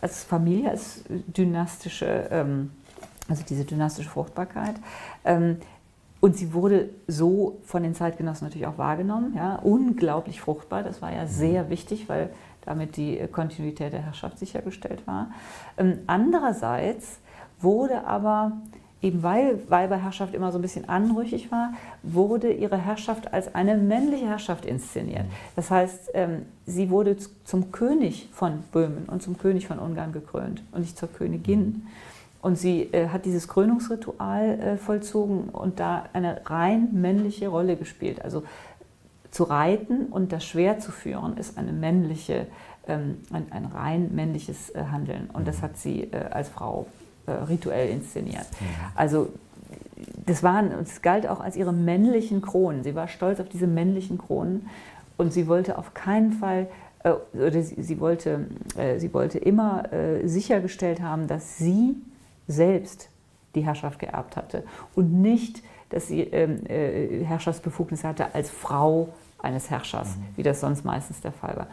als 0.00 0.24
Familie, 0.24 0.70
als 0.70 1.02
dynastische, 1.08 2.28
ähm, 2.30 2.70
also 3.28 3.42
diese 3.48 3.64
dynastische 3.64 4.08
Fruchtbarkeit. 4.08 4.74
Ähm, 5.24 5.58
und 6.20 6.36
sie 6.36 6.52
wurde 6.52 6.90
so 7.06 7.58
von 7.64 7.82
den 7.82 7.94
Zeitgenossen 7.94 8.46
natürlich 8.46 8.66
auch 8.66 8.76
wahrgenommen, 8.76 9.34
ja, 9.34 9.56
unglaublich 9.56 10.40
fruchtbar. 10.40 10.82
Das 10.82 11.00
war 11.00 11.12
ja 11.12 11.26
sehr 11.26 11.70
wichtig, 11.70 12.08
weil 12.08 12.30
damit 12.64 12.96
die 12.96 13.18
Kontinuität 13.32 13.94
der 13.94 14.02
Herrschaft 14.02 14.38
sichergestellt 14.38 15.06
war. 15.06 15.30
Ähm, 15.78 16.00
andererseits 16.06 17.18
wurde 17.58 18.04
aber, 18.06 18.52
eben 19.02 19.22
weil 19.22 19.58
Weiberherrschaft 19.68 20.34
immer 20.34 20.52
so 20.52 20.58
ein 20.58 20.62
bisschen 20.62 20.88
anrüchig 20.88 21.50
war, 21.50 21.72
wurde 22.02 22.52
ihre 22.52 22.76
Herrschaft 22.76 23.32
als 23.32 23.54
eine 23.54 23.76
männliche 23.76 24.26
Herrschaft 24.26 24.66
inszeniert. 24.66 25.24
Das 25.56 25.70
heißt, 25.70 26.10
ähm, 26.14 26.42
sie 26.66 26.90
wurde 26.90 27.16
zum 27.44 27.72
König 27.72 28.28
von 28.32 28.62
Böhmen 28.72 29.06
und 29.06 29.22
zum 29.22 29.38
König 29.38 29.66
von 29.66 29.78
Ungarn 29.78 30.12
gekrönt 30.12 30.62
und 30.72 30.80
nicht 30.80 30.98
zur 30.98 31.08
Königin. 31.08 31.86
Und 32.42 32.56
sie 32.56 32.82
äh, 32.92 33.08
hat 33.08 33.24
dieses 33.24 33.48
Krönungsritual 33.48 34.60
äh, 34.60 34.76
vollzogen 34.76 35.50
und 35.50 35.80
da 35.80 36.04
eine 36.12 36.40
rein 36.46 36.88
männliche 36.92 37.48
Rolle 37.48 37.76
gespielt. 37.76 38.22
Also 38.22 38.44
zu 39.30 39.44
reiten 39.44 40.06
und 40.06 40.32
das 40.32 40.44
Schwert 40.44 40.82
zu 40.82 40.90
führen 40.90 41.36
ist 41.36 41.56
eine 41.56 41.72
männliche, 41.72 42.46
ähm, 42.88 43.18
ein, 43.32 43.46
ein 43.50 43.66
rein 43.66 44.14
männliches 44.14 44.70
äh, 44.70 44.84
Handeln. 44.90 45.30
Und 45.32 45.46
das 45.46 45.62
hat 45.62 45.76
sie 45.76 46.10
als 46.12 46.48
Frau 46.48 46.86
äh, 47.26 47.32
rituell 47.32 47.90
inszeniert. 47.90 48.46
Also 48.94 49.28
das 50.26 50.42
waren, 50.42 50.72
es 50.82 51.02
galt 51.02 51.26
auch 51.26 51.40
als 51.40 51.56
ihre 51.56 51.72
männlichen 51.72 52.42
Kronen. 52.42 52.84
Sie 52.84 52.94
war 52.94 53.08
stolz 53.08 53.40
auf 53.40 53.48
diese 53.48 53.66
männlichen 53.66 54.18
Kronen 54.18 54.68
und 55.16 55.32
sie 55.32 55.46
wollte 55.46 55.76
auf 55.78 55.94
keinen 55.94 56.32
Fall, 56.32 56.68
äh, 57.02 57.12
oder 57.34 57.62
sie, 57.62 57.82
sie, 57.82 58.00
wollte, 58.00 58.46
äh, 58.76 58.98
sie 58.98 59.12
wollte 59.12 59.38
immer 59.38 59.92
äh, 59.92 60.26
sichergestellt 60.26 61.00
haben, 61.00 61.26
dass 61.26 61.58
sie 61.58 61.96
selbst 62.46 63.08
die 63.54 63.62
Herrschaft 63.62 63.98
geerbt 63.98 64.36
hatte 64.36 64.64
und 64.94 65.12
nicht, 65.20 65.62
dass 65.90 66.06
sie 66.06 66.20
ähm, 66.20 66.64
äh, 66.66 67.24
Herrschaftsbefugnisse 67.24 68.06
hatte 68.06 68.34
als 68.34 68.50
Frau 68.50 69.08
eines 69.38 69.70
Herrschers, 69.70 70.16
wie 70.36 70.42
das 70.42 70.60
sonst 70.60 70.84
meistens 70.84 71.20
der 71.20 71.32
Fall 71.32 71.56
war. 71.56 71.66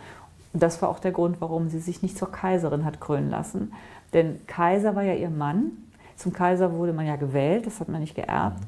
Und 0.54 0.64
das 0.64 0.82
war 0.82 0.90
auch 0.90 1.00
der 1.00 1.12
Grund, 1.12 1.40
warum 1.40 1.70
sie 1.70 1.80
sich 1.80 2.02
nicht 2.02 2.18
zur 2.18 2.32
Kaiserin 2.32 2.84
hat 2.86 3.00
krönen 3.00 3.30
lassen. 3.30 3.74
Denn 4.14 4.40
Kaiser 4.48 4.96
war 4.96 5.04
ja 5.04 5.14
ihr 5.14 5.30
Mann. 5.30 5.72
Zum 6.16 6.34
Kaiser 6.34 6.74
wurde 6.74 6.94
man 6.94 7.06
ja 7.06 7.16
gewählt, 7.16 7.68
das 7.68 7.80
hat 7.80 7.90
man 7.90 8.02
nicht 8.02 8.16
geerbt. 8.16 8.60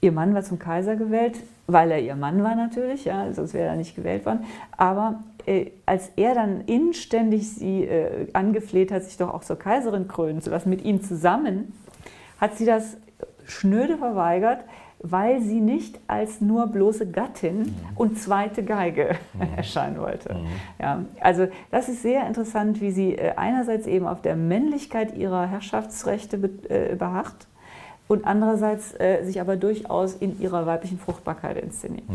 Ihr 0.00 0.12
Mann 0.12 0.34
war 0.34 0.42
zum 0.42 0.58
Kaiser 0.58 0.96
gewählt, 0.96 1.40
weil 1.66 1.90
er 1.90 2.00
ihr 2.00 2.16
Mann 2.16 2.42
war 2.44 2.54
natürlich, 2.54 3.06
ja, 3.06 3.32
sonst 3.32 3.54
wäre 3.54 3.68
er 3.68 3.76
nicht 3.76 3.96
gewählt 3.96 4.26
worden. 4.26 4.44
Aber 4.76 5.20
äh, 5.46 5.70
als 5.86 6.10
er 6.16 6.34
dann 6.34 6.62
inständig 6.62 7.50
sie 7.50 7.84
äh, 7.84 8.28
angefleht 8.34 8.92
hat, 8.92 9.04
sich 9.04 9.16
doch 9.16 9.32
auch 9.32 9.42
zur 9.42 9.58
Kaiserin 9.58 10.06
krönen 10.06 10.42
zu 10.42 10.50
lassen, 10.50 10.68
mit 10.68 10.84
ihm 10.84 11.02
zusammen, 11.02 11.72
hat 12.40 12.56
sie 12.56 12.66
das 12.66 12.98
schnöde 13.46 13.96
verweigert, 13.96 14.64
weil 15.00 15.40
sie 15.42 15.60
nicht 15.60 16.00
als 16.06 16.40
nur 16.40 16.66
bloße 16.66 17.10
Gattin 17.10 17.74
und 17.94 18.18
zweite 18.18 18.64
Geige 18.64 19.16
erscheinen 19.56 19.98
wollte. 19.98 20.36
Ja, 20.80 21.04
also 21.20 21.48
das 21.70 21.88
ist 21.88 22.02
sehr 22.02 22.26
interessant, 22.26 22.80
wie 22.80 22.90
sie 22.90 23.14
äh, 23.14 23.34
einerseits 23.36 23.86
eben 23.86 24.06
auf 24.06 24.22
der 24.22 24.36
Männlichkeit 24.36 25.16
ihrer 25.16 25.46
Herrschaftsrechte 25.46 26.36
äh, 26.68 26.94
beharrt 26.96 27.46
und 28.08 28.26
andererseits 28.26 28.98
äh, 28.98 29.24
sich 29.24 29.40
aber 29.40 29.56
durchaus 29.56 30.14
in 30.14 30.40
ihrer 30.40 30.66
weiblichen 30.66 30.98
Fruchtbarkeit 30.98 31.58
inszeniert. 31.58 32.08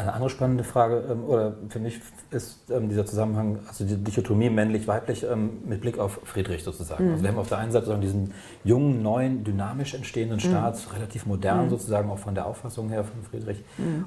Eine 0.00 0.14
andere 0.14 0.30
spannende 0.30 0.64
Frage, 0.64 1.04
ähm, 1.10 1.24
oder 1.24 1.52
für 1.68 1.78
mich 1.78 2.00
ist 2.30 2.70
ähm, 2.70 2.88
dieser 2.88 3.04
Zusammenhang, 3.04 3.58
also 3.68 3.84
die 3.84 3.96
Dichotomie 3.96 4.48
männlich-weiblich 4.48 5.24
ähm, 5.24 5.58
mit 5.66 5.82
Blick 5.82 5.98
auf 5.98 6.20
Friedrich 6.24 6.64
sozusagen. 6.64 7.10
Also 7.10 7.22
wir 7.22 7.30
haben 7.30 7.38
auf 7.38 7.48
der 7.50 7.58
einen 7.58 7.70
Seite 7.70 7.98
diesen 7.98 8.32
jungen, 8.64 9.02
neuen, 9.02 9.44
dynamisch 9.44 9.92
entstehenden 9.94 10.40
Staat, 10.40 10.78
relativ 10.94 11.26
modern 11.26 11.68
sozusagen, 11.68 12.08
auch 12.10 12.18
von 12.18 12.34
der 12.34 12.46
Auffassung 12.46 12.88
her 12.88 13.04
von 13.04 13.22
Friedrich. 13.22 13.62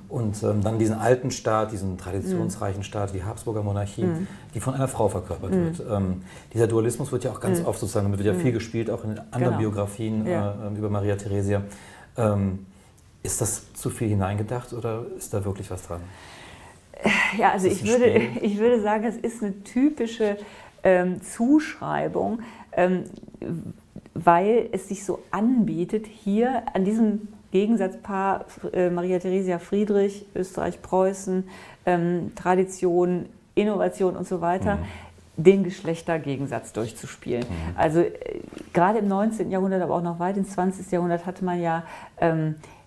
Und 0.09 0.41
ähm, 0.41 0.61
dann 0.63 0.79
diesen 0.79 0.95
alten 0.95 1.29
Staat, 1.31 1.71
diesen 1.71 1.97
traditionsreichen 1.97 2.83
Staat, 2.83 3.13
die 3.13 3.23
Habsburger 3.23 3.61
Monarchie, 3.61 4.07
die 4.55 4.59
von 4.59 4.73
einer 4.73 4.87
Frau 4.87 5.09
verkörpert 5.09 5.51
wird. 5.51 5.83
Dieser 6.53 6.67
Dualismus 6.67 7.11
wird 7.11 7.23
ja 7.23 7.31
auch 7.31 7.39
ganz 7.39 7.63
oft 7.63 7.79
sozusagen, 7.79 8.05
damit 8.05 8.23
wird 8.23 8.35
ja 8.35 8.41
viel 8.41 8.51
gespielt, 8.51 8.89
auch 8.89 9.03
in 9.03 9.19
anderen 9.31 9.43
Genau. 9.43 9.57
Biografien 9.57 10.25
Ja. 10.25 10.55
äh, 10.73 10.77
über 10.77 10.89
Maria 10.89 11.15
Theresia. 11.15 11.61
Ähm, 12.17 12.65
ist 13.23 13.41
das 13.41 13.73
zu 13.73 13.89
viel 13.89 14.09
hineingedacht 14.09 14.73
oder 14.73 15.05
ist 15.17 15.33
da 15.33 15.43
wirklich 15.43 15.71
was 15.71 15.87
dran? 15.87 16.01
Ja, 17.37 17.51
also 17.51 17.67
ich 17.67 17.85
würde, 17.85 18.21
Spiel? 18.21 18.29
ich 18.41 18.57
würde 18.59 18.81
sagen, 18.81 19.05
es 19.05 19.17
ist 19.17 19.41
eine 19.41 19.63
typische 19.63 20.37
ähm, 20.83 21.21
Zuschreibung, 21.21 22.41
ähm, 22.73 23.05
weil 24.13 24.69
es 24.71 24.89
sich 24.89 25.05
so 25.05 25.19
anbietet, 25.31 26.05
hier 26.05 26.63
an 26.73 26.85
diesem 26.85 27.27
Gegensatzpaar 27.51 28.45
äh, 28.73 28.89
Maria 28.89 29.19
Theresia 29.19 29.59
Friedrich, 29.59 30.25
Österreich-Preußen, 30.35 31.47
ähm, 31.85 32.31
Tradition, 32.35 33.27
Innovation 33.55 34.15
und 34.15 34.27
so 34.27 34.41
weiter, 34.41 34.79
den 35.37 35.63
Geschlechtergegensatz 35.63 36.73
durchzuspielen. 36.73 37.45
Also 37.75 38.01
äh, 38.01 38.11
gerade 38.73 38.99
im 38.99 39.07
19. 39.07 39.51
Jahrhundert, 39.51 39.81
aber 39.81 39.95
auch 39.95 40.03
noch 40.03 40.19
weit 40.19 40.37
ins 40.37 40.51
20. 40.51 40.91
Jahrhundert 40.91 41.25
hatte 41.25 41.43
man 41.45 41.61
ja 41.61 41.83
ähm, 42.19 42.55
äh, 42.55 42.82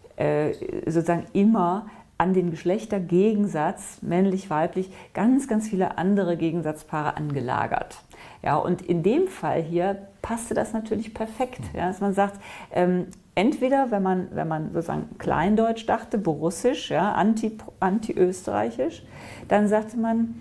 sozusagen 0.87 1.27
immer 1.33 1.87
an 2.19 2.33
den 2.33 2.51
Geschlechtergegensatz, 2.51 3.99
männlich-weiblich, 4.01 4.91
ganz, 5.13 5.49
ganz 5.49 5.69
viele 5.69 5.99
andere 5.99 6.37
Gegensatzpaare 6.37 7.17
angelagert. 7.17 7.99
Ja, 8.43 8.57
und 8.57 8.81
in 8.83 9.03
dem 9.03 9.29
Fall 9.29 9.63
hier 9.63 10.09
passte 10.23 10.55
das 10.55 10.73
natürlich 10.73 11.13
perfekt. 11.13 11.61
Ja, 11.75 11.89
dass 11.89 12.01
man 12.01 12.15
sagt, 12.15 12.41
ähm, 12.73 13.09
entweder, 13.35 13.91
wenn 13.91 14.03
man, 14.03 14.29
wenn 14.33 14.49
man 14.49 14.73
sozusagen 14.73 15.19
Kleindeutsch 15.19 15.87
dachte, 15.87 16.17
Borussisch, 16.17 16.91
ja, 16.91 17.13
anti, 17.13 17.59
anti-österreichisch, 17.81 19.03
dann 19.49 19.69
sagte 19.69 19.99
man, 19.99 20.35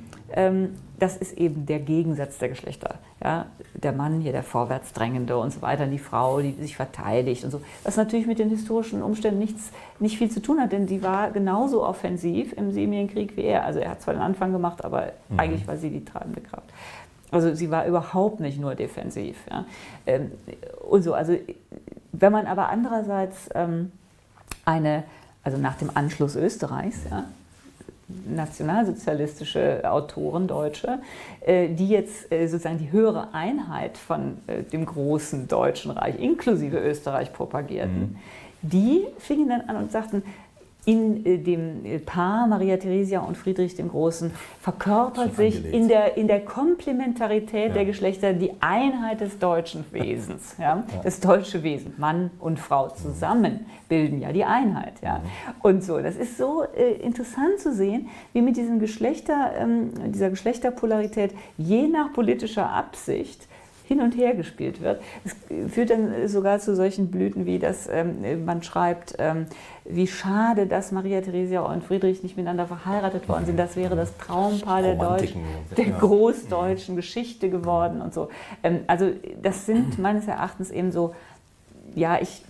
das 1.00 1.16
ist 1.16 1.38
eben 1.38 1.66
der 1.66 1.80
Gegensatz 1.80 2.38
der 2.38 2.50
Geschlechter. 2.50 2.96
Ja? 3.24 3.46
Der 3.74 3.94
Mann 3.94 4.20
hier, 4.20 4.34
der 4.34 4.44
Vorwärtsdrängende 4.44 5.38
und 5.38 5.52
so 5.52 5.62
weiter, 5.62 5.88
die 5.88 6.00
Frau, 6.00 6.42
die 6.42 6.52
sich 6.52 6.76
verteidigt 6.76 7.46
und 7.46 7.52
so. 7.52 7.62
Was 7.84 7.96
natürlich 7.96 8.28
mit 8.28 8.40
den 8.40 8.50
historischen 8.50 9.02
Umständen 9.02 9.40
nichts, 9.40 9.72
nicht 10.00 10.18
viel 10.18 10.30
zu 10.30 10.42
tun 10.42 10.60
hat, 10.60 10.74
denn 10.74 10.88
sie 10.88 11.02
war 11.04 11.32
genauso 11.32 11.86
offensiv 11.86 12.54
im 12.54 12.72
Siebenjährigen 12.72 13.14
Krieg 13.14 13.38
wie 13.38 13.44
er. 13.44 13.66
Also 13.66 13.80
er 13.80 13.92
hat 13.92 14.02
zwar 14.02 14.14
den 14.14 14.24
Anfang 14.24 14.52
gemacht, 14.52 14.84
aber 14.84 15.14
eigentlich 15.38 15.68
war 15.68 15.78
sie 15.78 15.90
die 15.90 16.04
treibende 16.04 16.42
Kraft. 16.42 16.70
Also 17.32 17.54
sie 17.56 17.72
war 17.72 17.86
überhaupt 17.86 18.42
nicht 18.42 18.60
nur 18.60 18.76
defensiv. 18.76 19.38
Ja? 19.50 19.66
Ähm, 20.06 20.32
und 20.88 21.04
so, 21.04 21.14
also 21.14 21.38
wenn 22.12 22.32
man 22.32 22.46
aber 22.46 22.70
andererseits 22.70 23.50
ähm, 23.56 23.92
eine, 24.66 25.04
also 25.44 25.58
nach 25.58 25.76
dem 25.78 25.92
Anschluss 25.94 26.36
Österreichs, 26.36 27.00
ja, 27.10 27.26
nationalsozialistische 28.08 29.82
Autoren, 29.90 30.48
Deutsche, 30.48 31.00
äh, 31.42 31.70
die 31.70 31.90
jetzt 31.90 32.32
äh, 32.32 32.48
sozusagen 32.48 32.78
die 32.78 32.92
höhere 32.92 33.34
Einheit 33.34 33.98
von 33.98 34.38
äh, 34.48 34.62
dem 34.64 34.86
großen 34.86 35.48
Deutschen 35.48 35.92
Reich 35.92 36.20
inklusive 36.20 36.78
Österreich 36.78 37.34
propagierten, 37.34 38.18
die 38.62 39.06
fingen 39.18 39.50
dann 39.50 39.62
an 39.62 39.78
und 39.78 39.92
sagten, 39.92 40.24
in 40.86 41.26
äh, 41.26 41.38
dem 41.38 41.84
äh, 41.86 42.00
Paar 42.00 42.48
Maria 42.48 42.78
Theresia 42.78 43.20
und 43.22 43.38
Friedrich 43.38 43.76
dem 43.76 43.90
Großen 43.90 44.32
verkörpert 44.62 45.36
sich 45.36 45.66
in 45.74 45.88
der, 45.88 46.16
in 46.18 46.28
der 46.28 46.46
Komplementarität 46.46 47.70
ja. 47.70 47.74
der 47.74 47.86
Geschlechter 47.86 48.34
die 48.34 48.52
Einheit 48.60 49.22
des 49.22 49.40
deutschen 49.40 49.84
Wesens. 49.92 50.56
Ja? 50.60 50.78
ja? 50.78 50.84
Das 51.04 51.20
deutsche 51.20 51.64
Wesen, 51.64 51.94
Mann 51.98 52.30
und 52.40 52.60
Frau 52.60 52.90
zusammen 52.90 53.66
bilden 53.90 54.22
ja 54.22 54.32
die 54.32 54.46
Einheit. 54.46 54.94
Ja? 55.02 55.20
Mhm. 55.20 55.22
Und 55.62 55.84
so, 55.84 56.00
das 56.00 56.16
ist 56.16 56.38
so 56.38 56.64
äh, 56.64 56.94
interessant 57.02 57.60
zu 57.60 57.74
sehen, 57.74 58.08
wie 58.34 58.42
mit 58.42 58.56
diesem 58.56 58.80
Geschlechter, 58.80 59.52
ähm, 59.58 59.92
dieser 60.12 60.30
Geschlechterpolarität 60.30 61.34
je 61.58 61.88
nach 61.88 62.14
politischer 62.14 62.70
Absicht 62.70 63.48
hin 63.88 64.02
und 64.02 64.18
her 64.18 64.34
gespielt 64.34 64.82
wird. 64.82 65.02
Es 65.24 65.36
führt 65.72 65.92
dann 65.92 66.28
sogar 66.28 66.60
zu 66.60 66.76
solchen 66.76 67.12
Blüten 67.12 67.46
wie, 67.46 67.60
dass 67.60 67.88
ähm, 67.88 68.46
man 68.46 68.64
schreibt, 68.64 69.16
ähm, 69.20 69.46
wie 69.86 70.08
schade, 70.08 70.66
dass 70.66 70.92
Maria 70.92 71.22
Theresia 71.22 71.62
und 71.62 71.84
Friedrich 71.84 72.24
nicht 72.24 72.36
miteinander 72.36 72.66
verheiratet 72.66 73.30
worden 73.30 73.46
sind. 73.46 73.58
Das 73.58 73.76
wäre 73.76 73.96
das 73.96 74.18
Traumpaar 74.18 74.82
der, 74.82 74.96
Deutsch, 74.96 75.36
der 75.78 75.86
großdeutschen 75.86 76.96
Geschichte 76.96 77.50
geworden 77.50 78.02
und 78.02 78.14
so. 78.14 78.30
Ähm, 78.64 78.80
also 78.88 79.12
das 79.42 79.66
sind 79.66 80.00
meines 80.00 80.28
Erachtens 80.28 80.72
eben 80.72 80.92
so, 80.92 81.14
ja, 81.94 82.20
ich 82.20 82.44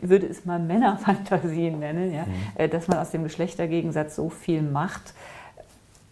würde 0.00 0.26
es 0.26 0.44
mal 0.44 0.58
Männerfantasien 0.58 1.78
nennen, 1.78 2.12
ja, 2.12 2.22
mhm. 2.22 2.32
Äh, 2.56 2.68
dass 2.68 2.88
man 2.88 2.98
aus 2.98 3.10
dem 3.10 3.24
Geschlechtergegensatz 3.24 4.16
so 4.16 4.30
viel 4.30 4.62
macht 4.62 5.12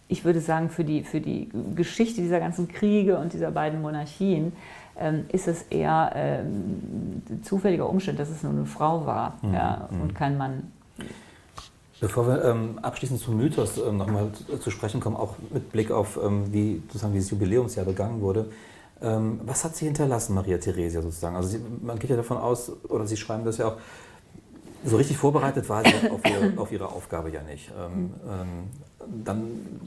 ich 0.09 0.25
würde 0.25 0.41
sagen, 0.41 0.71
für 0.71 0.85
die, 0.85 1.03
für 1.03 1.21
die 1.21 1.49
Geschichte 1.75 2.21
dieser 2.21 2.39
ganzen 2.39 2.69
Kriege 2.69 3.19
und 3.19 3.33
dieser 3.33 3.51
beiden 3.51 3.83
Monarchien 3.83 4.53
ähm, 4.99 5.25
ist 5.33 5.49
es 5.49 5.63
eher 5.63 6.13
ähm, 6.15 7.23
zufälliger 7.43 7.89
Umstand, 7.89 8.19
dass 8.19 8.31
es 8.31 8.43
nur 8.43 8.53
eine 8.53 8.67
Frau 8.67 9.05
war 9.05 9.37
mhm. 9.43 9.55
ja, 9.55 9.89
und 9.91 10.09
mhm. 10.09 10.15
kein 10.15 10.39
Mann. 10.39 10.73
Bevor 12.01 12.29
wir 12.29 12.45
ähm, 12.45 12.79
abschließend 12.83 13.21
zum 13.21 13.37
Mythos 13.37 13.79
ähm, 13.79 13.97
nochmal 13.97 14.31
zu 14.61 14.71
sprechen 14.71 15.01
kommen, 15.01 15.17
auch 15.17 15.35
mit 15.51 15.73
Blick 15.73 15.91
auf, 15.91 16.19
ähm, 16.23 16.53
wie 16.53 16.83
sozusagen 16.87 17.15
dieses 17.15 17.31
Jubiläumsjahr 17.31 17.87
begangen 17.87 18.21
wurde, 18.21 18.51
ähm, 19.03 19.41
was 19.45 19.65
hat 19.65 19.77
sie 19.77 19.87
hinterlassen, 19.87 20.35
Maria 20.35 20.59
Theresia 20.59 21.03
sozusagen? 21.03 21.37
Also 21.37 21.49
sie, 21.49 21.61
man 21.83 21.99
geht 21.99 22.11
ja 22.11 22.17
davon 22.17 22.37
aus, 22.37 22.71
oder 22.89 23.07
Sie 23.07 23.17
schreiben 23.17 23.45
das 23.45 23.59
ja 23.59 23.69
auch, 23.69 23.77
so 24.85 24.97
richtig 24.97 25.17
vorbereitet 25.17 25.69
war 25.69 25.83
sie 25.83 26.11
auf 26.11 26.21
ihre, 26.25 26.59
auf 26.61 26.71
ihre 26.71 26.89
Aufgabe 26.89 27.31
ja 27.31 27.43
nicht. 27.43 27.73
Dann 29.25 29.45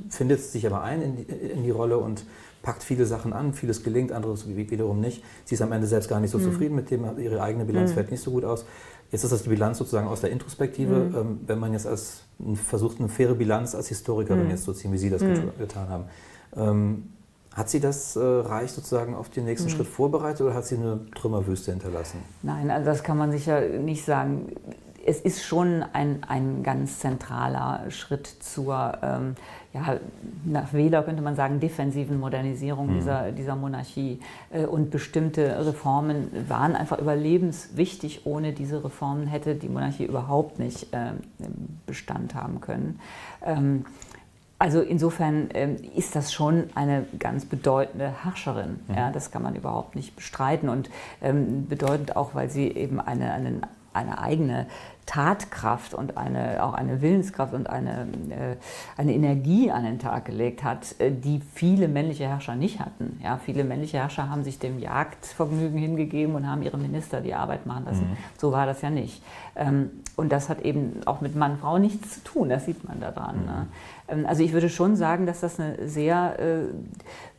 findet 0.10 0.42
sie 0.42 0.50
sich 0.50 0.66
aber 0.66 0.82
ein 0.84 1.02
in 1.02 1.18
die, 1.18 1.24
in 1.24 1.64
die, 1.64 1.72
Rolle 1.72 1.98
und 1.98 2.26
packt 2.62 2.84
viele 2.84 3.06
Sachen 3.06 3.34
an, 3.34 3.54
vieles 3.54 3.84
gelingt, 3.84 4.12
anderes 4.12 4.48
wiederum 4.48 5.00
nicht. 5.00 5.24
Sie 5.46 5.56
ist 5.56 5.62
am 5.62 5.72
Ende 5.72 5.88
selbst 5.88 6.10
gar 6.10 6.20
nicht 6.20 6.32
so 6.32 6.38
mhm. 6.38 6.44
zufrieden 6.44 6.76
mit 6.76 6.92
dem, 6.92 7.06
ihre 7.20 7.42
eigene 7.42 7.66
Bilanz 7.66 7.92
mhm. 7.92 7.96
fällt 7.96 8.12
nicht 8.12 8.22
so 8.22 8.32
gut 8.32 8.46
aus. 8.46 8.66
Jetzt 9.12 9.24
ist 9.24 9.32
das 9.32 9.44
die 9.44 9.50
Bilanz 9.50 9.78
sozusagen 9.78 10.08
aus 10.08 10.22
der 10.22 10.32
Introspektive. 10.32 10.96
Mhm. 10.96 11.16
Ähm, 11.16 11.40
wenn 11.48 11.60
man 11.60 11.74
jetzt 11.74 11.88
als 11.88 12.24
versucht, 12.66 13.00
eine 13.00 13.10
faire 13.10 13.36
Bilanz 13.36 13.76
als 13.76 13.88
Historikerin 13.88 14.46
mhm. 14.46 14.52
jetzt 14.52 14.64
zu 14.64 14.74
ziehen, 14.74 14.92
wie 14.92 14.98
Sie 14.98 15.10
das 15.10 15.22
mhm. 15.22 15.52
getan 15.58 15.90
haben. 15.90 16.04
Ähm, 16.56 17.04
hat 17.54 17.70
sie 17.70 17.80
das 17.80 18.16
äh, 18.16 18.20
Reich 18.22 18.72
sozusagen 18.72 19.16
auf 19.16 19.30
den 19.30 19.46
nächsten 19.46 19.70
mhm. 19.70 19.74
Schritt 19.74 19.88
vorbereitet 19.88 20.42
oder 20.42 20.54
hat 20.54 20.66
sie 20.66 20.76
eine 20.76 21.00
Trümmerwüste 21.16 21.72
hinterlassen? 21.72 22.20
Nein, 22.44 22.70
also 22.70 22.86
das 22.86 23.04
kann 23.04 23.18
man 23.18 23.32
sicher 23.32 23.62
nicht 23.62 24.06
sagen 24.06 24.54
es 25.10 25.20
ist 25.22 25.44
schon 25.44 25.84
ein, 25.92 26.22
ein 26.28 26.62
ganz 26.62 27.00
zentraler 27.00 27.90
Schritt 27.90 28.28
zur, 28.28 28.96
ähm, 29.02 29.36
ja, 29.74 29.98
nach 30.46 30.72
Wähler 30.72 31.02
könnte 31.02 31.24
man 31.24 31.36
sagen, 31.36 31.60
defensiven 31.60 32.20
Modernisierung 32.20 32.92
mhm. 32.92 32.94
dieser, 32.96 33.32
dieser 33.32 33.56
Monarchie. 33.56 34.20
Äh, 34.52 34.66
und 34.66 34.92
bestimmte 34.92 35.66
Reformen 35.66 36.30
waren 36.48 36.76
einfach 36.76 37.00
überlebenswichtig. 37.00 38.28
Ohne 38.28 38.54
diese 38.54 38.84
Reformen 38.84 39.26
hätte 39.26 39.56
die 39.56 39.68
Monarchie 39.68 40.06
überhaupt 40.06 40.60
nicht 40.60 40.94
äh, 40.94 41.14
Bestand 41.88 42.36
haben 42.36 42.62
können. 42.62 43.00
Ähm, 43.44 43.86
also 44.60 44.82
insofern 44.82 45.50
ähm, 45.56 45.78
ist 45.96 46.16
das 46.16 46.34
schon 46.34 46.66
eine 46.76 47.06
ganz 47.18 47.46
bedeutende 47.46 48.14
Herrscherin. 48.24 48.80
Mhm. 48.88 48.96
Ja, 48.96 49.12
das 49.12 49.32
kann 49.32 49.42
man 49.42 49.56
überhaupt 49.56 49.96
nicht 49.96 50.16
bestreiten 50.16 50.70
und 50.70 50.92
ähm, 51.22 51.66
bedeutend 51.68 52.16
auch, 52.16 52.36
weil 52.36 52.52
sie 52.52 52.68
eben 52.68 53.00
eine, 53.00 53.32
einen 53.32 53.66
eine 53.94 54.20
eigene 54.20 54.68
Tatkraft 55.10 55.96
und 55.96 56.18
eine, 56.18 56.64
auch 56.64 56.76
eine 56.76 57.02
Willenskraft 57.02 57.56
und 57.56 57.68
eine, 57.68 58.02
äh, 58.30 58.56
eine 58.96 59.14
Energie 59.14 59.72
an 59.72 59.84
den 59.84 59.98
Tag 59.98 60.26
gelegt 60.26 60.64
hat, 60.64 61.00
äh, 61.00 61.12
die 61.12 61.42
viele 61.56 61.88
männliche 61.88 62.28
Herrscher 62.28 62.56
nicht 62.56 62.80
hatten. 62.80 63.20
Ja, 63.24 63.40
viele 63.44 63.64
männliche 63.64 63.98
Herrscher 63.98 64.30
haben 64.30 64.44
sich 64.44 64.60
dem 64.60 64.78
Jagdvergnügen 64.78 65.80
hingegeben 65.80 66.36
und 66.36 66.48
haben 66.48 66.62
ihre 66.62 66.78
Minister 66.78 67.22
die 67.22 67.34
Arbeit 67.34 67.66
machen 67.66 67.86
lassen. 67.86 68.12
Mhm. 68.12 68.18
So 68.38 68.52
war 68.52 68.68
das 68.68 68.84
ja 68.84 68.92
nicht. 68.92 69.24
Ähm, 69.56 69.90
und 70.16 70.32
das 70.32 70.48
hat 70.48 70.62
eben 70.62 71.02
auch 71.06 71.22
mit 71.22 71.36
Mann-Frau 71.36 71.80
nichts 71.80 72.16
zu 72.16 72.24
tun, 72.24 72.50
das 72.50 72.66
sieht 72.66 72.88
man 72.88 73.00
daran. 73.00 73.40
Mhm. 73.40 73.46
Ne? 73.46 73.68
Ähm, 74.10 74.26
also 74.26 74.44
ich 74.44 74.54
würde 74.54 74.70
schon 74.70 74.96
sagen, 74.96 75.26
dass 75.26 75.42
das 75.42 75.60
eine 75.60 75.88
sehr 75.88 76.40
äh, 76.40 76.64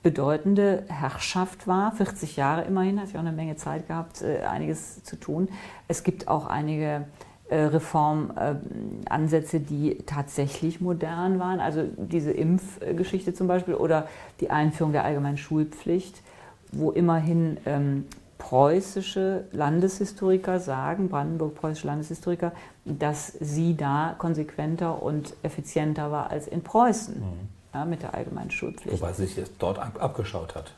bedeutende 0.03 0.85
Herrschaft 0.89 1.67
war. 1.67 1.93
40 1.93 2.37
Jahre 2.37 2.63
immerhin, 2.63 3.01
hat 3.01 3.09
sie 3.09 3.17
auch 3.17 3.21
eine 3.21 3.33
Menge 3.33 3.57
Zeit 3.57 3.87
gehabt, 3.87 4.25
einiges 4.25 5.05
zu 5.05 5.17
tun. 5.17 5.49
Es 5.89 6.05
gibt 6.05 6.27
auch 6.27 6.47
einige 6.47 7.05
äh, 7.51 7.65
Reformansätze, 7.65 9.59
die 9.59 9.99
tatsächlich 10.07 10.81
modern 10.81 11.41
waren. 11.41 11.59
Also 11.59 11.83
diese 11.97 12.31
Impfgeschichte 12.31 13.35
zum 13.35 13.49
Beispiel 13.49 13.75
oder 13.75 14.07
die 14.39 14.51
Einführung 14.51 14.93
der 14.93 15.05
allgemeinen 15.05 15.37
Schulpflicht, 15.37 16.23
wo 16.71 16.93
immerhin 16.93 17.57
ähm, 17.67 18.05
preußische 18.41 19.45
Landeshistoriker 19.53 20.59
sagen, 20.59 21.09
Brandenburg-preußische 21.09 21.87
Landeshistoriker, 21.87 22.53
dass 22.85 23.35
sie 23.39 23.77
da 23.77 24.17
konsequenter 24.19 25.03
und 25.03 25.35
effizienter 25.43 26.11
war 26.11 26.31
als 26.31 26.49
in 26.49 26.63
Preußen 26.63 27.21
mhm. 27.21 27.49
ja, 27.73 27.85
mit 27.85 28.03
der 28.03 28.15
allgemeinen 28.15 28.51
Schulpflicht. 28.51 29.01
Wobei 29.01 29.13
sie 29.13 29.27
sich 29.27 29.45
dort 29.59 29.79
abgeschaut 29.79 30.57
hat. 30.57 30.73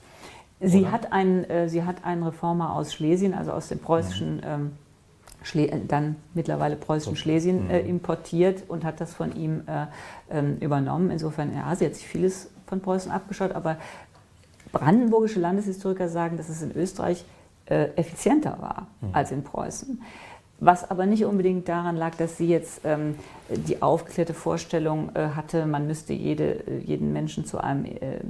Sie 0.60 0.88
hat, 0.88 1.12
ein, 1.12 1.48
äh, 1.48 1.68
sie 1.68 1.84
hat 1.84 2.04
einen 2.04 2.22
Reformer 2.22 2.74
aus 2.74 2.92
Schlesien, 2.92 3.32
also 3.32 3.52
aus 3.52 3.68
dem 3.68 3.78
preußischen 3.78 4.36
mhm. 4.36 4.42
ähm, 4.44 4.72
Schle 5.42 5.68
dann 5.88 6.16
mittlerweile 6.34 6.76
preußischen 6.76 7.16
Schlesien 7.16 7.70
äh, 7.70 7.82
mhm. 7.82 7.88
importiert 7.88 8.64
und 8.68 8.84
hat 8.84 9.00
das 9.00 9.14
von 9.14 9.34
ihm 9.34 9.62
äh, 9.66 9.86
ähm, 10.30 10.58
übernommen. 10.58 11.10
Insofern, 11.10 11.54
ja, 11.54 11.74
sie 11.76 11.86
hat 11.86 11.94
sich 11.94 12.06
vieles 12.06 12.50
von 12.66 12.80
Preußen 12.80 13.10
abgeschaut, 13.10 13.52
aber 13.52 13.76
brandenburgische 14.72 15.40
Landeshistoriker 15.40 16.08
sagen, 16.08 16.36
dass 16.36 16.48
es 16.48 16.62
in 16.62 16.72
Österreich 16.76 17.24
äh, 17.66 17.88
effizienter 17.96 18.56
war 18.60 18.86
mhm. 19.00 19.08
als 19.12 19.32
in 19.32 19.42
Preußen 19.42 20.00
was 20.64 20.88
aber 20.88 21.06
nicht 21.06 21.24
unbedingt 21.24 21.68
daran 21.68 21.96
lag, 21.96 22.14
dass 22.14 22.36
sie 22.36 22.46
jetzt 22.46 22.82
ähm, 22.84 23.16
die 23.48 23.82
aufgeklärte 23.82 24.32
Vorstellung 24.32 25.10
äh, 25.14 25.30
hatte, 25.34 25.66
man 25.66 25.88
müsste 25.88 26.12
jede, 26.12 26.64
äh, 26.68 26.78
jeden 26.78 27.12
Menschen 27.12 27.44
zu 27.44 27.58
einem 27.58 27.84
äh, 27.84 28.20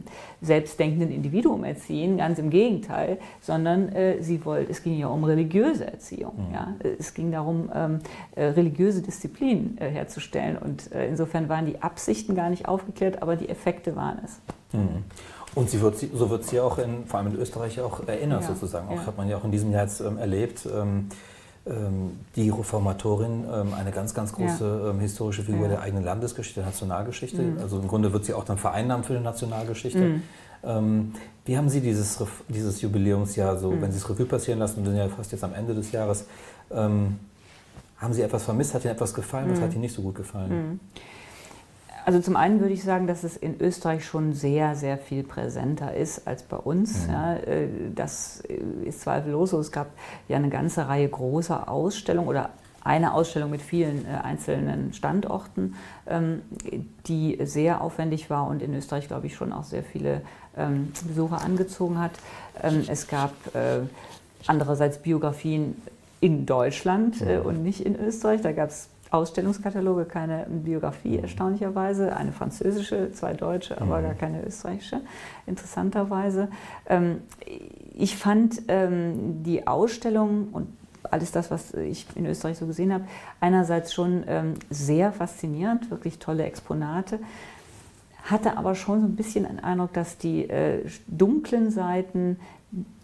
selbstdenkenden 0.41 1.11
Individuum 1.11 1.62
erziehen, 1.62 2.16
ganz 2.16 2.39
im 2.39 2.49
Gegenteil, 2.49 3.18
sondern 3.43 3.91
äh, 3.91 4.22
sie 4.22 4.43
wollte, 4.47 4.70
es 4.70 4.83
ging 4.83 4.99
ja 4.99 5.09
um 5.09 5.24
religiöse 5.24 5.87
Erziehung. 5.87 6.49
Mhm. 6.49 6.55
Ja? 6.55 6.74
Es 6.99 7.12
ging 7.12 7.30
darum, 7.30 7.70
ähm, 7.74 7.99
äh, 8.35 8.45
religiöse 8.45 9.03
Disziplinen 9.03 9.76
äh, 9.78 9.91
herzustellen 9.91 10.57
und 10.57 10.87
insofern 10.87 11.51
waren 11.51 11.66
die 11.66 11.83
Absichten 11.83 12.35
gar 12.35 12.49
nicht 12.49 12.66
aufgeklärt, 12.66 13.20
aber 13.20 13.37
die 13.37 13.51
Effekte 13.51 13.95
waren 13.95 14.18
es. 14.24 14.41
Mhm. 14.72 15.05
Und 15.55 15.68
sie 15.68 15.80
wird, 15.80 15.96
so 15.98 16.30
wird 16.30 16.44
sie 16.44 16.61
auch 16.61 16.78
in, 16.78 17.07
vor 17.07 17.20
allem 17.20 17.34
in 17.34 17.40
Österreich 17.40 17.80
auch 17.80 18.07
erinnert 18.07 18.42
ja, 18.42 18.48
sozusagen. 18.48 18.88
Auch 18.88 18.96
ja. 18.96 19.07
hat 19.07 19.16
man 19.16 19.28
ja 19.28 19.36
auch 19.36 19.44
in 19.44 19.53
diesem 19.53 19.70
Jahr 19.70 19.82
jetzt 19.82 20.00
ähm, 20.00 20.18
erlebt. 20.18 20.66
Ähm, 20.66 21.09
ähm, 21.64 22.18
die 22.34 22.50
Reformatorin 22.50 23.44
ähm, 23.44 23.74
eine 23.74 23.92
ganz, 23.92 24.14
ganz 24.14 24.32
große 24.32 24.80
ja. 24.84 24.90
Ähm, 24.90 24.98
historische 24.98 25.44
Figur 25.44 25.68
der 25.68 25.80
eigenen 25.80 26.03
Landesgeschichte, 26.03 26.59
der 26.61 26.70
Nationalgeschichte. 26.70 27.40
Mhm. 27.40 27.59
Also 27.61 27.78
im 27.78 27.86
Grunde 27.86 28.12
wird 28.12 28.24
sie 28.24 28.34
auch 28.34 28.44
dann 28.44 28.59
vereinnahmt 28.59 29.07
für 29.07 29.14
die 29.14 29.20
Nationalgeschichte. 29.20 30.20
Mhm. 30.64 31.12
wie 31.44 31.57
haben 31.57 31.68
Sie 31.68 31.80
dieses, 31.80 32.18
dieses 32.48 32.80
Jubiläumsjahr 32.82 33.59
so, 33.59 33.70
mhm. 33.70 33.82
wenn 33.82 33.92
Sie 33.92 33.98
es 33.98 34.09
Revue 34.09 34.26
passieren 34.26 34.59
lassen, 34.59 34.84
wir 34.84 34.90
sind 34.90 34.98
ja 34.98 35.09
fast 35.09 35.32
jetzt 35.32 35.44
am 35.44 35.55
Ende 35.55 35.74
des 35.74 35.92
Jahres, 35.92 36.24
haben 36.70 37.18
Sie 38.11 38.22
etwas 38.22 38.44
vermisst? 38.44 38.74
Hat 38.74 38.84
Ihnen 38.84 38.94
etwas 38.94 39.12
gefallen? 39.12 39.50
Was 39.50 39.59
mhm. 39.59 39.64
hat 39.64 39.72
Ihnen 39.72 39.82
nicht 39.82 39.94
so 39.94 40.03
gut 40.03 40.14
gefallen? 40.14 40.80
Also 42.05 42.20
zum 42.20 42.36
einen 42.36 42.61
würde 42.61 42.74
ich 42.74 42.82
sagen, 42.82 43.07
dass 43.07 43.22
es 43.22 43.36
in 43.36 43.61
Österreich 43.61 44.05
schon 44.05 44.32
sehr, 44.32 44.74
sehr 44.74 44.98
viel 44.98 45.22
präsenter 45.22 45.94
ist 45.94 46.26
als 46.26 46.42
bei 46.42 46.57
uns. 46.57 47.07
Mhm. 47.07 47.12
Ja, 47.12 47.34
äh, 47.36 47.68
das 47.94 48.42
ist 48.84 49.03
zweifellos 49.03 49.50
so. 49.50 49.61
Es 49.61 49.70
gab 49.70 49.88
ja 50.28 50.36
eine 50.36 50.48
ganze 50.48 50.88
Reihe 50.88 51.09
großer 51.09 51.68
Ausstellungen 51.68 52.28
oder 52.28 52.50
eine 52.84 53.14
Ausstellung 53.14 53.50
mit 53.50 53.62
vielen 53.62 54.05
äh, 54.07 54.24
einzelnen 54.24 54.92
Standorten, 54.92 55.76
ähm, 56.07 56.42
die 57.07 57.38
sehr 57.44 57.80
aufwendig 57.80 58.28
war 58.30 58.48
und 58.48 58.62
in 58.62 58.74
Österreich, 58.74 59.07
glaube 59.07 59.28
ich, 59.28 59.36
schon 59.36 59.53
auch 59.53 59.64
sehr 59.64 59.84
viele 59.84 60.22
ähm, 60.57 60.92
Besucher 61.07 61.42
angezogen 61.42 62.00
hat. 62.00 62.12
Ähm, 62.61 62.84
es 62.88 63.07
gab 63.07 63.32
äh, 63.55 63.80
andererseits 64.46 64.98
Biografien 64.98 65.80
in 66.20 66.46
Deutschland 66.46 67.20
mhm. 67.20 67.46
und 67.46 67.62
nicht 67.62 67.80
in 67.80 67.96
Österreich. 67.96 68.40
Da 68.42 68.53
gab 68.53 68.70
es 68.70 68.88
Ausstellungskataloge, 69.12 70.06
keine 70.06 70.46
Biografie 70.48 71.18
mhm. 71.18 71.24
erstaunlicherweise, 71.24 72.16
eine 72.16 72.32
französische, 72.32 73.12
zwei 73.12 73.34
deutsche, 73.34 73.80
aber 73.80 73.98
mhm. 73.98 74.04
gar 74.04 74.14
keine 74.14 74.44
österreichische, 74.44 75.00
interessanterweise. 75.46 76.48
Ähm, 76.86 77.18
ich 77.94 78.16
fand 78.16 78.62
ähm, 78.68 79.42
die 79.42 79.66
Ausstellung 79.66 80.48
und 80.52 80.68
alles 81.10 81.32
das, 81.32 81.50
was 81.50 81.74
ich 81.74 82.06
in 82.14 82.26
Österreich 82.26 82.56
so 82.58 82.66
gesehen 82.66 82.92
habe, 82.92 83.04
einerseits 83.40 83.92
schon 83.92 84.24
ähm, 84.26 84.54
sehr 84.70 85.12
faszinierend, 85.12 85.90
wirklich 85.90 86.18
tolle 86.18 86.44
Exponate, 86.44 87.18
hatte 88.22 88.56
aber 88.56 88.74
schon 88.74 89.00
so 89.00 89.06
ein 89.06 89.16
bisschen 89.16 89.44
den 89.44 89.60
Eindruck, 89.60 89.92
dass 89.92 90.16
die 90.16 90.48
äh, 90.48 90.86
dunklen 91.08 91.70
Seiten 91.70 92.38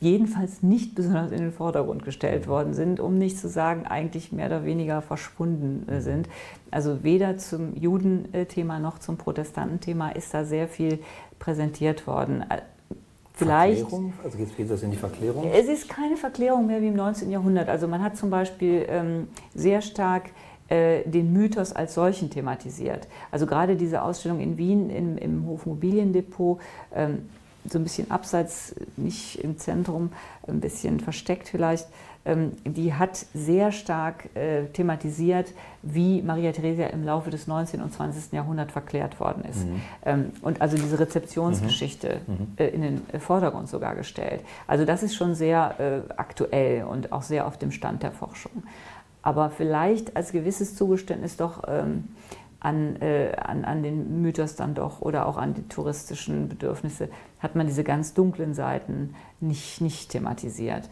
jedenfalls 0.01 0.63
nicht 0.63 0.95
besonders 0.95 1.31
in 1.31 1.39
den 1.39 1.53
Vordergrund 1.53 2.05
gestellt 2.05 2.49
worden 2.49 2.73
sind, 2.73 3.01
um 3.01 3.19
nicht 3.19 3.39
zu 3.39 3.49
sagen, 3.49 3.87
eigentlich 3.87 4.33
mehr 4.33 4.47
oder 4.47 4.65
weniger 4.65 5.03
verschwunden 5.03 5.87
äh, 5.89 6.01
sind. 6.01 6.29
Also 6.71 7.03
weder 7.03 7.37
zum 7.37 7.77
Judenthema 7.77 8.79
noch 8.79 8.99
zum 8.99 9.19
Protestantenthema 9.19 10.11
ist 10.11 10.33
da 10.33 10.45
sehr 10.45 10.69
viel 10.69 11.01
präsentiert 11.39 12.07
worden. 12.07 12.45
Äh, 12.49 12.63
Vielleicht. 13.35 13.81
Verklärung? 13.81 14.13
Also 14.25 14.39
geht 14.39 14.71
das 14.71 14.83
in 14.83 14.91
die 14.91 14.97
Verklärung? 14.97 15.49
Es 15.53 15.69
ist 15.69 15.89
keine 15.89 16.17
Verklärung 16.17 16.67
mehr 16.67 16.81
wie 16.83 16.89
im 16.89 16.97
19. 16.97 17.31
Jahrhundert. 17.31 17.69
Also 17.69 17.87
man 17.87 18.03
hat 18.03 18.17
zum 18.17 18.31
Beispiel 18.31 18.85
ähm, 18.89 19.29
sehr 19.55 19.81
stark 19.81 20.31
äh, 20.69 21.09
den 21.09 21.33
Mythos 21.33 21.73
als 21.73 21.95
solchen 21.95 22.31
thematisiert. 22.31 23.07
Also 23.31 23.47
gerade 23.47 23.77
diese 23.77 24.03
Ausstellung 24.03 24.41
in 24.41 24.59
Wien 24.59 24.91
im, 24.91 25.17
im 25.19 25.47
Hofmobiliendepot, 25.47 26.61
ähm, 26.93 27.29
so 27.69 27.79
ein 27.79 27.83
bisschen 27.83 28.11
abseits, 28.11 28.75
nicht 28.97 29.39
im 29.43 29.59
Zentrum, 29.59 30.11
ein 30.47 30.61
bisschen 30.61 31.01
versteckt 31.01 31.49
vielleicht, 31.49 31.87
ähm, 32.25 32.53
die 32.65 32.95
hat 32.95 33.27
sehr 33.33 33.73
stark 33.73 34.35
äh, 34.37 34.65
thematisiert, 34.67 35.53
wie 35.83 36.21
Maria 36.21 36.53
Theresia 36.53 36.89
im 36.89 37.05
Laufe 37.05 37.31
des 37.31 37.47
19. 37.47 37.81
und 37.81 37.93
20. 37.93 38.33
Jahrhunderts 38.33 38.73
verklärt 38.73 39.19
worden 39.21 39.45
ist. 39.45 39.67
Mhm. 39.67 39.81
Ähm, 40.05 40.33
und 40.43 40.61
also 40.61 40.77
diese 40.77 40.99
Rezeptionsgeschichte 40.99 42.21
mhm. 42.27 42.35
mhm. 42.35 42.47
Äh, 42.57 42.69
in 42.69 42.83
den 42.83 43.21
Vordergrund 43.21 43.69
sogar 43.69 43.95
gestellt. 43.95 44.43
Also 44.67 44.85
das 44.85 45.03
ist 45.03 45.15
schon 45.15 45.35
sehr 45.35 46.05
aktuell 46.17 46.85
und 46.85 47.13
auch 47.13 47.23
sehr 47.23 47.47
auf 47.47 47.57
dem 47.57 47.71
Stand 47.71 48.03
der 48.03 48.13
Forschung 48.13 48.63
aber 49.23 49.51
vielleicht 49.51 50.17
als 50.17 50.33
gewisses 50.33 50.75
Zugeständnis 50.75 51.37
doch 51.37 51.63
ähm, 51.67 52.05
an, 52.61 52.97
äh, 53.01 53.33
an, 53.37 53.65
an 53.65 53.83
den 53.83 54.21
Mythos 54.21 54.57
dann 54.57 54.75
doch 54.75 55.01
oder 55.01 55.27
auch 55.27 55.37
an 55.37 55.55
die 55.55 55.67
touristischen 55.69 56.49
Bedürfnisse 56.49 57.09
hat 57.39 57.55
man 57.55 57.67
diese 57.67 57.85
ganz 57.85 58.15
dunklen 58.15 58.55
Seiten 58.55 59.15
nicht, 59.41 59.81
nicht 59.81 60.11
thematisiert. 60.11 60.89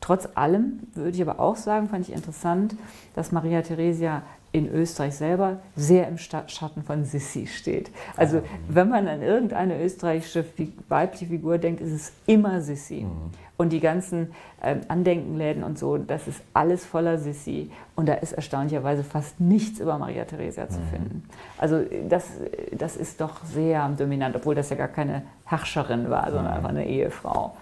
Trotz 0.00 0.28
allem 0.34 0.80
würde 0.94 1.16
ich 1.16 1.22
aber 1.22 1.40
auch 1.40 1.56
sagen, 1.56 1.88
fand 1.88 2.08
ich 2.08 2.14
interessant, 2.14 2.76
dass 3.14 3.32
Maria 3.32 3.62
Theresia 3.62 4.22
in 4.52 4.68
Österreich 4.72 5.16
selber 5.16 5.60
sehr 5.74 6.06
im 6.06 6.18
Schatten 6.18 6.84
von 6.84 7.04
Sissi 7.04 7.48
steht. 7.48 7.90
Also 8.16 8.42
wenn 8.68 8.88
man 8.88 9.08
an 9.08 9.22
irgendeine 9.22 9.82
österreichische 9.82 10.44
weibliche 10.88 11.26
Figur 11.26 11.58
denkt, 11.58 11.80
ist 11.80 11.92
es 11.92 12.12
immer 12.26 12.60
Sissi. 12.60 13.00
Mhm. 13.00 13.32
Und 13.56 13.72
die 13.72 13.78
ganzen 13.78 14.32
äh, 14.60 14.76
Andenkenläden 14.88 15.62
und 15.62 15.78
so, 15.78 15.96
das 15.96 16.26
ist 16.26 16.42
alles 16.54 16.84
voller 16.84 17.18
Sissi. 17.18 17.70
Und 17.94 18.08
da 18.08 18.14
ist 18.14 18.32
erstaunlicherweise 18.32 19.04
fast 19.04 19.40
nichts 19.40 19.78
über 19.78 19.96
Maria 19.96 20.24
Theresia 20.24 20.68
zu 20.68 20.80
mhm. 20.80 20.88
finden. 20.88 21.28
Also 21.58 21.80
das, 22.08 22.26
das 22.72 22.96
ist 22.96 23.20
doch 23.20 23.44
sehr 23.44 23.88
dominant, 23.90 24.34
obwohl 24.34 24.56
das 24.56 24.70
ja 24.70 24.76
gar 24.76 24.88
keine 24.88 25.22
Herrscherin 25.44 26.10
war, 26.10 26.24
sondern 26.26 26.46
mhm. 26.46 26.56
einfach 26.56 26.70
eine 26.70 26.86
Ehefrau 26.86 27.54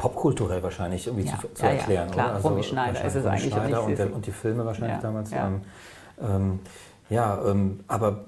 popkulturell 0.00 0.62
wahrscheinlich 0.62 1.06
irgendwie 1.06 1.28
ja, 1.28 1.38
zu, 1.38 1.52
zu 1.52 1.62
ja, 1.62 1.72
erklären. 1.72 2.08
Ja, 2.08 2.14
klar, 2.14 2.26
oder? 2.26 2.34
Also 2.36 2.48
Romy 2.48 2.62
Schneider 2.62 3.04
ist 3.04 3.14
es 3.14 3.26
eigentlich. 3.26 3.52
Schneider 3.52 3.84
und, 3.84 3.98
der, 3.98 4.14
und, 4.14 4.26
die 4.26 4.32
Filme 4.32 4.64
wahrscheinlich 4.64 4.98
damals. 5.00 5.30
Ja. 5.30 5.46
Ähm, 5.46 5.60
ähm, 6.22 6.58
ja, 7.10 7.38
ähm, 7.46 7.80
aber 7.86 8.24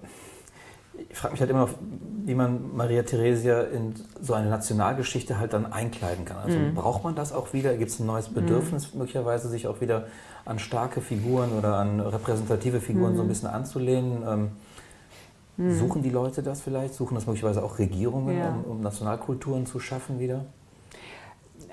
ich 1.09 1.16
frage 1.16 1.32
mich 1.32 1.40
halt 1.40 1.50
immer 1.50 1.61
noch, 1.61 1.70
wie 2.24 2.34
man 2.34 2.76
Maria 2.76 3.03
Theresia 3.03 3.62
in 3.62 3.94
so 4.20 4.34
eine 4.34 4.48
Nationalgeschichte 4.48 5.38
halt 5.38 5.53
dann 5.53 5.72
einkleiden 5.72 6.24
kann. 6.24 6.38
Also 6.38 6.59
mhm. 6.59 6.74
braucht 6.74 7.05
man 7.05 7.14
das 7.14 7.32
auch 7.32 7.53
wieder? 7.53 7.76
Gibt 7.76 7.90
es 7.90 7.98
ein 7.98 8.07
neues 8.07 8.30
mhm. 8.30 8.34
Bedürfnis, 8.34 8.92
mhm. 8.92 9.00
möglicherweise 9.00 9.48
sich 9.48 9.66
auch 9.66 9.80
wieder 9.80 10.07
an 10.44 10.59
starke 10.59 11.00
Figuren 11.00 11.53
oder 11.53 11.76
an 11.76 12.00
repräsentative 12.00 12.80
Figuren 12.80 13.12
mhm. 13.12 13.16
so 13.16 13.22
ein 13.22 13.28
bisschen 13.28 13.48
anzulehnen? 13.48 14.22
Ähm, 14.26 14.48
mhm. 15.57 15.78
Suchen 15.78 16.03
die 16.03 16.11
Leute 16.11 16.42
das 16.42 16.61
vielleicht? 16.61 16.94
Suchen 16.94 17.14
das 17.14 17.26
möglicherweise 17.26 17.62
auch 17.62 17.78
Regierungen, 17.78 18.38
ja. 18.38 18.50
um, 18.50 18.64
um 18.64 18.80
Nationalkulturen 18.80 19.66
zu 19.66 19.80
schaffen 19.80 20.20
wieder? 20.20 20.44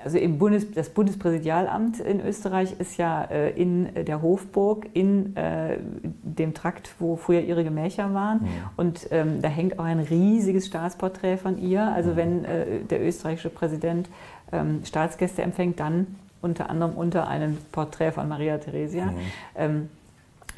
Also 0.04 0.18
im 0.18 0.38
Bundes, 0.38 0.70
das 0.72 0.90
Bundespräsidialamt 0.90 2.00
in 2.00 2.20
Österreich 2.20 2.78
ist 2.78 2.96
ja 2.96 3.24
äh, 3.24 3.50
in 3.50 3.88
der 4.04 4.22
Hofburg, 4.22 4.86
in 4.92 5.36
äh, 5.36 5.78
dem 6.02 6.54
Trakt, 6.54 6.94
wo 6.98 7.16
früher 7.16 7.40
ihre 7.40 7.64
Gemächer 7.64 8.12
waren. 8.14 8.42
Mhm. 8.42 8.48
Und 8.76 9.08
ähm, 9.10 9.42
da 9.42 9.48
hängt 9.48 9.78
auch 9.78 9.84
ein 9.84 10.00
riesiges 10.00 10.66
Staatsporträt 10.66 11.38
von 11.38 11.58
ihr. 11.58 11.82
Also. 11.82 12.10
Mhm. 12.12 12.16
wenn 12.16 12.44
äh, 12.44 12.80
der 12.88 13.04
österreichische 13.06 13.50
Präsident 13.50 14.08
ähm, 14.52 14.82
Staatsgäste 14.84 15.42
empfängt, 15.42 15.80
dann 15.80 16.06
unter 16.42 16.70
anderem 16.70 16.94
unter 16.94 17.28
einem 17.28 17.58
Porträt 17.72 18.12
von 18.12 18.28
Maria 18.28 18.58
Theresia. 18.58 19.06
Mhm. 19.06 19.18
Ähm, 19.56 19.88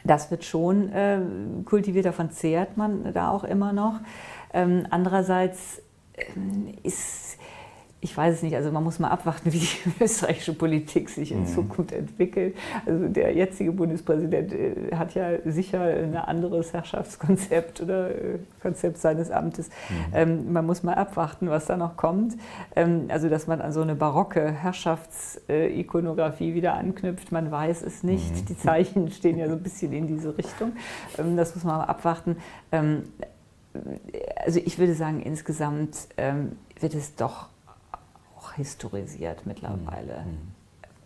das 0.05 0.30
wird 0.30 0.45
schon 0.45 0.93
äh, 0.93 1.20
kultiviert, 1.64 2.07
davon 2.07 2.30
zehrt 2.30 2.76
man 2.76 3.12
da 3.12 3.30
auch 3.30 3.45
immer 3.45 3.72
noch. 3.72 4.01
Ähm, 4.53 4.86
andererseits 4.90 5.80
ähm, 6.16 6.74
ist 6.82 7.21
ich 8.05 8.16
weiß 8.16 8.34
es 8.34 8.42
nicht, 8.42 8.57
also 8.57 8.72
man 8.72 8.82
muss 8.82 8.98
mal 8.98 9.11
abwarten, 9.11 9.42
wie 9.53 9.61
die 9.61 9.68
österreichische 10.00 10.55
Politik 10.55 11.09
sich 11.09 11.30
in 11.30 11.42
mhm. 11.42 11.46
Zukunft 11.46 11.92
entwickelt. 11.92 12.57
Also 12.84 13.07
der 13.09 13.32
jetzige 13.32 13.70
Bundespräsident 13.70 14.53
äh, 14.53 14.96
hat 14.96 15.14
ja 15.14 15.38
sicher 15.44 15.82
ein 15.82 16.16
anderes 16.16 16.72
Herrschaftskonzept 16.72 17.80
oder 17.80 18.11
äh, 18.11 18.38
Konzept 18.61 18.98
seines 18.98 19.30
Amtes. 19.30 19.68
Mhm. 19.68 19.94
Ähm, 20.14 20.53
man 20.53 20.66
muss 20.66 20.82
mal 20.82 20.94
abwarten, 20.94 21.48
was 21.48 21.66
da 21.66 21.76
noch 21.76 21.96
kommt. 21.96 22.34
Ähm, 22.74 23.05
also 23.09 23.28
dass 23.28 23.46
man 23.46 23.61
an 23.61 23.72
so 23.72 23.82
eine 23.82 23.94
barocke 23.94 24.50
Herrschaftsikonografie 24.50 26.55
wieder 26.55 26.74
anknüpft, 26.74 27.30
man 27.30 27.53
weiß 27.53 27.82
es 27.82 28.03
nicht. 28.03 28.34
Mhm. 28.34 28.46
Die 28.46 28.59
Zeichen 28.59 29.12
stehen 29.12 29.38
ja 29.38 29.46
so 29.46 29.55
ein 29.55 29.62
bisschen 29.62 29.92
in 29.92 30.09
diese 30.09 30.36
Richtung. 30.36 30.72
Ähm, 31.18 31.36
das 31.36 31.55
muss 31.55 31.62
man 31.62 31.78
mal 31.78 31.84
abwarten. 31.84 32.38
Ähm, 32.72 33.05
also 34.44 34.61
ich 34.62 34.78
würde 34.78 34.94
sagen, 34.94 35.22
insgesamt 35.22 36.09
ähm, 36.16 36.57
wird 36.80 36.94
es 36.94 37.14
doch 37.14 37.51
historisiert 38.57 39.46
mittlerweile. 39.46 40.24
Mhm. 40.24 40.53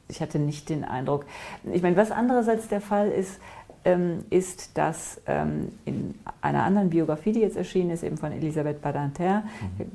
Ich 0.09 0.21
hatte 0.21 0.39
nicht 0.39 0.69
den 0.69 0.85
Eindruck. 0.85 1.27
Ich 1.73 1.83
meine, 1.83 1.97
was 1.97 2.11
andererseits 2.11 2.69
der 2.69 2.81
Fall 2.81 3.11
ist, 3.11 3.41
ähm, 3.85 4.25
ist, 4.31 4.77
dass 4.77 5.21
ähm, 5.27 5.73
in 5.85 6.15
einer 6.41 6.65
anderen 6.65 6.91
Biografie, 6.91 7.33
die 7.33 7.41
jetzt 7.41 7.57
erschienen 7.57 7.91
ist, 7.91 8.03
eben 8.03 8.17
von 8.17 8.33
Elisabeth 8.33 8.83
Badinter, 8.83 9.45
mhm. 9.79 9.91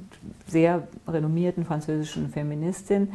sehr 0.47 0.87
renommierten 1.07 1.65
französischen 1.65 2.29
Feministin, 2.29 3.11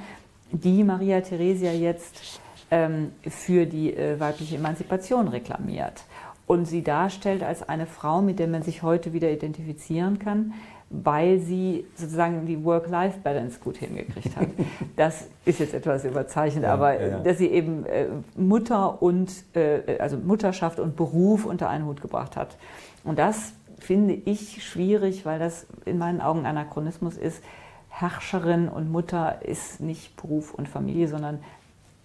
die 0.53 0.85
Maria 0.85 1.21
Theresia 1.21 1.73
jetzt 1.73 2.41
ähm, 2.71 3.13
für 3.23 3.67
die 3.67 3.95
äh, 3.95 4.19
weibliche 4.21 4.57
Emanzipation 4.57 5.29
reklamiert 5.29 6.05
und 6.47 6.67
sie 6.67 6.83
darstellt 6.83 7.43
als 7.43 7.69
eine 7.69 7.87
Frau, 7.87 8.23
mit 8.23 8.39
der 8.39 8.49
man 8.49 8.63
sich 8.63 8.83
heute 8.83 9.13
wieder 9.13 9.31
identifizieren 9.31 10.19
kann, 10.19 10.55
weil 10.89 11.41
sie 11.41 11.85
sozusagen 11.97 12.47
die 12.47 12.63
Work-Life-Balance 12.65 13.59
gut 13.61 13.79
hingekriegt 13.79 14.37
hat. 14.37 14.49
Das 14.97 15.27
ist 15.45 15.61
jetzt 15.61 15.75
etwas 15.75 16.07
überzeichnet, 16.07 16.65
ja, 16.65 16.73
aber 16.73 16.99
ja. 16.99 17.19
dass 17.19 17.37
sie 17.37 17.49
eben 17.49 17.85
äh, 17.85 18.07
Mutter 18.35 19.03
und 19.03 19.31
äh, 19.55 19.99
also 19.99 20.17
Mutterschaft 20.17 20.81
und 20.81 20.97
Beruf 20.97 21.45
unter 21.45 21.69
einen 21.69 21.85
Hut 21.85 22.01
gebracht 22.01 22.35
hat. 22.35 22.57
Und 23.05 23.19
das 23.19 23.53
finde 23.79 24.15
ich 24.15 24.65
schwierig, 24.65 25.27
weil 25.27 25.39
das 25.39 25.67
in 25.85 25.99
meinen 25.99 26.23
Augen 26.23 26.47
Anachronismus 26.47 27.19
ist. 27.19 27.43
Herrscherin 27.89 28.69
und 28.69 28.91
Mutter 28.91 29.43
ist 29.43 29.81
nicht 29.81 30.17
Beruf 30.17 30.55
und 30.55 30.67
Familie, 30.67 31.09
sondern 31.09 31.41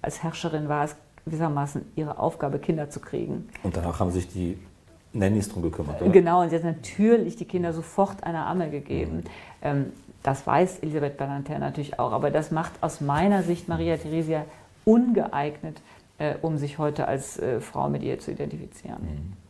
als 0.01 0.21
Herrscherin 0.21 0.67
war 0.67 0.84
es 0.86 0.95
gewissermaßen 1.25 1.86
ihre 1.95 2.19
Aufgabe, 2.19 2.59
Kinder 2.59 2.89
zu 2.89 2.99
kriegen. 2.99 3.49
Und 3.63 3.77
danach 3.77 3.99
haben 3.99 4.11
sich 4.11 4.27
die 4.27 4.57
Nannies 5.14 5.49
drum 5.49 5.62
gekümmert, 5.64 6.01
oder? 6.01 6.12
Genau, 6.12 6.41
und 6.41 6.49
sie 6.49 6.55
hat 6.55 6.64
natürlich 6.64 7.36
die 7.36 7.45
Kinder 7.45 7.74
sofort 7.74 8.24
einer 8.24 8.45
Amme 8.45 8.70
gegeben. 8.70 9.18
Mhm. 9.18 9.24
Ähm, 9.62 9.86
das 10.24 10.45
weiß 10.45 10.80
Elisabeth 10.80 11.18
Ballanter 11.18 11.57
natürlich 11.59 11.99
auch, 11.99 12.12
aber 12.12 12.32
das 12.32 12.51
macht 12.51 12.74
aus 12.82 13.01
meiner 13.01 13.43
Sicht 13.43 13.68
Maria 13.68 13.97
Theresia 13.97 14.45
ungeeignet, 14.86 15.82
äh, 16.18 16.36
um 16.41 16.57
sich 16.57 16.78
heute 16.78 17.07
als 17.07 17.39
äh, 17.39 17.59
Frau 17.59 17.89
mit 17.89 18.03
ihr 18.03 18.20
zu 18.20 18.32
identifizieren. 18.32 19.01
Mhm. 19.01 19.40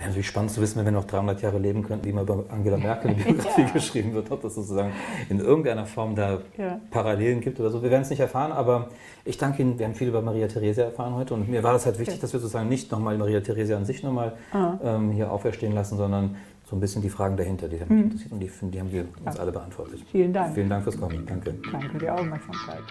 Wäre 0.00 0.08
natürlich 0.08 0.28
spannend 0.28 0.50
zu 0.50 0.62
wissen, 0.62 0.78
wenn 0.78 0.86
wir 0.86 0.92
noch 0.92 1.04
300 1.04 1.42
Jahre 1.42 1.58
leben 1.58 1.82
könnten, 1.82 2.06
wie 2.06 2.12
mal 2.14 2.22
über 2.22 2.46
Angela 2.48 2.78
Merkel 2.78 3.10
eine 3.10 3.22
Biografie 3.22 3.60
ja. 3.66 3.68
geschrieben 3.68 4.14
wird, 4.14 4.30
ob 4.30 4.40
das 4.40 4.54
sozusagen 4.54 4.92
in 5.28 5.40
irgendeiner 5.40 5.84
Form 5.84 6.14
da 6.14 6.38
ja. 6.56 6.80
Parallelen 6.90 7.42
gibt 7.42 7.60
oder 7.60 7.68
so. 7.68 7.82
Wir 7.82 7.90
werden 7.90 8.00
es 8.00 8.08
nicht 8.08 8.20
erfahren, 8.20 8.50
aber 8.50 8.88
ich 9.26 9.36
danke 9.36 9.60
Ihnen. 9.60 9.78
Wir 9.78 9.84
haben 9.84 9.94
viel 9.94 10.08
über 10.08 10.22
Maria 10.22 10.48
Theresia 10.48 10.84
erfahren 10.84 11.14
heute 11.16 11.34
und 11.34 11.50
mir 11.50 11.62
war 11.62 11.74
das 11.74 11.84
halt 11.84 11.98
wichtig, 11.98 12.14
okay. 12.14 12.22
dass 12.22 12.32
wir 12.32 12.40
sozusagen 12.40 12.70
nicht 12.70 12.90
nochmal 12.90 13.18
Maria 13.18 13.40
Theresia 13.40 13.76
an 13.76 13.84
sich 13.84 14.02
nochmal 14.02 14.32
ah. 14.54 14.78
ähm, 14.82 15.10
hier 15.10 15.30
auferstehen 15.30 15.74
lassen, 15.74 15.98
sondern 15.98 16.34
so 16.64 16.76
ein 16.76 16.80
bisschen 16.80 17.02
die 17.02 17.10
Fragen 17.10 17.36
dahinter, 17.36 17.68
die 17.68 17.78
haben 17.78 17.88
mich 17.88 17.98
mhm. 17.98 18.04
interessiert 18.04 18.32
und 18.32 18.40
die, 18.40 18.50
die 18.70 18.80
haben 18.80 18.92
wir 18.92 19.04
uns 19.22 19.34
ja. 19.34 19.42
alle 19.42 19.52
beantwortet. 19.52 20.00
Vielen 20.10 20.32
Dank. 20.32 20.54
Vielen 20.54 20.70
Dank 20.70 20.82
fürs 20.82 20.98
Kommen. 20.98 21.26
Danke. 21.26 21.56
Danke 21.70 21.90
für 21.90 21.98
die 21.98 22.08
Aufmerksamkeit. 22.08 22.84